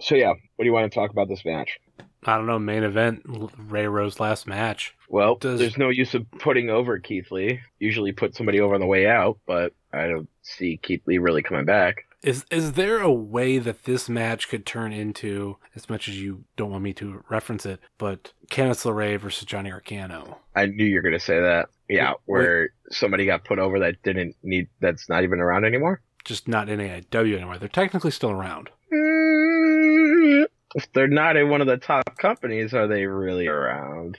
So 0.00 0.14
yeah, 0.14 0.28
what 0.28 0.62
do 0.62 0.64
you 0.64 0.72
want 0.72 0.90
to 0.90 0.94
talk 0.94 1.10
about 1.10 1.28
this 1.28 1.44
match? 1.44 1.78
I 2.26 2.36
don't 2.36 2.46
know, 2.46 2.58
main 2.58 2.84
event, 2.84 3.22
Ray 3.58 3.86
Rose 3.86 4.18
last 4.18 4.46
match. 4.46 4.94
Well, 5.08 5.36
Does- 5.36 5.60
there's 5.60 5.78
no 5.78 5.90
use 5.90 6.14
of 6.14 6.30
putting 6.38 6.70
over 6.70 6.98
Keith 6.98 7.30
Lee. 7.30 7.60
Usually 7.78 8.12
put 8.12 8.34
somebody 8.34 8.60
over 8.60 8.74
on 8.74 8.80
the 8.80 8.86
way 8.86 9.06
out, 9.06 9.38
but 9.46 9.74
I 9.92 10.08
don't 10.08 10.28
see 10.42 10.78
Keith 10.78 11.02
Lee 11.06 11.18
really 11.18 11.42
coming 11.42 11.66
back. 11.66 12.06
Is 12.22 12.46
is 12.50 12.72
there 12.72 13.00
a 13.00 13.12
way 13.12 13.58
that 13.58 13.82
this 13.82 14.08
match 14.08 14.48
could 14.48 14.64
turn 14.64 14.94
into, 14.94 15.58
as 15.76 15.90
much 15.90 16.08
as 16.08 16.18
you 16.18 16.44
don't 16.56 16.70
want 16.70 16.82
me 16.82 16.94
to 16.94 17.22
reference 17.28 17.66
it, 17.66 17.80
but 17.98 18.32
Candice 18.50 18.86
LeRae 18.86 19.20
versus 19.20 19.44
Johnny 19.44 19.68
Gargano? 19.68 20.38
I 20.56 20.64
knew 20.64 20.86
you 20.86 20.96
were 20.96 21.02
gonna 21.02 21.20
say 21.20 21.38
that. 21.38 21.68
Yeah, 21.88 22.10
Wait. 22.12 22.18
where 22.26 22.68
somebody 22.90 23.26
got 23.26 23.44
put 23.44 23.58
over 23.58 23.80
that 23.80 24.02
didn't 24.02 24.36
need 24.42 24.68
that's 24.80 25.08
not 25.08 25.22
even 25.24 25.40
around 25.40 25.64
anymore. 25.64 26.00
Just 26.24 26.48
not 26.48 26.68
in 26.70 26.80
AIW 26.80 27.34
anymore. 27.36 27.58
They're 27.58 27.68
technically 27.68 28.10
still 28.10 28.30
around. 28.30 28.70
Mm, 28.92 30.44
If 30.74 30.90
they're 30.92 31.08
not 31.08 31.36
in 31.36 31.48
one 31.50 31.60
of 31.60 31.66
the 31.66 31.76
top 31.76 32.16
companies, 32.18 32.72
are 32.74 32.86
they 32.88 33.04
really 33.06 33.46
around? 33.46 34.18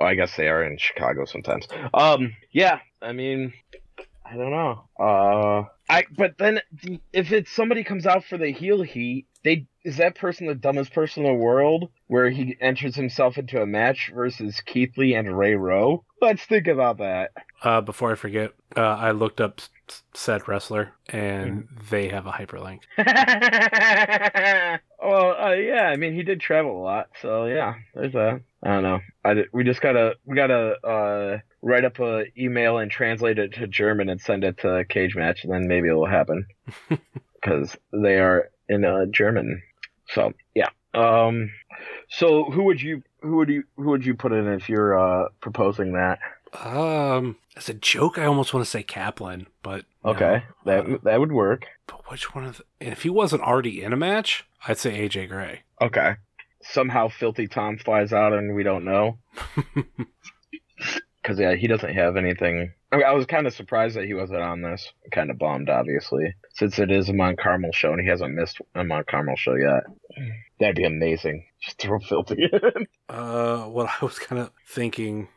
Oh, 0.00 0.06
I 0.06 0.14
guess 0.14 0.36
they 0.36 0.48
are 0.48 0.62
in 0.64 0.78
Chicago 0.78 1.24
sometimes. 1.26 1.66
Um, 1.92 2.34
yeah, 2.52 2.78
I 3.02 3.12
mean, 3.12 3.52
I 4.24 4.36
don't 4.36 4.50
know. 4.50 4.84
Uh, 4.98 5.64
I 5.88 6.04
but 6.16 6.38
then 6.38 6.60
if 7.12 7.32
it's 7.32 7.52
somebody 7.52 7.84
comes 7.84 8.06
out 8.06 8.24
for 8.24 8.38
the 8.38 8.50
heel 8.50 8.82
heat, 8.82 9.26
they 9.44 9.66
is 9.84 9.96
that 9.96 10.14
person 10.14 10.46
the 10.46 10.54
dumbest 10.54 10.92
person 10.94 11.24
in 11.26 11.32
the 11.32 11.38
world? 11.38 11.90
Where 12.06 12.30
he 12.30 12.56
enters 12.60 12.94
himself 12.94 13.36
into 13.36 13.60
a 13.60 13.66
match 13.66 14.10
versus 14.14 14.60
Keith 14.60 14.96
Lee 14.96 15.14
and 15.14 15.36
Ray 15.36 15.54
Rowe? 15.54 16.04
Let's 16.20 16.44
think 16.44 16.66
about 16.68 16.98
that. 16.98 17.32
Uh, 17.62 17.80
before 17.80 18.12
I 18.12 18.14
forget, 18.14 18.52
uh, 18.76 18.80
I 18.80 19.10
looked 19.10 19.40
up 19.40 19.60
s- 19.60 19.70
s- 19.88 20.02
said 20.14 20.46
wrestler, 20.46 20.92
and 21.08 21.66
they 21.90 22.08
have 22.08 22.26
a 22.26 22.32
hyperlink. 22.32 22.80
well, 25.02 25.36
uh, 25.38 25.52
yeah. 25.54 25.84
I 25.88 25.96
mean, 25.96 26.14
he 26.14 26.22
did 26.22 26.40
travel 26.40 26.80
a 26.80 26.82
lot, 26.82 27.08
so 27.20 27.46
yeah. 27.46 27.74
There's 27.94 28.12
that. 28.12 28.42
I 28.64 28.68
don't 28.68 28.82
know. 28.82 29.00
I 29.24 29.44
we 29.52 29.64
just 29.64 29.80
gotta 29.80 30.14
we 30.24 30.36
gotta 30.36 30.76
uh, 30.86 31.38
write 31.62 31.84
up 31.84 31.98
a 31.98 32.24
email 32.38 32.78
and 32.78 32.90
translate 32.90 33.38
it 33.38 33.54
to 33.54 33.66
German 33.66 34.08
and 34.08 34.20
send 34.20 34.44
it 34.44 34.58
to 34.58 34.84
Cage 34.88 35.16
Match, 35.16 35.42
and 35.44 35.52
then 35.52 35.66
maybe 35.66 35.88
it'll 35.88 36.06
happen 36.06 36.46
because 37.34 37.76
they 37.92 38.18
are 38.20 38.50
in 38.68 38.84
uh, 38.84 39.06
German. 39.06 39.62
So 40.10 40.32
yeah. 40.54 40.68
Um. 40.94 41.50
So 42.08 42.44
who 42.44 42.64
would 42.64 42.80
you 42.80 43.02
who 43.20 43.36
would 43.36 43.48
you 43.48 43.64
who 43.76 43.90
would 43.90 44.04
you 44.06 44.14
put 44.14 44.32
in 44.32 44.46
if 44.46 44.68
you're 44.68 44.98
uh, 44.98 45.28
proposing 45.40 45.92
that? 45.94 46.18
Um, 46.62 47.36
as 47.56 47.68
a 47.70 47.74
joke, 47.74 48.18
I 48.18 48.26
almost 48.26 48.52
want 48.52 48.64
to 48.64 48.70
say 48.70 48.82
Kaplan, 48.82 49.46
but 49.62 49.86
no. 50.04 50.10
Okay, 50.10 50.42
that 50.66 50.84
Uh, 50.86 50.98
that 51.02 51.18
would 51.18 51.32
work. 51.32 51.64
but 51.86 52.10
which 52.10 52.34
one 52.34 52.44
of 52.44 52.58
the, 52.58 52.64
and 52.80 52.92
if 52.92 53.02
he 53.02 53.10
wasn't 53.10 53.42
already 53.42 53.82
in 53.82 53.92
a 53.92 53.96
match, 53.96 54.44
I'd 54.68 54.78
say 54.78 55.08
AJ 55.08 55.28
Gray. 55.30 55.62
Okay. 55.80 56.16
Somehow 56.62 57.08
Filthy 57.08 57.48
Tom 57.48 57.78
flies 57.78 58.12
out 58.12 58.32
and 58.32 58.54
we 58.54 58.62
don't 58.62 58.84
know. 58.84 59.18
Because, 61.22 61.38
yeah, 61.38 61.54
he 61.54 61.68
doesn't 61.68 61.94
have 61.94 62.16
anything. 62.16 62.72
I, 62.90 62.96
mean, 62.96 63.06
I 63.06 63.12
was 63.12 63.26
kind 63.26 63.46
of 63.46 63.54
surprised 63.54 63.94
that 63.94 64.06
he 64.06 64.12
wasn't 64.12 64.40
on 64.40 64.60
this. 64.60 64.92
Kind 65.12 65.30
of 65.30 65.38
bummed, 65.38 65.70
obviously. 65.70 66.34
Since 66.54 66.80
it 66.80 66.90
is 66.90 67.08
a 67.08 67.12
Mount 67.12 67.38
Carmel 67.38 67.70
show 67.72 67.92
and 67.92 68.00
he 68.00 68.08
hasn't 68.08 68.34
missed 68.34 68.60
a 68.74 68.82
Mount 68.82 69.06
Carmel 69.06 69.36
show 69.36 69.54
yet. 69.54 69.84
That'd 70.58 70.74
be 70.74 70.84
amazing. 70.84 71.46
Just 71.60 71.78
throw 71.78 72.00
Filthy 72.00 72.48
in. 72.52 72.88
Uh, 73.08 73.66
what 73.66 73.88
I 73.88 74.04
was 74.04 74.18
kind 74.18 74.40
of 74.40 74.50
thinking, 74.66 75.28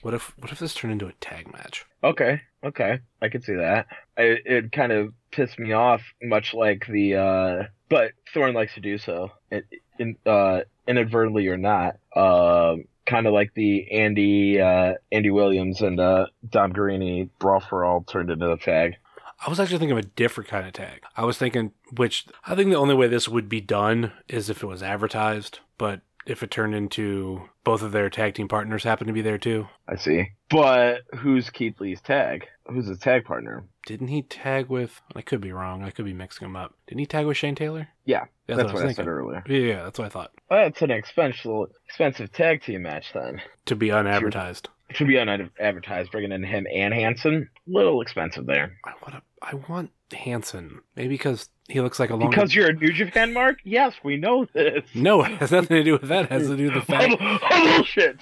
what 0.00 0.14
if 0.14 0.32
what 0.38 0.50
if 0.50 0.60
this 0.60 0.74
turned 0.74 0.92
into 0.92 1.08
a 1.08 1.12
tag 1.20 1.52
match? 1.52 1.84
okay, 2.04 2.40
okay. 2.62 3.00
I 3.20 3.28
could 3.28 3.44
see 3.44 3.54
that. 3.54 3.86
I, 4.16 4.22
it 4.44 4.72
kind 4.72 4.92
of 4.92 5.12
pissed 5.30 5.58
me 5.58 5.72
off, 5.72 6.02
much 6.22 6.54
like 6.54 6.86
the, 6.86 7.16
uh, 7.16 7.62
but 7.88 8.12
Thorn 8.32 8.54
likes 8.54 8.74
to 8.74 8.80
do 8.80 8.98
so. 8.98 9.30
It, 9.50 9.64
in, 9.98 10.16
uh, 10.26 10.60
inadvertently 10.86 11.48
or 11.48 11.56
not. 11.56 11.96
Um, 12.14 12.84
kind 13.06 13.26
of 13.26 13.32
like 13.32 13.52
the 13.54 13.90
Andy 13.92 14.60
uh, 14.60 14.94
Andy 15.12 15.30
Williams 15.30 15.80
and 15.80 16.00
uh, 16.00 16.26
Dom 16.48 16.72
Garrini 16.72 17.28
brawl 17.38 17.60
for 17.60 17.84
all 17.84 18.02
turned 18.02 18.30
into 18.30 18.50
a 18.50 18.58
tag. 18.58 18.96
I 19.44 19.50
was 19.50 19.60
actually 19.60 19.78
thinking 19.78 19.98
of 19.98 20.04
a 20.04 20.08
different 20.08 20.48
kind 20.48 20.66
of 20.66 20.72
tag. 20.72 21.02
I 21.16 21.24
was 21.24 21.36
thinking, 21.36 21.72
which 21.96 22.26
I 22.46 22.54
think 22.54 22.70
the 22.70 22.78
only 22.78 22.94
way 22.94 23.08
this 23.08 23.28
would 23.28 23.48
be 23.48 23.60
done 23.60 24.12
is 24.28 24.48
if 24.48 24.62
it 24.62 24.66
was 24.66 24.82
advertised, 24.82 25.58
but 25.76 26.00
if 26.26 26.42
it 26.42 26.50
turned 26.50 26.74
into 26.74 27.48
both 27.64 27.82
of 27.82 27.92
their 27.92 28.10
tag 28.10 28.34
team 28.34 28.48
partners 28.48 28.84
happen 28.84 29.06
to 29.06 29.12
be 29.12 29.22
there 29.22 29.38
too. 29.38 29.68
I 29.88 29.96
see. 29.96 30.32
But 30.50 31.02
who's 31.18 31.50
Keith 31.50 31.80
Lee's 31.80 32.00
tag? 32.00 32.46
Who's 32.66 32.86
his 32.86 32.98
tag 32.98 33.24
partner? 33.24 33.64
Didn't 33.86 34.08
he 34.08 34.22
tag 34.22 34.68
with? 34.68 35.02
I 35.14 35.22
could 35.22 35.40
be 35.40 35.52
wrong. 35.52 35.82
I 35.82 35.90
could 35.90 36.04
be 36.04 36.14
mixing 36.14 36.46
them 36.46 36.56
up. 36.56 36.74
Didn't 36.86 37.00
he 37.00 37.06
tag 37.06 37.26
with 37.26 37.36
Shane 37.36 37.54
Taylor? 37.54 37.88
Yeah, 38.04 38.24
That's, 38.46 38.58
that's, 38.58 38.72
what, 38.72 38.74
what 38.74 38.86
I 38.86 38.88
I 38.90 38.92
said 38.92 39.06
earlier. 39.06 39.44
Yeah, 39.46 39.58
yeah, 39.58 39.82
that's 39.82 39.98
what 39.98 40.06
I 40.06 40.08
thought. 40.08 40.32
Well, 40.50 40.64
that's 40.64 40.80
an 40.82 40.90
expensive 40.90 41.66
expensive 41.86 42.32
tag 42.32 42.62
team 42.62 42.82
match 42.82 43.12
then. 43.12 43.42
To 43.66 43.76
be 43.76 43.90
unadvertised. 43.90 44.68
To, 44.94 45.04
be 45.04 45.18
unadvertised, 45.18 46.10
bringing 46.10 46.32
in 46.32 46.42
him 46.42 46.66
and 46.72 46.94
Hanson. 46.94 47.48
Little 47.66 48.00
expensive 48.00 48.46
there. 48.46 48.76
I 48.84 48.92
want 49.02 49.14
to. 49.14 49.22
I 49.46 49.54
want 49.68 49.90
Hanson. 50.12 50.80
Maybe 50.96 51.10
because 51.10 51.48
he 51.68 51.80
looks 51.80 52.00
like 52.00 52.10
a 52.10 52.16
longer. 52.16 52.34
Because 52.34 52.54
you're 52.54 52.70
a 52.70 52.72
New 52.72 52.92
Japan 52.92 53.32
mark? 53.32 53.58
Yes, 53.64 53.94
we 54.02 54.16
know 54.16 54.46
this. 54.54 54.84
no, 54.94 55.22
it 55.22 55.32
has 55.32 55.52
nothing 55.52 55.76
to 55.76 55.84
do 55.84 55.92
with 55.92 56.08
that. 56.08 56.24
It 56.24 56.30
has 56.30 56.46
to 56.48 56.56
do 56.56 56.64
with 56.64 56.74
the 56.74 56.80
fact 56.92 57.14
Bullshit. 57.50 58.18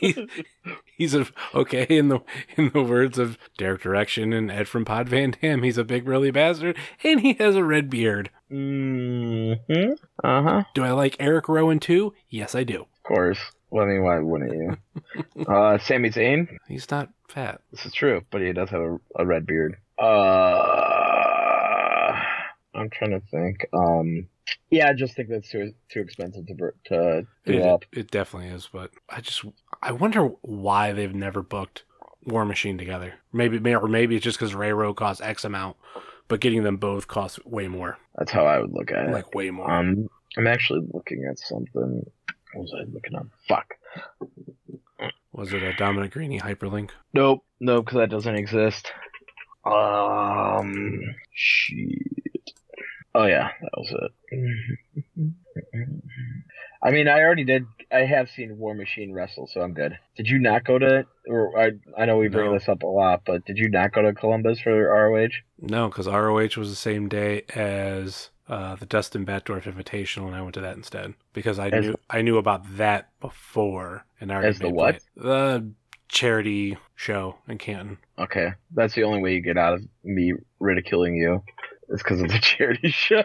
he's, 0.00 0.18
he's 0.96 1.14
a 1.14 1.26
okay 1.54 1.86
in 1.88 2.08
the 2.08 2.20
in 2.56 2.70
the 2.74 2.82
words 2.82 3.18
of 3.18 3.38
Derek 3.56 3.82
Direction 3.82 4.32
and 4.32 4.50
Ed 4.50 4.68
from 4.68 4.84
Pod 4.84 5.08
Van 5.08 5.34
Dam. 5.40 5.62
He's 5.62 5.78
a 5.78 5.84
big 5.84 6.04
burly 6.04 6.30
bastard, 6.30 6.76
and 7.02 7.20
he 7.20 7.32
has 7.34 7.54
a 7.56 7.64
red 7.64 7.88
beard. 7.88 8.30
hmm 8.50 9.52
Uh 10.22 10.42
huh. 10.42 10.62
Do 10.74 10.84
I 10.84 10.90
like 10.92 11.16
Eric 11.18 11.48
Rowan 11.48 11.80
too? 11.80 12.14
Yes, 12.28 12.54
I 12.54 12.64
do. 12.64 12.82
Of 12.82 13.02
course. 13.02 13.38
Well, 13.70 13.84
I 13.84 13.88
mean, 13.88 14.02
why 14.02 14.18
wouldn't 14.18 14.52
you? 14.52 15.46
uh, 15.46 15.78
Sami 15.78 16.10
Zayn. 16.10 16.48
He's 16.68 16.90
not 16.90 17.10
fat. 17.28 17.60
This 17.70 17.84
is 17.84 17.92
true, 17.92 18.22
but 18.30 18.40
he 18.40 18.52
does 18.52 18.70
have 18.70 18.80
a, 18.80 18.98
a 19.16 19.26
red 19.26 19.46
beard. 19.46 19.76
Uh, 19.98 20.04
I'm 22.74 22.90
trying 22.90 23.10
to 23.12 23.20
think. 23.30 23.66
Um, 23.72 24.28
yeah, 24.70 24.88
I 24.88 24.92
just 24.94 25.14
think 25.14 25.28
that's 25.28 25.48
too 25.50 25.72
too 25.90 26.00
expensive 26.00 26.46
to 26.46 26.54
to 26.86 27.26
do 27.46 27.52
It, 27.58 27.62
up. 27.62 27.84
it 27.92 28.10
definitely 28.10 28.48
is, 28.50 28.68
but 28.72 28.90
I 29.08 29.20
just 29.20 29.44
I 29.82 29.92
wonder 29.92 30.24
why 30.42 30.92
they've 30.92 31.14
never 31.14 31.42
booked 31.42 31.84
War 32.24 32.44
Machine 32.44 32.78
together. 32.78 33.14
Maybe, 33.32 33.58
may- 33.58 33.74
or 33.76 33.88
maybe 33.88 34.16
it's 34.16 34.24
just 34.24 34.38
because 34.38 34.54
Ray 34.54 34.72
Rowe 34.72 34.94
costs 34.94 35.20
X 35.22 35.44
amount, 35.44 35.76
but 36.28 36.40
getting 36.40 36.62
them 36.62 36.76
both 36.76 37.08
costs 37.08 37.38
way 37.44 37.68
more, 37.68 37.98
That's 38.16 38.30
how 38.32 38.46
I 38.46 38.58
would 38.60 38.72
look 38.72 38.90
at 38.92 39.06
it. 39.08 39.12
like 39.12 39.34
way 39.34 39.50
more. 39.50 39.70
Um, 39.70 40.08
I'm 40.36 40.46
actually 40.46 40.86
looking 40.92 41.26
at 41.30 41.38
something. 41.38 42.04
What 42.54 42.62
was 42.62 42.74
I 42.78 42.84
looking 42.90 43.14
up? 43.16 43.26
Fuck. 43.48 43.74
Was 45.32 45.52
it 45.52 45.62
a 45.62 45.72
Dominic 45.74 46.14
Garrini 46.14 46.40
hyperlink? 46.40 46.90
Nope, 47.12 47.44
nope, 47.60 47.84
because 47.84 47.98
that 47.98 48.10
doesn't 48.10 48.34
exist. 48.34 48.90
Um, 49.72 51.00
shit. 51.34 52.50
Oh 53.14 53.24
yeah, 53.26 53.48
that 53.60 53.70
was 53.76 53.94
it. 54.32 55.32
I 56.82 56.90
mean, 56.92 57.08
I 57.08 57.20
already 57.20 57.44
did. 57.44 57.66
I 57.90 58.00
have 58.00 58.28
seen 58.30 58.58
War 58.58 58.74
Machine 58.74 59.12
wrestle, 59.12 59.48
so 59.52 59.60
I'm 59.62 59.72
good. 59.72 59.98
Did 60.16 60.28
you 60.28 60.38
not 60.38 60.64
go 60.64 60.78
to? 60.78 61.06
Or 61.28 61.58
I, 61.58 61.70
I 61.96 62.04
know 62.04 62.18
we 62.18 62.28
bring 62.28 62.46
No. 62.52 62.58
this 62.58 62.68
up 62.68 62.82
a 62.82 62.86
lot, 62.86 63.22
but 63.26 63.44
did 63.46 63.58
you 63.58 63.68
not 63.68 63.92
go 63.92 64.02
to 64.02 64.12
Columbus 64.12 64.60
for 64.60 64.72
ROH? 64.88 65.28
No, 65.60 65.88
because 65.88 66.06
ROH 66.06 66.56
was 66.56 66.70
the 66.70 66.76
same 66.76 67.08
day 67.08 67.42
as 67.54 68.30
uh, 68.48 68.76
the 68.76 68.86
Dustin 68.86 69.26
Batdorf 69.26 69.62
Invitational, 69.64 70.26
and 70.26 70.36
I 70.36 70.42
went 70.42 70.54
to 70.54 70.60
that 70.60 70.76
instead 70.76 71.14
because 71.32 71.58
I 71.58 71.68
As- 71.70 71.84
knew 71.86 71.94
I 72.10 72.22
knew 72.22 72.36
about 72.38 72.76
that 72.76 73.08
before. 73.20 74.04
And 74.20 74.30
I 74.30 74.34
already 74.36 74.48
As 74.50 74.58
the 74.60 74.70
what? 74.70 75.00
play- 75.16 75.24
The 75.24 75.70
charity 76.08 76.76
show 76.94 77.36
in 77.48 77.58
Canton. 77.58 77.98
Okay, 78.18 78.50
that's 78.74 78.94
the 78.94 79.04
only 79.04 79.20
way 79.20 79.34
you 79.34 79.42
get 79.42 79.56
out 79.58 79.74
of 79.74 79.82
me 80.02 80.32
ridiculing 80.58 81.14
you, 81.14 81.42
is 81.88 82.02
because 82.02 82.20
of 82.20 82.28
the 82.28 82.38
charity 82.42 82.90
show. 82.90 83.22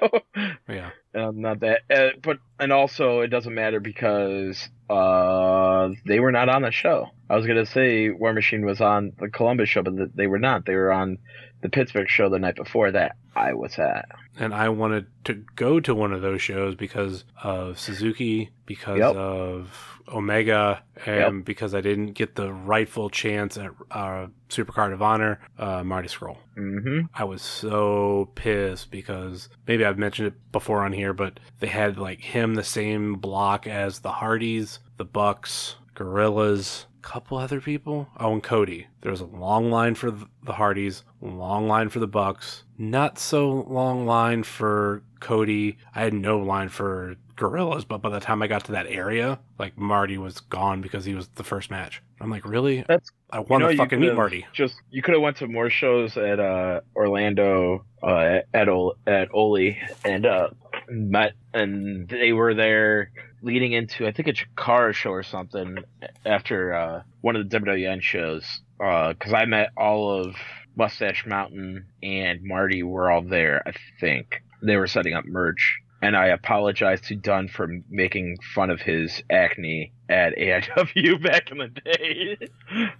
Yeah, 0.68 0.92
Um, 1.16 1.42
not 1.42 1.62
that, 1.62 1.82
uh, 1.90 2.10
but 2.22 2.38
and 2.60 2.72
also 2.72 3.22
it 3.22 3.28
doesn't 3.28 3.54
matter 3.54 3.80
because 3.80 4.70
uh 4.90 5.90
they 6.06 6.20
were 6.20 6.32
not 6.32 6.50
on 6.50 6.62
the 6.62 6.72
show. 6.72 7.08
I 7.30 7.36
was 7.36 7.48
gonna 7.48 7.66
say 7.66 8.10
War 8.10 8.34
Machine 8.34 8.66
was 8.66 8.82
on 8.82 9.14
the 9.18 9.30
Columbus 9.30 9.70
show, 9.70 9.82
but 9.82 9.94
they 10.16 10.28
were 10.28 10.40
not. 10.40 10.66
They 10.66 10.76
were 10.76 10.92
on 10.92 11.18
the 11.64 11.70
Pittsburgh 11.70 12.07
show 12.07 12.30
the 12.30 12.38
night 12.38 12.55
before 12.55 12.91
that 12.91 13.16
I 13.36 13.53
was 13.53 13.80
at. 13.80 14.07
and 14.38 14.53
I 14.53 14.70
wanted 14.70 15.07
to 15.26 15.43
go 15.55 15.80
to 15.80 15.95
one 15.95 16.14
of 16.14 16.22
those 16.22 16.41
shows 16.41 16.76
because 16.76 17.24
of 17.41 17.80
Suzuki, 17.80 18.51
because 18.68 18.99
Yep. 18.99 19.16
of 19.16 19.99
Omega, 20.07 20.84
and 21.05 21.43
because 21.45 21.74
I 21.74 21.82
didn't 21.82 22.14
get 22.14 22.36
the 22.36 22.51
rightful 22.53 23.09
chance 23.09 23.57
at 23.57 23.72
uh, 23.91 24.28
Supercard 24.49 24.91
of 24.93 25.01
Honor, 25.01 25.39
uh, 25.57 25.84
Marty 25.84 26.09
Scurll. 26.09 26.38
Mm-hmm. 26.57 27.05
I 27.16 27.24
was 27.24 27.41
so 27.41 28.30
pissed 28.36 28.91
because 28.91 29.49
maybe 29.68 29.86
I've 29.86 29.97
mentioned 29.97 30.28
it 30.30 30.51
before 30.51 30.84
on 30.84 30.91
here, 30.93 31.14
but 31.14 31.39
they 31.59 31.68
had 31.68 31.97
like 31.97 32.20
him 32.22 32.55
the 32.55 32.64
same 32.64 33.16
block 33.16 33.66
as 33.66 33.99
the 33.99 34.11
Hardys, 34.11 34.80
the 34.97 35.05
Bucks, 35.05 35.76
Gorillas, 35.95 36.86
couple 37.04 37.38
other 37.38 37.62
people. 37.62 38.08
Oh, 38.20 38.34
and 38.34 38.41
Cody. 38.41 38.88
There 39.01 39.12
was 39.12 39.22
a 39.22 39.26
long 39.26 39.70
line 39.70 39.93
for 39.93 40.10
the 40.12 40.54
Hardys, 40.54 41.04
long 41.22 41.68
line 41.68 41.89
for 41.89 41.99
the 41.99 42.08
Bucks, 42.08 42.64
not 42.78 43.20
so 43.20 43.66
long 43.70 44.06
line 44.08 44.41
for 44.43 45.04
Cody. 45.20 45.78
I 45.93 46.01
had 46.01 46.14
no 46.14 46.39
line 46.39 46.70
for 46.70 47.16
Gorillas, 47.36 47.86
but 47.86 48.01
by 48.01 48.10
the 48.10 48.20
time 48.20 48.41
I 48.41 48.47
got 48.47 48.64
to 48.66 48.72
that 48.74 48.88
area, 48.88 49.39
like 49.60 49.78
Marty 49.78 50.18
was 50.18 50.39
gone 50.39 50.82
because 50.82 51.06
he 51.06 51.14
was 51.14 51.28
the 51.30 51.43
first 51.43 51.70
match. 51.70 52.01
I'm 52.20 52.30
like, 52.30 52.45
really? 52.45 52.78
That's- 52.88 53.12
I 53.32 53.39
want 53.39 53.62
know, 53.62 53.68
to 53.68 53.74
you 53.74 53.78
fucking 53.80 53.99
meet 53.99 54.14
Marty. 54.14 54.45
Just 54.54 54.76
you 54.91 55.01
could 55.01 55.16
have 55.16 55.24
went 55.24 55.38
to 55.38 55.47
more 55.47 55.68
shows 55.68 56.16
at 56.18 56.39
uh, 56.39 56.82
Orlando 56.95 57.84
uh, 58.04 58.39
at 58.54 58.70
Ol- 58.70 58.95
at 59.08 59.30
Oli 59.34 59.80
and 60.06 60.24
uh, 60.28 60.49
met, 60.88 61.34
and 61.51 62.08
they 62.08 62.32
were 62.32 62.54
there 62.54 63.10
leading 63.44 63.74
into 63.74 64.08
I 64.08 64.12
think 64.12 64.30
a 64.30 64.34
car 64.56 64.94
show 64.94 65.12
or 65.12 65.24
something 65.24 65.78
after 66.26 66.74
uh, 66.74 67.04
one 67.22 67.36
of 67.36 67.48
the 67.48 67.60
WWN 67.60 68.02
shows. 68.02 68.62
Because 68.78 69.34
I 69.34 69.46
met 69.46 69.70
all 69.78 70.20
of 70.20 70.36
Mustache 70.76 71.26
Mountain 71.28 71.86
and 72.02 72.41
Marty 72.44 72.84
were 72.84 73.12
all 73.12 73.22
there. 73.22 73.62
I 73.66 73.74
think 74.00 74.41
they 74.62 74.76
were 74.78 74.88
setting 74.88 75.14
up 75.14 75.26
merch. 75.26 75.80
And 76.04 76.18
I 76.18 76.28
apologize 76.28 77.01
to 77.01 77.16
Dunne 77.16 77.47
for 77.47 77.68
making 77.89 78.38
fun 78.54 78.70
of 78.70 78.82
his 78.82 79.24
acne 79.30 79.93
at 80.10 80.36
AIW 80.38 81.24
back 81.32 81.49
in 81.51 81.58
the 81.60 81.68
day. 81.70 82.38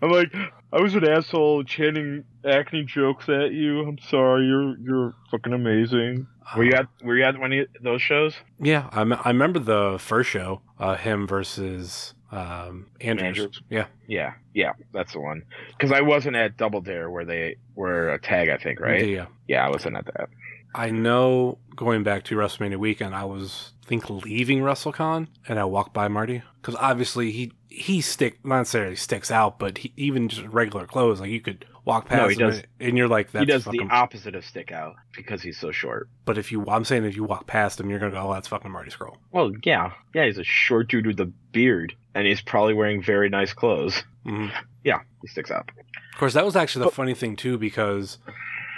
I'm 0.02 0.10
like, 0.10 0.34
I 0.72 0.82
was 0.82 0.96
an 0.96 1.08
asshole 1.08 1.64
chanting 1.64 2.24
acne 2.46 2.84
jokes 2.86 3.28
at 3.30 3.52
you. 3.52 3.82
I'm 3.88 4.00
sorry. 4.00 4.46
You're 4.46 4.78
you're 4.80 5.14
fucking 5.32 5.54
amazing. 5.54 6.28
Were 6.58 6.64
you 6.64 6.74
at 6.74 6.88
Were 7.04 7.18
you 7.18 7.24
at 7.24 7.38
one 7.40 7.54
of 7.54 7.68
those 7.82 8.02
shows? 8.02 8.36
Yeah, 8.60 8.90
I, 8.92 9.04
me- 9.04 9.18
I 9.24 9.30
remember 9.30 9.60
the 9.60 9.98
first 10.00 10.30
show, 10.30 10.62
uh, 10.80 10.96
him 10.96 11.26
versus 11.28 12.14
um, 12.32 12.88
Andrews. 13.00 13.28
Andrews. 13.38 13.62
Yeah, 13.70 13.86
Yeah, 14.08 14.34
yeah, 14.54 14.72
that's 14.94 15.14
the 15.14 15.20
one. 15.20 15.44
Because 15.70 15.92
I 15.92 16.02
wasn't 16.02 16.36
at 16.36 16.58
Double 16.58 16.82
Dare 16.82 17.10
where 17.10 17.26
they 17.26 17.58
were 17.76 18.10
a 18.10 18.20
tag. 18.20 18.50
I 18.50 18.58
think 18.58 18.80
right. 18.80 19.08
Yeah. 19.08 19.28
Yeah, 19.48 19.66
I 19.66 19.70
wasn't 19.70 19.96
at 19.98 20.06
that. 20.06 20.30
I 20.76 20.90
know 20.92 21.58
going 21.76 22.04
back 22.04 22.24
to 22.26 22.36
WrestleMania 22.36 22.78
weekend, 22.78 23.14
I 23.16 23.26
was 23.26 23.72
I 23.84 23.88
think 23.88 24.10
leaving 24.10 24.60
WrestleCon 24.62 25.28
and 25.48 25.60
I 25.60 25.66
walked 25.66 25.94
by 25.94 26.08
Marty 26.08 26.42
because 26.62 26.76
obviously 26.76 27.32
he 27.32 27.52
he 27.70 28.02
stick 28.02 28.44
not 28.46 28.60
necessarily 28.60 28.96
sticks 28.96 29.32
out, 29.32 29.58
but 29.60 29.80
he, 29.80 29.92
even 29.98 30.30
just 30.30 30.46
regular 30.48 30.86
clothes 30.86 31.20
like 31.20 31.32
you 31.32 31.42
could 31.42 31.66
walk 31.86 32.08
past 32.08 32.22
No, 32.22 32.28
he 32.30 32.34
him 32.36 32.40
does- 32.52 32.64
and 32.80 32.98
you're 32.98 33.08
like 33.08 33.32
that's 33.32 33.42
he 33.42 33.46
does 33.48 33.64
fucking. 33.66 33.88
the 33.88 33.94
opposite 33.94 34.36
of 34.36 34.46
stick 34.46 34.72
out 34.72 34.96
because 35.16 35.42
he's 35.42 35.58
so 35.60 35.72
short. 35.72 36.08
but 36.26 36.38
if 36.38 36.52
you, 36.52 36.64
I'm 36.68 36.86
saying 36.86 37.04
if 37.04 37.16
you 37.16 37.24
walk 37.26 37.46
past 37.48 37.80
him, 37.80 37.90
you're 37.90 38.00
gonna 38.00 38.12
go, 38.12 38.30
oh, 38.30 38.34
that's 38.34 38.48
fucking 38.48 38.72
Marty 38.72 38.90
Scurll. 38.92 39.18
Well, 39.32 39.52
yeah, 39.64 39.92
yeah, 40.14 40.26
he's 40.26 40.38
a 40.38 40.44
short 40.44 40.88
dude 40.88 41.06
with 41.08 41.20
a 41.20 41.26
beard, 41.52 41.94
and 42.16 42.26
he's 42.28 42.42
probably 42.42 42.74
wearing 42.74 43.02
very 43.04 43.28
nice 43.30 43.52
clothes. 43.54 44.04
hmm 44.26 44.48
Yeah, 44.84 45.00
he 45.22 45.28
sticks 45.28 45.52
out. 45.52 45.70
Of 46.14 46.20
course, 46.20 46.34
that 46.36 46.46
was 46.46 46.56
actually 46.56 46.86
the 46.86 46.92
funny 46.92 47.14
thing 47.16 47.36
too 47.36 47.58
because. 47.58 48.18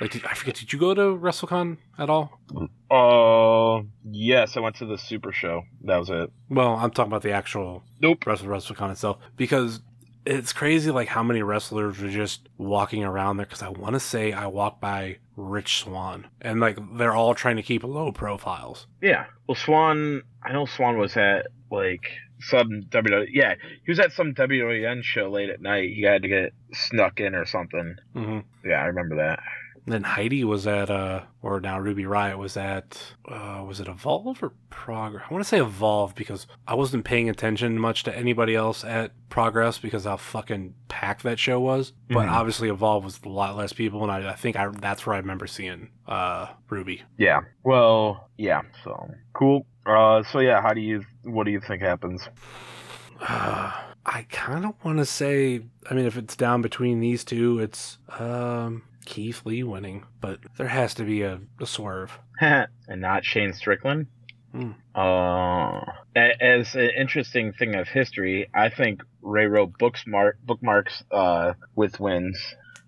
Like 0.02 0.12
did, 0.12 0.26
I 0.26 0.34
forget, 0.34 0.56
did 0.56 0.74
you 0.74 0.80
go 0.80 0.94
to 0.94 1.02
WrestleCon 1.02 1.78
at 1.98 2.10
all? 2.10 2.40
Uh, 2.92 3.84
yes, 4.10 4.58
I 4.58 4.60
went 4.60 4.76
to 4.78 4.86
the 4.86 4.98
Super 4.98 5.32
Show. 5.32 5.64
That 5.84 5.98
was 5.98 6.10
it. 6.10 6.32
Well, 6.50 6.76
I'm 6.76 6.92
talking 6.92 7.12
about 7.12 7.24
the 7.24 7.32
actual 7.32 7.84
Nope. 8.02 8.26
Wrestle 8.26 8.48
WrestleCon 8.48 8.92
itself 8.92 9.18
because 9.38 9.82
it's 10.26 10.54
crazy 10.54 10.92
like 10.92 11.08
how 11.08 11.24
many 11.24 11.42
wrestlers 11.44 12.00
were 12.00 12.10
just 12.10 12.50
walking 12.58 13.04
around 13.04 13.38
there 13.38 13.46
because 13.46 13.62
I 13.62 13.70
want 13.70 13.94
to 13.94 14.00
say 14.00 14.34
I 14.34 14.48
walked 14.48 14.82
by 14.82 15.18
Rich 15.38 15.80
Swann 15.80 16.28
and 16.42 16.60
like 16.60 16.78
they're 16.98 17.14
all 17.14 17.36
trying 17.36 17.56
to 17.58 17.64
keep 17.64 17.84
low 17.84 18.12
profiles. 18.12 18.88
Yeah. 19.02 19.26
Well, 19.48 19.56
Swann, 19.56 20.24
I 20.44 20.52
know 20.52 20.66
Swann 20.66 20.98
was 20.98 21.16
at 21.16 21.48
like 21.72 22.06
some 22.42 22.84
WWE. 22.90 23.28
Yeah, 23.32 23.56
he 23.86 23.92
was 23.92 24.00
at 24.00 24.12
some 24.12 24.34
WWN 24.34 25.04
show 25.04 25.30
late 25.30 25.50
at 25.50 25.62
night. 25.62 25.92
He 25.96 26.02
had 26.04 26.22
to 26.24 26.28
get 26.28 26.54
snuck 26.74 27.20
in 27.20 27.34
or 27.36 27.46
something. 27.46 27.96
hmm 28.14 28.40
Yeah, 28.64 28.82
I 28.82 28.86
remember 28.86 29.16
that. 29.18 29.40
Then 29.88 30.02
Heidi 30.04 30.44
was 30.44 30.66
at 30.66 30.90
uh 30.90 31.22
or 31.44 31.60
now 31.60 31.80
Ruby 31.80 32.06
Riot 32.08 32.38
was 32.40 32.58
at 32.58 33.14
uh 33.30 33.64
was 33.68 33.80
it 33.80 33.88
Evolve 33.88 34.42
or 34.42 34.54
Progress? 34.72 35.26
I 35.30 35.34
want 35.34 35.44
to 35.44 35.48
say 35.48 35.60
Evolve 35.62 36.16
because 36.16 36.48
I 36.68 36.74
wasn't 36.74 37.06
paying 37.06 37.30
attention 37.30 37.78
much 37.80 38.04
to 38.04 38.18
anybody 38.18 38.56
else 38.56 38.84
at 38.84 39.12
Progress 39.30 39.78
because 39.78 40.06
how 40.06 40.18
fucking 40.18 40.74
packed 40.88 41.22
that 41.24 41.38
show 41.38 41.60
was. 41.60 41.94
But 42.10 42.26
Mhm. 42.28 42.32
obviously 42.32 42.70
Evolve 42.70 43.04
was 43.04 43.20
a 43.24 43.30
lot 43.30 43.56
less 43.56 43.74
people, 43.74 44.02
and 44.02 44.12
I, 44.12 44.32
I 44.32 44.36
think 44.36 44.56
I 44.56 44.68
that's 44.70 45.06
where 45.06 45.16
I 45.16 45.20
remember 45.20 45.46
seeing 45.48 45.90
uh 46.08 46.48
Ruby. 46.70 47.04
Yeah. 47.18 47.42
Well, 47.64 48.30
yeah. 48.38 48.62
So 48.84 49.10
cool. 49.34 49.66
Uh, 49.86 50.24
so 50.24 50.40
yeah, 50.40 50.62
how 50.62 50.74
do 50.74 50.82
you? 50.82 51.04
What 51.26 51.44
do 51.46 51.52
you 51.52 51.60
think 51.62 51.84
happens? 51.84 52.28
Uh, 53.22 53.72
I 54.08 54.24
kind 54.30 54.66
of 54.66 54.74
want 54.84 55.00
to 55.00 55.06
say, 55.06 55.62
I 55.90 55.94
mean, 55.96 56.06
if 56.06 56.16
it's 56.18 56.36
down 56.36 56.62
between 56.62 57.00
these 57.00 57.24
two, 57.24 57.60
it's 57.60 57.98
um, 58.20 58.84
Keith 59.06 59.42
Lee 59.46 59.64
winning, 59.64 60.06
but 60.20 60.40
there 60.58 60.68
has 60.68 60.94
to 60.96 61.04
be 61.04 61.22
a, 61.22 61.40
a 61.60 61.66
swerve. 61.66 62.20
and 62.42 62.68
not 62.88 63.26
Shane 63.26 63.54
Strickland. 63.54 64.08
Hmm. 64.52 64.72
Uh, 64.94 65.82
as 66.16 66.76
an 66.76 66.90
interesting 66.98 67.52
thing 67.54 67.76
of 67.76 67.90
history, 67.90 68.50
I 68.54 68.70
think 68.70 69.02
Ray 69.22 69.48
wrote 69.48 69.78
booksmart 69.78 70.34
bookmarks 70.44 71.04
uh, 71.12 71.54
with 71.76 72.00
wins 72.00 72.38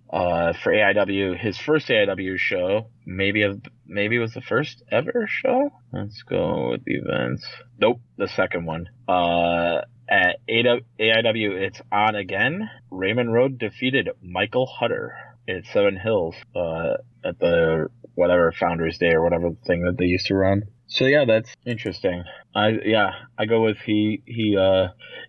uh, 0.09 0.53
for 0.63 0.71
AIW. 0.71 1.37
His 1.37 1.57
first 1.57 1.89
AIW 1.89 2.37
show, 2.37 2.89
maybe 3.05 3.41
of 3.41 3.61
maybe 3.85 4.15
it 4.15 4.19
was 4.19 4.33
the 4.33 4.41
first 4.41 4.81
ever 4.89 5.27
show. 5.29 5.71
Let's 5.91 6.23
go 6.23 6.71
with 6.71 6.85
the 6.85 6.95
events. 6.95 7.45
Nope, 7.79 7.99
the 8.17 8.29
second 8.29 8.65
one. 8.65 8.87
Uh, 9.07 9.81
at 10.09 10.37
AIW, 10.47 11.51
it's 11.51 11.81
on 11.91 12.15
again. 12.15 12.69
Raymond 12.89 13.33
Rowe 13.33 13.49
defeated 13.49 14.09
Michael 14.21 14.65
Hutter 14.65 15.17
at 15.47 15.65
Seven 15.71 15.97
Hills 15.97 16.35
uh, 16.55 16.95
at 17.23 17.39
the 17.39 17.87
whatever 18.15 18.51
Founders 18.51 18.97
Day 18.97 19.11
or 19.11 19.23
whatever 19.23 19.51
thing 19.65 19.83
that 19.83 19.97
they 19.97 20.05
used 20.05 20.27
to 20.27 20.35
run. 20.35 20.63
So 20.87 21.05
yeah, 21.05 21.25
that's 21.25 21.53
interesting. 21.65 22.23
I 22.55 22.79
yeah, 22.83 23.11
I 23.37 23.45
go 23.45 23.61
with 23.61 23.77
he 23.79 24.23
he 24.25 24.57
uh 24.57 24.87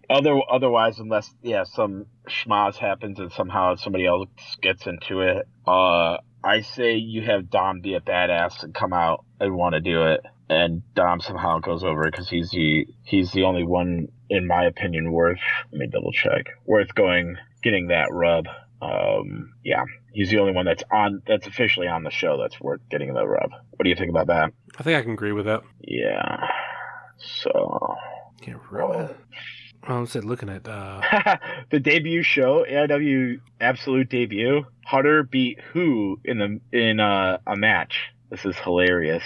other 0.08 0.38
otherwise 0.50 0.98
unless 0.98 1.34
yeah 1.42 1.64
some 1.64 2.06
schmaz 2.28 2.76
happens 2.76 3.18
and 3.18 3.32
somehow 3.32 3.74
somebody 3.74 4.06
else 4.06 4.28
gets 4.62 4.86
into 4.86 5.20
it. 5.20 5.46
Uh 5.66 6.18
I 6.44 6.60
say 6.60 6.94
you 6.94 7.22
have 7.22 7.50
Dom 7.50 7.80
be 7.80 7.94
a 7.94 8.00
badass 8.00 8.62
and 8.62 8.72
come 8.72 8.92
out 8.92 9.24
and 9.40 9.56
want 9.56 9.74
to 9.74 9.80
do 9.80 10.04
it 10.06 10.20
and 10.48 10.82
Dom 10.94 11.20
somehow 11.20 11.58
goes 11.58 11.84
over 11.84 12.04
because 12.04 12.28
he's 12.30 12.50
the 12.50 12.86
he's 13.04 13.32
the 13.32 13.42
only 13.42 13.64
one 13.64 14.06
in 14.30 14.46
my 14.46 14.64
opinion 14.64 15.12
worth 15.12 15.40
let 15.72 15.78
me 15.78 15.88
double 15.88 16.12
check 16.12 16.46
worth 16.64 16.94
going 16.94 17.36
getting 17.62 17.88
that 17.88 18.12
rub. 18.12 18.46
Um 18.80 19.52
yeah, 19.64 19.84
he's 20.12 20.30
the 20.30 20.38
only 20.38 20.52
one 20.52 20.64
that's 20.64 20.82
on 20.90 21.22
that's 21.26 21.46
officially 21.46 21.86
on 21.86 22.02
the 22.02 22.10
show 22.10 22.38
that's 22.38 22.60
worth 22.60 22.80
getting 22.90 23.12
the 23.14 23.26
rub. 23.26 23.50
What 23.50 23.84
do 23.84 23.90
you 23.90 23.96
think 23.96 24.10
about 24.10 24.26
that? 24.28 24.52
I 24.78 24.82
think 24.82 24.98
I 24.98 25.02
can 25.02 25.12
agree 25.12 25.32
with 25.32 25.46
that. 25.46 25.62
Yeah. 25.80 26.48
So 27.18 27.96
Yeah, 28.46 28.54
really. 28.70 29.08
I'm 29.84 30.00
was 30.00 30.14
looking 30.16 30.48
at 30.50 30.68
uh, 30.68 31.00
the 31.70 31.80
debut 31.80 32.22
show, 32.22 32.64
AIW 32.68 33.40
Absolute 33.60 34.08
debut, 34.10 34.66
Hutter 34.84 35.22
beat 35.22 35.60
who 35.72 36.20
in 36.24 36.38
the 36.38 36.78
in 36.78 37.00
uh, 37.00 37.38
a 37.46 37.56
match. 37.56 38.10
This 38.30 38.44
is 38.44 38.56
hilarious. 38.56 39.22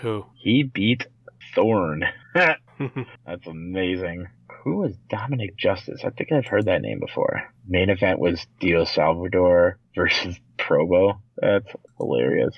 who? 0.00 0.24
He 0.34 0.62
beat 0.62 1.06
Thorn. 1.54 2.04
That's 3.26 3.46
amazing. 3.46 4.28
Who 4.66 4.78
was 4.78 4.96
Dominic 5.08 5.56
Justice? 5.56 6.00
I 6.04 6.10
think 6.10 6.32
I've 6.32 6.48
heard 6.48 6.64
that 6.64 6.82
name 6.82 6.98
before. 6.98 7.40
Main 7.68 7.88
event 7.88 8.18
was 8.18 8.44
Dio 8.58 8.84
Salvador 8.84 9.78
versus 9.94 10.40
Probo. 10.58 11.20
That's 11.36 11.68
hilarious. 11.98 12.52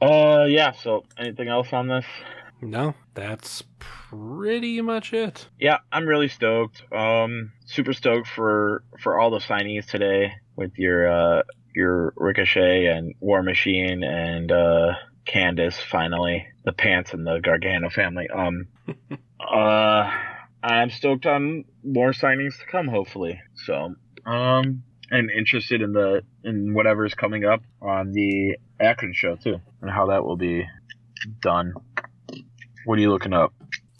Uh, 0.00 0.46
yeah. 0.48 0.72
So, 0.72 1.04
anything 1.18 1.48
else 1.48 1.70
on 1.74 1.86
this? 1.86 2.06
no, 2.62 2.94
that's 3.12 3.62
pretty 3.78 4.80
much 4.80 5.12
it. 5.12 5.46
Yeah, 5.60 5.80
I'm 5.92 6.06
really 6.06 6.28
stoked. 6.28 6.82
Um, 6.90 7.52
super 7.66 7.92
stoked 7.92 8.28
for 8.28 8.82
for 9.00 9.20
all 9.20 9.30
the 9.30 9.38
signees 9.38 9.84
today 9.84 10.32
with 10.56 10.72
your 10.78 11.12
uh 11.12 11.42
your 11.76 12.14
Ricochet 12.16 12.86
and 12.86 13.14
War 13.20 13.42
Machine 13.42 14.02
and 14.02 14.50
uh 14.50 14.94
Candice 15.26 15.78
finally 15.90 16.46
the 16.64 16.72
pants 16.72 17.12
and 17.12 17.26
the 17.26 17.40
Gargano 17.40 17.90
family. 17.90 18.28
Um, 18.30 18.68
uh, 19.40 20.10
I'm 20.64 20.90
stoked 20.90 21.26
on 21.26 21.64
more 21.84 22.12
signings 22.12 22.58
to 22.58 22.66
come. 22.66 22.88
Hopefully, 22.88 23.38
so 23.66 23.94
um, 24.24 24.82
and 25.10 25.30
interested 25.30 25.82
in 25.82 25.92
the 25.92 26.22
in 26.42 26.72
whatever 26.72 27.04
is 27.04 27.14
coming 27.14 27.44
up 27.44 27.62
on 27.82 28.12
the 28.12 28.56
Akron 28.80 29.12
show 29.12 29.36
too, 29.36 29.60
and 29.82 29.90
how 29.90 30.06
that 30.06 30.24
will 30.24 30.36
be 30.36 30.66
done. 31.42 31.74
What 32.86 32.98
are 32.98 33.02
you 33.02 33.10
looking 33.10 33.34
up? 33.34 33.52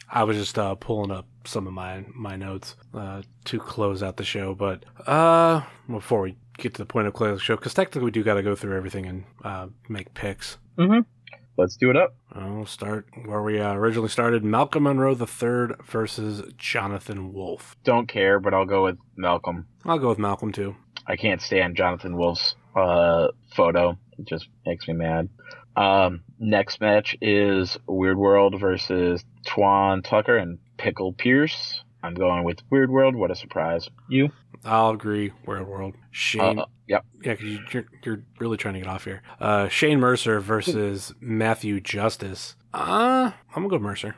I 0.09 0.25
was 0.25 0.39
just 0.39 0.59
uh, 0.59 0.75
pulling 0.75 1.11
up 1.11 1.27
some 1.45 1.67
of 1.67 1.75
my 1.75 2.05
my 2.15 2.37
notes 2.37 2.77
uh, 2.95 3.23
to 3.45 3.59
close 3.59 4.03
out 4.03 4.17
the 4.17 4.25
show, 4.25 4.55
but 4.55 4.85
uh, 5.07 5.63
before 5.87 6.23
we 6.23 6.37
get 6.57 6.73
to 6.75 6.79
the 6.79 6.87
point 6.87 7.07
of 7.07 7.13
closing 7.13 7.35
the 7.35 7.41
show, 7.41 7.57
because 7.57 7.75
technically 7.75 8.05
we 8.05 8.11
do 8.11 8.23
got 8.23 8.35
to 8.35 8.43
go 8.43 8.55
through 8.55 8.77
everything 8.77 9.05
and 9.05 9.25
uh, 9.45 9.67
make 9.89 10.15
picks. 10.15 10.57
Mm-hmm. 10.79 11.01
Let's 11.57 11.77
do 11.77 11.91
it 11.91 11.97
up. 11.97 12.17
I'll 12.33 12.67
start 12.67 13.07
where 13.25 13.43
we 13.43 13.61
uh, 13.61 13.75
originally 13.75 14.09
started. 14.09 14.45
Malcolm 14.45 14.85
Monroe 14.85 15.13
III 15.15 15.77
versus 15.85 16.43
Jonathan 16.57 17.33
Wolf. 17.33 17.77
Don't 17.85 18.09
care, 18.09 18.41
but 18.41 18.53
I'll 18.53 18.65
go 18.65 18.85
with 18.85 18.99
Malcolm. 19.17 19.67
I'll 19.85 19.99
go 19.99 20.09
with 20.09 20.19
Malcolm 20.19 20.53
too. 20.53 20.75
I 21.07 21.17
can't 21.17 21.41
stand 21.41 21.77
Jonathan 21.77 22.17
Wolf's 22.17 22.57
uh, 22.75 23.29
photo. 23.55 23.97
It 24.19 24.27
just 24.27 24.49
makes 24.67 24.89
me 24.89 24.95
mad. 24.95 25.29
Um, 25.77 26.23
next 26.39 26.81
match 26.81 27.17
is 27.21 27.77
Weird 27.87 28.17
World 28.17 28.59
versus 28.61 29.25
Twan 29.47 30.03
Tucker 30.05 30.37
and 30.37 30.59
Pickle 30.77 31.13
Pierce. 31.13 31.83
I'm 32.03 32.15
going 32.15 32.45
with 32.45 32.59
Weird 32.71 32.91
World. 32.91 33.15
What 33.17 33.31
a 33.31 33.37
surprise! 33.37 33.89
You? 34.09 34.31
I'll 34.65 34.91
agree. 34.91 35.33
Weird 35.47 35.67
World. 35.67 35.95
Shane. 36.11 36.59
Uh, 36.59 36.67
yep. 36.89 37.05
Yeah, 37.23 37.35
'cause 37.35 37.45
you, 37.45 37.59
you're 37.73 37.85
you're 38.03 38.23
really 38.39 38.57
trying 38.57 38.75
to 38.75 38.81
get 38.81 38.89
off 38.89 39.05
here. 39.05 39.23
Uh, 39.41 39.69
Shane 39.69 40.01
Mercer 40.01 40.41
versus 40.41 41.13
Matthew 41.21 41.81
Justice. 41.81 42.57
Uh, 42.73 43.31
I'm 43.55 43.63
gonna 43.63 43.69
go 43.69 43.79
Mercer. 43.79 44.17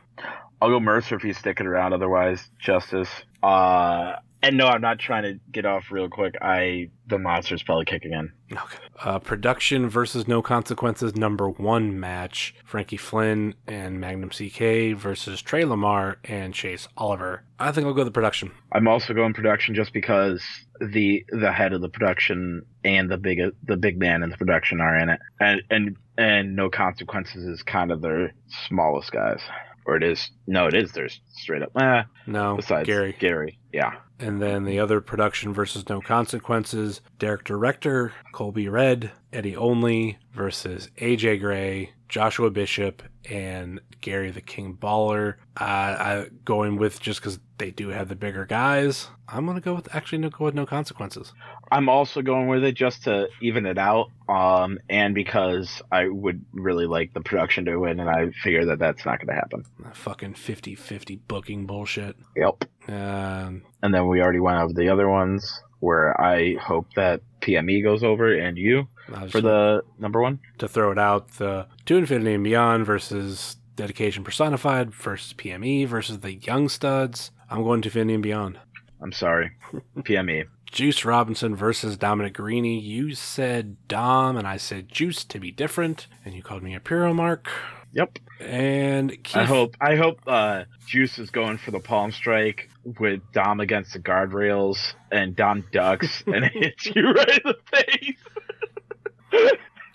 I'll 0.63 0.71
go 0.71 0.81
Mercer 0.81 1.17
if 1.17 1.23
he's 1.23 1.37
sticking 1.39 1.67
around. 1.67 1.93
Otherwise, 1.93 2.49
Justice. 2.59 3.11
Uh, 3.43 4.17
and 4.43 4.57
no, 4.57 4.67
I'm 4.67 4.81
not 4.81 4.99
trying 4.99 5.23
to 5.25 5.41
get 5.51 5.65
off 5.67 5.91
real 5.91 6.09
quick. 6.09 6.35
I 6.41 6.91
the 7.09 7.19
monster's 7.19 7.63
probably 7.63 7.85
kicking 7.85 8.13
in. 8.13 8.33
Okay. 8.53 8.79
Uh, 9.03 9.19
production 9.19 9.89
versus 9.89 10.27
No 10.29 10.43
Consequences 10.43 11.15
number 11.17 11.49
one 11.49 11.99
match. 12.01 12.55
Frankie 12.65 12.97
Flynn 12.97 13.55
and 13.67 14.01
Magnum 14.01 14.31
CK 14.31 14.97
versus 14.99 15.41
Trey 15.43 15.65
Lamar 15.65 16.19
and 16.25 16.53
Chase 16.55 16.89
Oliver. 16.97 17.45
I 17.59 17.73
think 17.73 17.87
I'll 17.87 17.95
go 17.95 18.05
the 18.05 18.11
production. 18.11 18.53
I'm 18.73 18.89
also 18.89 19.15
going 19.15 19.35
production 19.35 19.75
just 19.75 19.93
because 19.93 20.43
the 20.81 21.25
the 21.31 21.53
head 21.53 21.73
of 21.73 21.81
the 21.81 21.89
production 21.89 22.63
and 22.85 23.11
the 23.11 23.17
big 23.19 23.41
the 23.65 23.77
big 23.77 23.99
man 23.99 24.23
in 24.23 24.31
the 24.31 24.37
production 24.37 24.81
are 24.81 24.97
in 24.97 25.09
it, 25.09 25.21
and 25.41 25.63
and 25.71 25.97
and 26.19 26.57
no 26.57 26.69
consequences 26.71 27.45
is 27.45 27.63
kind 27.63 27.91
of 27.91 28.01
their 28.03 28.33
smallest 28.69 29.13
guys, 29.13 29.41
or 29.87 29.97
it 29.97 30.03
is 30.03 30.31
no, 30.47 30.67
it 30.67 30.75
is 30.75 30.93
their 30.93 31.09
straight 31.35 31.63
up. 31.63 31.71
Eh, 31.81 32.03
No, 32.27 32.57
besides 32.57 32.87
Gary. 32.87 33.15
Gary, 33.19 33.59
yeah. 33.73 33.93
And 34.19 34.41
then 34.41 34.65
the 34.65 34.79
other 34.79 35.01
production 35.01 35.53
versus 35.53 35.89
no 35.89 36.01
consequences. 36.01 37.03
Derek 37.19 37.45
Direction, 37.45 38.13
Colby 38.33 38.69
Redd, 38.69 39.13
Eddie 39.33 39.57
Only 39.57 40.19
versus 40.33 40.89
AJ 40.99 41.41
Gray, 41.41 41.93
Joshua 42.09 42.51
Bishop, 42.51 43.03
and 43.29 43.81
Gary 44.01 44.31
the 44.31 44.41
King 44.41 44.77
Baller. 44.81 45.35
Uh, 45.59 45.65
I 45.65 46.27
going 46.45 46.77
with 46.77 47.01
just 47.01 47.21
because 47.21 47.39
they 47.59 47.71
do 47.71 47.89
have 47.89 48.09
the 48.09 48.15
bigger 48.15 48.45
guys. 48.45 49.09
I'm 49.29 49.47
gonna 49.47 49.61
go 49.61 49.75
with 49.75 49.93
actually 49.95 50.19
no 50.19 50.31
go 50.31 50.45
with 50.45 50.55
no 50.55 50.67
consequences. 50.67 51.33
I'm 51.73 51.89
also 51.89 52.23
going 52.23 52.47
with 52.47 52.63
it 52.63 52.75
just 52.77 53.05
to 53.05 53.29
even 53.43 53.67
it 53.67 53.79
out, 53.79 54.11
um, 54.29 54.79
and 54.89 55.15
because 55.15 55.83
I 55.91 56.09
would 56.09 56.45
really 56.53 56.87
like 56.87 57.13
the 57.13 57.21
production 57.21 57.65
to 57.65 57.77
win, 57.77 57.99
and 57.99 58.09
I 58.09 58.31
figure 58.31 58.65
that 58.67 58.79
that's 58.79 59.05
not 59.05 59.19
going 59.19 59.29
to 59.29 59.35
happen. 59.35 59.65
That 59.81 59.97
fucking 59.97 60.35
50-50 60.35 61.19
booking 61.27 61.67
bullshit. 61.67 62.15
Yep. 62.37 62.67
Um, 62.89 63.63
And 63.83 63.93
then 63.93 64.07
we 64.07 64.21
already 64.21 64.39
went 64.39 64.59
over 64.59 64.73
the 64.73 64.89
other 64.89 65.09
ones 65.09 65.61
where 65.81 66.19
I 66.21 66.55
hope 66.55 66.87
that 66.95 67.21
PME 67.41 67.83
goes 67.83 68.03
over 68.03 68.35
and 68.35 68.57
you 68.57 68.89
for 69.31 69.41
the 69.41 69.83
number 69.99 70.21
one. 70.21 70.41
to 70.59 70.69
throw 70.69 70.91
it 70.91 70.99
out, 70.99 71.29
the 71.33 71.67
To 71.87 71.97
Infinity 71.97 72.35
and 72.35 72.45
Beyond 72.45 72.87
versus 72.87 73.57
Dedication 73.77 74.25
Personified 74.25 74.95
versus 74.95 75.33
PME 75.35 75.87
versus 75.87 76.21
the 76.21 76.35
Young 76.35 76.69
Studs. 76.69 77.31
I'm 77.51 77.63
going 77.63 77.83
to 77.83 77.89
Infinity 77.89 78.15
and 78.15 78.23
Beyond. 78.23 78.59
I'm 79.01 79.13
sorry, 79.13 79.53
PME. 79.99 80.47
Juice 80.71 81.05
Robinson 81.05 81.55
versus 81.55 81.97
Dominic 81.97 82.35
Garrini. 82.35 82.83
You 82.83 83.15
said 83.15 83.77
Dom, 83.87 84.37
and 84.37 84.47
I 84.49 84.57
said 84.57 84.89
Juice 84.89 85.25
to 85.25 85.39
be 85.39 85.51
different, 85.53 86.07
and 86.25 86.35
you 86.35 86.43
called 86.43 86.63
me 86.63 86.75
a 86.75 86.81
Puro 86.81 87.15
Mark. 87.15 87.49
Yep. 87.93 88.19
And 88.41 89.11
Keith, 89.23 89.37
I 89.37 89.45
hope 89.45 89.77
I 89.81 89.97
hope 89.97 90.21
uh, 90.27 90.65
Juice 90.87 91.19
is 91.19 91.31
going 91.31 91.57
for 91.57 91.71
the 91.71 91.81
palm 91.81 92.13
strike 92.13 92.69
with 92.99 93.21
Dom 93.33 93.61
against 93.61 93.93
the 93.93 93.99
guardrails 93.99 94.95
and 95.11 95.35
Dom 95.35 95.65
ducks 95.73 96.23
and 96.27 96.45
hits 96.45 96.87
you 96.87 97.11
right 97.13 97.41
in 97.45 97.53
the 97.53 97.57
face. 97.75 98.17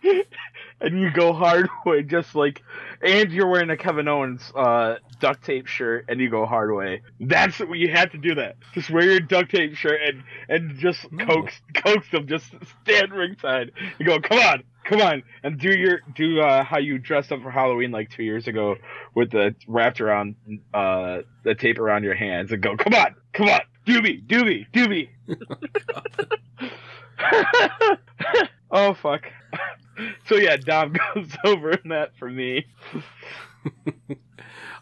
and 0.82 1.00
you 1.00 1.12
go 1.12 1.32
hard 1.34 1.70
way 1.86 2.04
just 2.04 2.36
like 2.36 2.62
and 3.02 3.32
you're 3.32 3.48
wearing 3.48 3.70
a 3.70 3.78
Kevin 3.78 4.08
Owens 4.08 4.52
uh, 4.56 4.96
duct 5.20 5.44
tape 5.44 5.68
shirt 5.68 6.06
and 6.10 6.20
you 6.20 6.30
go 6.30 6.46
hard 6.46 6.74
way. 6.76 7.02
That's 7.20 7.60
what 7.60 7.78
you 7.78 7.92
have 7.92 8.12
to 8.12 8.18
do 8.18 8.36
that. 8.36 8.58
Just 8.74 8.90
wear 8.90 9.04
your 9.04 9.20
duct 9.20 9.52
tape 9.52 9.76
shirt 9.76 10.00
and 10.06 10.24
and 10.50 10.78
just 10.80 11.12
No. 11.12 11.26
coax 11.26 11.54
coax 11.76 12.10
them 12.12 12.28
just 12.28 12.54
stand 12.84 13.12
ringside. 13.14 13.72
You 14.00 14.06
go, 14.06 14.20
come 14.20 14.40
on, 14.40 14.64
come 14.84 15.02
on, 15.02 15.24
and 15.44 15.60
do 15.60 15.70
your 15.72 16.02
do 16.16 16.40
uh, 16.42 16.64
how 16.64 16.78
you 16.80 16.98
dressed 16.98 17.32
up 17.32 17.42
for 17.42 17.52
Halloween 17.52 17.92
like 17.92 18.10
two 18.10 18.24
years 18.24 18.48
ago 18.48 18.76
with 19.16 19.32
the 19.32 19.56
wrapped 19.68 20.02
around 20.02 20.36
uh, 20.74 21.20
the 21.44 21.56
tape 21.56 21.80
around 21.80 22.04
your 22.04 22.16
hands 22.16 22.52
and 22.52 22.62
go, 22.62 22.76
come 22.78 22.94
on, 22.94 23.16
come 23.34 23.48
on, 23.50 23.62
do 23.86 24.02
me, 24.02 24.18
do 24.18 24.44
me, 24.46 24.68
do 24.74 24.88
me. 24.88 25.10
oh 28.72 28.94
fuck. 28.94 29.24
So 30.28 30.36
yeah, 30.36 30.58
Dom 30.58 30.94
goes 31.16 31.30
over 31.44 31.72
in 31.72 31.90
that 31.90 32.16
for 32.18 32.30
me. 32.30 32.66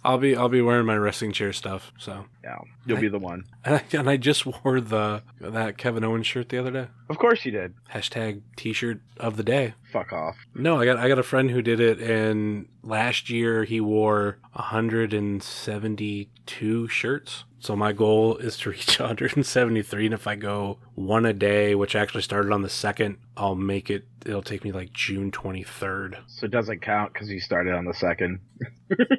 I'll 0.06 0.18
be 0.18 0.34
I'll 0.34 0.48
be 0.48 0.62
wearing 0.62 0.86
my 0.86 0.96
wrestling 0.96 1.34
chair 1.34 1.52
stuff. 1.52 1.92
So, 1.98 2.24
Yeah, 2.42 2.60
you'll 2.86 3.02
be 3.02 3.10
the 3.10 3.20
one. 3.20 3.44
and 3.66 3.76
I, 3.94 3.98
and 3.98 4.10
I 4.10 4.16
just 4.16 4.46
wore 4.46 4.80
the 4.80 5.24
that 5.42 5.78
Kevin 5.78 6.06
Owens 6.06 6.26
shirt 6.26 6.48
the 6.48 6.58
other 6.58 6.72
day. 6.72 6.88
Of 7.10 7.18
course 7.18 7.44
you 7.44 7.52
did. 7.52 7.74
Hashtag 7.92 8.42
T-shirt 8.56 9.02
of 9.18 9.36
the 9.36 9.44
day. 9.44 9.74
Fuck 9.92 10.14
off. 10.14 10.36
No, 10.54 10.80
I 10.80 10.86
got 10.86 10.98
I 10.98 11.08
got 11.08 11.20
a 11.20 11.24
friend 11.24 11.50
who 11.50 11.62
did 11.62 11.80
it, 11.80 12.00
and 12.00 12.68
last 12.84 13.30
year 13.30 13.64
he 13.64 13.82
wore 13.82 14.38
172 14.54 16.88
shirts. 16.88 17.44
So 17.62 17.76
my 17.76 17.92
goal 17.92 18.38
is 18.38 18.56
to 18.60 18.70
reach 18.70 19.00
173, 19.00 20.06
and 20.06 20.14
if 20.14 20.28
I 20.28 20.36
go 20.36 20.78
one 20.96 21.26
a 21.26 21.34
day, 21.34 21.76
which 21.76 21.94
actually 21.96 22.22
started 22.22 22.54
on 22.54 22.62
the 22.62 22.70
second, 22.70 23.18
I'll 23.36 23.56
make 23.56 23.90
it. 23.90 24.06
It'll 24.26 24.42
take 24.42 24.64
me 24.64 24.72
like 24.72 24.94
June 24.94 25.32
23rd. 25.32 26.18
So 26.28 26.46
it 26.46 26.52
doesn't 26.52 26.82
count 26.82 27.14
because 27.14 27.30
you 27.30 27.40
started 27.40 27.74
on 27.74 27.86
the 27.86 27.94
second. 27.94 28.40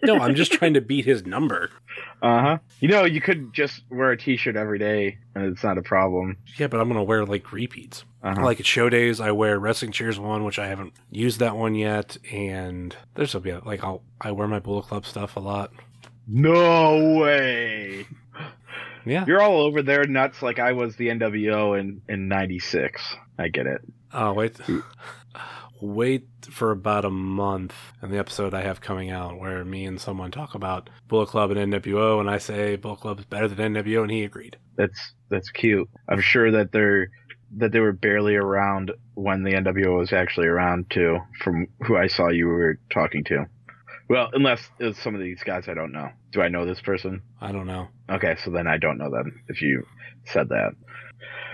No, 0.03 0.16
I'm 0.16 0.35
just 0.35 0.51
trying 0.53 0.75
to 0.75 0.81
beat 0.81 1.05
his 1.05 1.25
number. 1.25 1.71
Uh 2.21 2.41
huh. 2.41 2.59
You 2.81 2.89
know, 2.89 3.05
you 3.05 3.21
could 3.21 3.53
just 3.53 3.83
wear 3.89 4.11
a 4.11 4.16
T-shirt 4.16 4.57
every 4.57 4.81
day, 4.81 5.18
and 5.35 5.45
it's 5.45 5.62
not 5.62 5.79
a 5.79 5.83
problem. 5.83 6.39
Yeah, 6.59 6.66
but 6.66 6.81
I'm 6.81 6.89
gonna 6.89 7.05
wear 7.05 7.25
like 7.25 7.53
repeats. 7.53 8.05
Uh-huh. 8.23 8.45
Like 8.45 8.61
at 8.61 8.66
show 8.66 8.91
days, 8.91 9.18
I 9.21 9.31
wear 9.31 9.59
wrestling 9.59 9.93
cheers 9.93 10.18
one, 10.18 10.45
which 10.45 10.59
I 10.59 10.66
haven't 10.66 10.93
used 11.11 11.41
that 11.41 11.57
one 11.57 11.75
yet, 11.75 12.18
and 12.31 12.95
there's 13.14 13.35
a 13.35 13.41
bit 13.41 13.64
like 13.64 13.83
I'll 13.83 14.03
I 14.21 14.33
wear 14.33 14.47
my 14.47 14.59
Bullet 14.59 14.87
Club 14.87 15.07
stuff 15.07 15.37
a 15.37 15.41
lot. 15.41 15.73
No 16.29 17.18
way. 17.18 18.07
Yeah. 19.07 19.25
You're 19.27 19.41
all 19.41 19.62
over 19.62 19.83
there 19.83 20.05
nuts 20.05 20.43
like 20.43 20.59
I 20.59 20.73
was 20.73 20.97
the 20.97 21.09
NWO 21.09 21.79
in 21.81 22.03
in 22.09 22.29
'96. 22.29 23.03
I 23.39 23.49
get 23.49 23.66
it. 23.66 23.81
Oh 24.12 24.35
wait, 24.35 24.59
wait 25.81 26.29
for 26.51 26.73
about 26.73 27.07
a 27.07 27.11
month, 27.11 27.75
and 28.03 28.12
the 28.12 28.18
episode 28.18 28.53
I 28.53 28.61
have 28.61 28.83
coming 28.83 29.11
out 29.11 29.39
where 29.39 29.64
me 29.64 29.87
and 29.87 29.99
someone 29.99 30.31
talk 30.31 30.55
about 30.55 30.91
Bullet 31.09 31.29
Club 31.29 31.51
and 31.53 31.73
NWO, 31.73 32.21
and 32.21 32.29
I 32.29 32.37
say 32.37 32.77
Bullet 32.77 33.01
Club 33.01 33.18
is 33.18 33.25
better 33.25 33.49
than 33.49 33.75
NWO, 33.75 34.03
and 34.03 34.11
he 34.11 34.25
agreed. 34.25 34.59
That's 34.77 35.14
that's 35.31 35.51
cute. 35.51 35.89
I'm 36.09 36.21
sure 36.21 36.51
that 36.51 36.73
they're 36.73 37.09
that 37.57 37.72
they 37.72 37.80
were 37.80 37.92
barely 37.92 38.36
around 38.36 38.92
when 39.14 39.42
the 39.42 39.53
NWO 39.53 39.98
was 39.98 40.12
actually 40.12 40.46
around 40.46 40.88
too. 40.90 41.18
From 41.42 41.66
who 41.86 41.96
I 41.96 42.07
saw 42.07 42.28
you 42.28 42.46
were 42.46 42.78
talking 42.90 43.24
to. 43.24 43.46
Well, 44.09 44.28
unless 44.32 44.68
it's 44.78 45.01
some 45.03 45.14
of 45.14 45.20
these 45.20 45.42
guys 45.44 45.68
I 45.68 45.74
don't 45.74 45.92
know. 45.92 46.09
Do 46.32 46.42
I 46.42 46.48
know 46.48 46.64
this 46.66 46.80
person? 46.80 47.22
I 47.40 47.53
don't 47.53 47.66
know. 47.66 47.88
Okay, 48.09 48.36
so 48.44 48.51
then 48.51 48.66
I 48.66 48.76
don't 48.76 48.98
know 48.98 49.11
them. 49.11 49.42
If 49.48 49.62
you 49.62 49.86
said 50.24 50.48
that. 50.51 50.72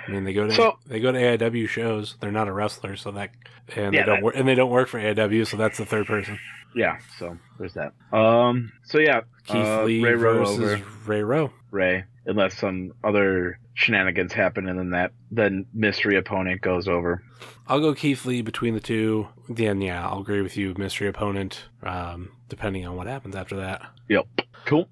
I 0.07 0.11
mean, 0.11 0.25
they 0.25 0.33
go 0.33 0.47
to 0.47 0.53
So- 0.53 0.79
they 0.87 1.01
go 1.01 1.13
to 1.13 1.19
AIW 1.19 1.69
shows. 1.69 2.17
They're 2.21 2.31
not 2.33 2.49
a 2.49 2.53
wrestler, 2.53 2.97
so 2.97 3.11
that 3.13 3.31
and 3.75 3.93
Yeah, 3.95 4.01
they 4.03 4.07
don't 4.07 4.17
that- 4.17 4.23
work 4.23 4.35
and 4.37 4.47
they 4.49 4.55
don't 4.55 4.71
work 4.71 4.89
for 4.89 4.99
AIW, 4.99 5.45
so 5.47 5.57
that's 5.57 5.79
the 5.79 5.87
third 5.87 6.07
person. 6.07 6.39
Yeah. 6.75 6.99
So 7.19 7.37
there's 7.59 7.75
that. 7.75 7.93
Um. 8.17 8.71
So 8.85 8.99
yeah. 8.99 9.21
Keith 9.47 9.57
uh, 9.57 9.85
Lee 9.85 10.03
Ray 10.05 10.15
versus 10.15 10.59
over. 10.59 10.83
Ray 11.07 11.23
Rowe. 11.23 11.53
Ray, 11.71 12.05
unless 12.27 12.57
some 12.59 12.93
other 13.03 13.59
shenanigans 13.77 14.33
happen, 14.33 14.69
and 14.69 14.79
then 14.79 14.91
that 14.91 15.13
then 15.31 15.67
mystery 15.73 16.17
opponent 16.17 16.63
goes 16.63 16.89
over. 16.89 17.23
I'll 17.69 17.81
go 17.81 17.95
Keith 17.95 18.25
Lee 18.25 18.43
between 18.43 18.75
the 18.75 18.81
two. 18.81 19.29
Then 19.49 19.81
yeah, 19.81 20.09
I'll 20.09 20.21
agree 20.21 20.43
with 20.43 20.57
you. 20.57 20.75
Mystery 20.77 21.07
opponent. 21.07 21.67
Um, 21.83 22.33
depending 22.49 22.87
on 22.87 22.97
what 22.97 23.07
happens 23.07 23.37
after 23.37 23.57
that. 23.57 23.83
Yep. 24.09 24.27
Cool. 24.65 24.89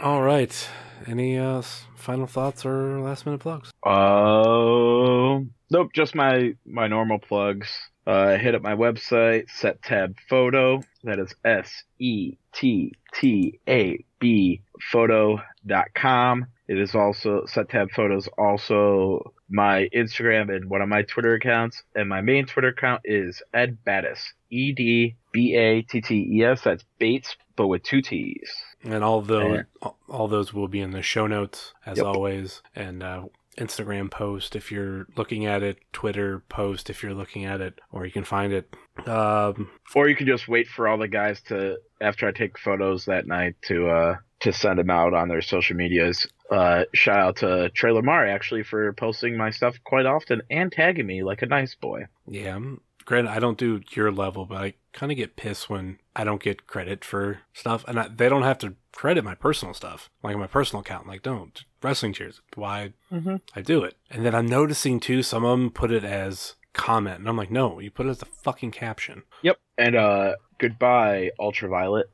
All 0.00 0.22
right. 0.22 0.68
Any 1.06 1.38
uh, 1.38 1.62
final 1.96 2.26
thoughts 2.26 2.64
or 2.64 3.00
last 3.00 3.26
minute 3.26 3.40
plugs? 3.40 3.72
Uh, 3.82 5.40
nope. 5.70 5.90
Just 5.94 6.14
my 6.14 6.54
my 6.64 6.86
normal 6.86 7.18
plugs. 7.18 7.68
Uh, 8.06 8.36
hit 8.36 8.54
up 8.54 8.62
my 8.62 8.74
website, 8.74 9.50
set 9.50 9.82
tab 9.82 10.14
photo. 10.28 10.80
That 11.02 11.18
is 11.18 11.34
S 11.44 11.82
E 11.98 12.36
T 12.52 12.92
T 13.14 13.60
A 13.68 14.04
B 14.20 14.62
photo.com. 14.92 16.46
It 16.68 16.78
is 16.78 16.94
also 16.94 17.44
set 17.46 17.68
tab 17.68 17.90
photos 17.92 18.28
also 18.38 19.32
my 19.48 19.88
Instagram 19.94 20.54
and 20.54 20.68
one 20.68 20.82
of 20.82 20.88
my 20.88 21.02
Twitter 21.02 21.34
accounts. 21.34 21.82
And 21.94 22.08
my 22.08 22.20
main 22.20 22.46
Twitter 22.46 22.68
account 22.68 23.02
is 23.04 23.40
Ed 23.54 23.78
Battis. 23.86 24.20
E 24.50 24.72
D 24.72 25.16
B 25.32 25.54
A 25.56 25.82
T 25.82 26.00
T 26.00 26.28
E 26.38 26.44
S. 26.44 26.62
That's 26.62 26.84
Bates, 26.98 27.36
but 27.56 27.66
with 27.68 27.82
two 27.82 28.02
T's. 28.02 28.52
And 28.84 29.02
all 29.02 29.20
those 29.22 29.64
all 30.08 30.28
those 30.28 30.52
will 30.54 30.68
be 30.68 30.80
in 30.80 30.90
the 30.92 31.02
show 31.02 31.26
notes 31.26 31.72
as 31.84 31.98
Yep. 31.98 32.06
always. 32.06 32.62
And 32.74 33.02
uh, 33.02 33.24
Instagram 33.58 34.10
post 34.10 34.54
if 34.54 34.70
you're 34.70 35.06
looking 35.16 35.46
at 35.46 35.62
it, 35.62 35.78
Twitter 35.92 36.42
post 36.48 36.90
if 36.90 37.02
you're 37.02 37.14
looking 37.14 37.44
at 37.44 37.60
it, 37.60 37.80
or 37.90 38.04
you 38.06 38.12
can 38.12 38.24
find 38.24 38.52
it. 38.52 38.74
Um, 39.08 39.70
Or 39.94 40.08
you 40.08 40.14
can 40.16 40.26
just 40.26 40.46
wait 40.48 40.68
for 40.68 40.86
all 40.88 40.98
the 40.98 41.08
guys 41.08 41.40
to 41.48 41.78
after 42.00 42.28
I 42.28 42.32
take 42.32 42.58
photos 42.58 43.06
that 43.06 43.26
night 43.26 43.56
to 43.66 43.88
uh 43.88 44.16
to 44.40 44.52
send 44.52 44.78
them 44.78 44.90
out 44.90 45.14
on 45.14 45.28
their 45.28 45.40
social 45.40 45.76
medias. 45.76 46.26
Uh, 46.50 46.84
shout 46.94 47.18
out 47.18 47.36
to 47.36 47.68
Trey 47.70 47.90
Lamar 47.90 48.26
actually 48.26 48.62
for 48.62 48.92
posting 48.92 49.36
my 49.36 49.50
stuff 49.50 49.76
quite 49.84 50.06
often 50.06 50.42
and 50.50 50.70
tagging 50.70 51.06
me 51.06 51.22
like 51.24 51.42
a 51.42 51.46
nice 51.46 51.74
boy. 51.74 52.06
yeah, 52.26 52.58
granted, 53.04 53.30
I 53.30 53.38
don't 53.40 53.58
do 53.58 53.80
your 53.92 54.12
level, 54.12 54.46
but 54.46 54.58
I 54.58 54.74
kind 54.92 55.10
of 55.12 55.16
get 55.18 55.36
pissed 55.36 55.68
when 55.68 55.98
I 56.14 56.24
don't 56.24 56.42
get 56.42 56.66
credit 56.66 57.04
for 57.04 57.38
stuff, 57.52 57.84
and 57.88 57.98
I, 57.98 58.08
they 58.08 58.28
don't 58.28 58.42
have 58.42 58.58
to 58.58 58.74
credit 58.92 59.24
my 59.24 59.34
personal 59.34 59.74
stuff, 59.74 60.08
like 60.22 60.36
my 60.36 60.46
personal 60.46 60.80
account. 60.82 61.06
Like, 61.06 61.22
don't 61.22 61.64
wrestling 61.82 62.12
cheers. 62.12 62.40
Why 62.54 62.92
Mhm. 63.12 63.40
I 63.54 63.60
do 63.60 63.82
it, 63.84 63.96
and 64.10 64.24
then 64.24 64.34
I'm 64.34 64.46
noticing 64.46 65.00
too. 65.00 65.22
Some 65.22 65.44
of 65.44 65.58
them 65.58 65.70
put 65.70 65.90
it 65.90 66.04
as 66.04 66.54
comment, 66.72 67.18
and 67.18 67.28
I'm 67.28 67.36
like, 67.36 67.50
no, 67.50 67.78
you 67.80 67.90
put 67.90 68.06
it 68.06 68.10
as 68.10 68.18
the 68.18 68.26
fucking 68.26 68.70
caption. 68.70 69.22
Yep. 69.42 69.58
And 69.78 69.96
uh, 69.96 70.36
goodbye, 70.58 71.30
Ultraviolet. 71.40 72.06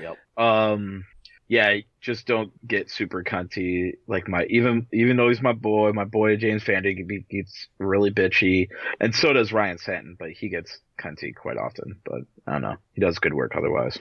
Yep. 0.00 0.16
Um. 0.36 1.04
Yeah, 1.46 1.76
just 2.00 2.26
don't 2.26 2.52
get 2.66 2.90
super 2.90 3.22
cunty. 3.22 3.94
Like 4.06 4.28
my 4.28 4.44
even 4.48 4.86
even 4.92 5.16
though 5.16 5.28
he's 5.28 5.42
my 5.42 5.52
boy, 5.52 5.92
my 5.92 6.04
boy 6.04 6.36
James 6.36 6.64
Vandy 6.64 7.28
gets 7.28 7.68
really 7.78 8.10
bitchy, 8.10 8.68
and 9.00 9.14
so 9.14 9.32
does 9.32 9.52
Ryan 9.52 9.78
Stanton, 9.78 10.16
but 10.18 10.30
he 10.30 10.48
gets 10.48 10.78
cunty 10.98 11.34
quite 11.34 11.58
often. 11.58 12.00
But 12.04 12.22
I 12.46 12.52
don't 12.52 12.62
know, 12.62 12.76
he 12.94 13.00
does 13.00 13.18
good 13.18 13.34
work 13.34 13.52
otherwise. 13.56 13.98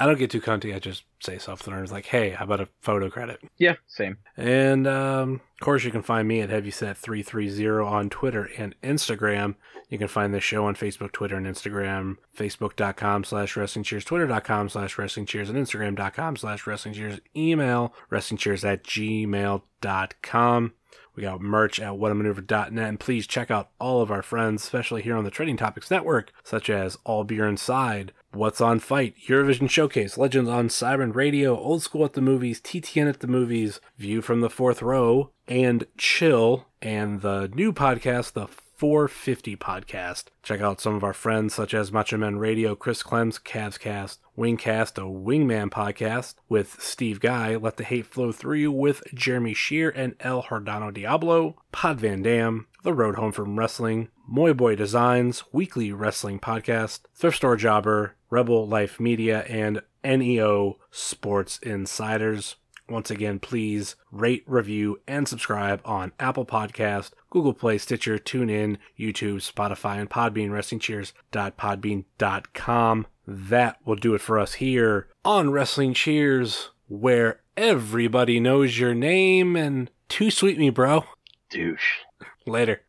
I 0.00 0.06
don't 0.06 0.18
get 0.18 0.30
too 0.30 0.40
cunty. 0.40 0.74
I 0.74 0.78
just 0.78 1.04
say 1.20 1.36
something 1.36 1.74
or 1.74 1.86
like, 1.86 2.06
hey, 2.06 2.30
how 2.30 2.46
about 2.46 2.62
a 2.62 2.68
photo 2.80 3.10
credit? 3.10 3.38
Yeah, 3.58 3.74
same. 3.86 4.16
And 4.34 4.86
um, 4.86 5.34
of 5.34 5.60
course, 5.60 5.84
you 5.84 5.90
can 5.90 6.02
find 6.02 6.26
me 6.26 6.40
at 6.40 6.48
HeavySet330 6.48 7.86
on 7.86 8.08
Twitter 8.08 8.48
and 8.56 8.74
Instagram. 8.82 9.56
You 9.90 9.98
can 9.98 10.08
find 10.08 10.32
this 10.32 10.42
show 10.42 10.64
on 10.64 10.74
Facebook, 10.74 11.12
Twitter, 11.12 11.36
and 11.36 11.46
Instagram. 11.46 12.16
Facebook.com 12.34 13.24
slash 13.24 13.56
Wrestling 13.56 13.82
Cheers, 13.82 14.06
Twitter.com 14.06 14.70
slash 14.70 14.96
Wrestling 14.96 15.26
Cheers, 15.26 15.50
and 15.50 15.58
Instagram.com 15.58 16.36
slash 16.36 16.66
Wrestling 16.66 16.94
Cheers. 16.94 17.20
Email 17.36 17.92
Wrestling 18.08 18.38
Cheers 18.38 18.64
at 18.64 18.82
gmail.com. 18.84 20.72
We 21.14 21.22
got 21.24 21.40
merch 21.40 21.80
at 21.80 21.92
whatamaneuver.net, 21.92 22.88
and 22.88 23.00
please 23.00 23.26
check 23.26 23.50
out 23.50 23.70
all 23.78 24.00
of 24.00 24.10
our 24.10 24.22
friends, 24.22 24.62
especially 24.62 25.02
here 25.02 25.16
on 25.16 25.24
the 25.24 25.30
Trading 25.30 25.56
Topics 25.56 25.90
Network, 25.90 26.32
such 26.42 26.70
as 26.70 26.96
All 27.04 27.24
Beer 27.24 27.46
Inside, 27.46 28.12
What's 28.32 28.60
on 28.60 28.78
Fight, 28.78 29.16
Eurovision 29.26 29.68
Showcase, 29.68 30.16
Legends 30.16 30.48
on 30.48 30.68
Siren 30.68 31.10
Radio, 31.12 31.58
Old 31.58 31.82
School 31.82 32.04
at 32.04 32.12
the 32.12 32.20
Movies, 32.20 32.60
TTN 32.60 33.08
at 33.08 33.18
the 33.18 33.26
Movies, 33.26 33.80
View 33.98 34.22
from 34.22 34.40
the 34.40 34.48
Fourth 34.48 34.82
Row, 34.82 35.32
and 35.48 35.84
Chill, 35.98 36.68
and 36.80 37.22
the 37.22 37.50
new 37.52 37.72
podcast, 37.72 38.34
the 38.34 38.46
450 38.46 39.56
podcast. 39.56 40.26
Check 40.44 40.60
out 40.60 40.80
some 40.80 40.94
of 40.94 41.02
our 41.02 41.12
friends 41.12 41.54
such 41.54 41.74
as 41.74 41.90
Macho 41.90 42.16
Men 42.16 42.38
Radio, 42.38 42.76
Chris 42.76 43.02
Clem's 43.02 43.40
Cavs 43.40 43.78
Cast, 43.78 44.20
Wingcast, 44.38 44.96
a 44.96 45.02
Wingman 45.02 45.68
podcast 45.68 46.36
with 46.48 46.80
Steve 46.80 47.18
Guy, 47.18 47.56
Let 47.56 47.78
the 47.78 47.84
Hate 47.84 48.06
Flow 48.06 48.30
Through 48.30 48.58
You 48.58 48.72
with 48.72 49.02
Jeremy 49.12 49.54
Shear 49.54 49.90
and 49.90 50.14
El 50.20 50.44
Hardano 50.44 50.94
Diablo, 50.94 51.56
Pod 51.72 51.98
Van 51.98 52.22
Dam, 52.22 52.68
The 52.84 52.94
Road 52.94 53.16
Home 53.16 53.32
from 53.32 53.58
Wrestling, 53.58 54.08
Moy 54.26 54.54
Boy 54.54 54.76
Designs, 54.76 55.42
Weekly 55.52 55.92
Wrestling 55.92 56.38
Podcast, 56.38 57.00
Thrift 57.14 57.36
Store 57.38 57.56
Jobber, 57.56 58.12
Rebel 58.30 58.66
Life 58.66 58.98
Media, 58.98 59.42
and 59.42 59.82
NEO 60.04 60.78
Sports 60.90 61.58
Insiders. 61.62 62.56
Once 62.88 63.10
again, 63.10 63.38
please 63.38 63.94
rate, 64.10 64.42
review, 64.46 65.00
and 65.06 65.28
subscribe 65.28 65.80
on 65.84 66.10
Apple 66.18 66.44
Podcast, 66.44 67.12
Google 67.30 67.54
Play, 67.54 67.78
Stitcher, 67.78 68.18
TuneIn, 68.18 68.78
YouTube, 68.98 69.36
Spotify, 69.36 70.00
and 70.00 70.10
Podbean. 70.10 70.50
WrestlingCheers.podbean.com. 70.50 73.06
That 73.26 73.76
will 73.84 73.96
do 73.96 74.14
it 74.14 74.20
for 74.20 74.40
us 74.40 74.54
here 74.54 75.06
on 75.24 75.50
Wrestling 75.50 75.94
Cheers, 75.94 76.70
where 76.88 77.42
everybody 77.56 78.40
knows 78.40 78.78
your 78.78 78.94
name 78.94 79.54
and 79.54 79.88
too 80.08 80.32
sweet 80.32 80.58
me, 80.58 80.70
bro. 80.70 81.04
Douche. 81.48 81.98
Later. 82.44 82.82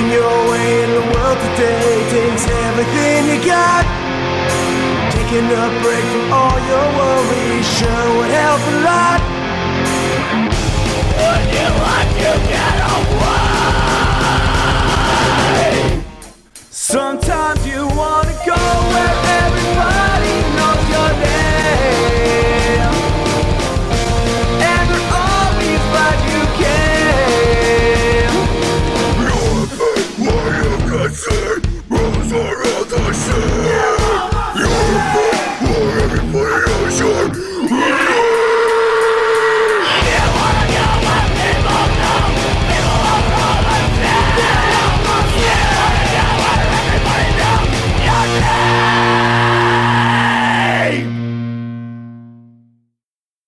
making 0.00 0.12
your 0.12 0.50
way 0.50 0.84
in 0.84 0.90
the 0.90 1.00
world 1.12 1.38
today 1.38 2.10
takes 2.10 2.46
everything 2.46 3.28
you 3.28 3.44
got. 3.44 3.84
Taking 5.12 5.46
a 5.46 5.68
break 5.82 6.04
from 6.04 6.32
all 6.32 6.58
your 6.68 6.88
worries 6.96 7.66
sure 7.78 8.16
would 8.16 8.30
help 8.30 8.60
a 8.60 8.80
lot. 8.82 9.20
Would 11.20 11.44
you 11.54 11.68
like 11.86 12.12
to 12.24 12.32
get 12.48 12.76
away? 12.96 13.52
Sometimes 16.70 17.66
you 17.66 17.89
Yeah. 37.70 37.96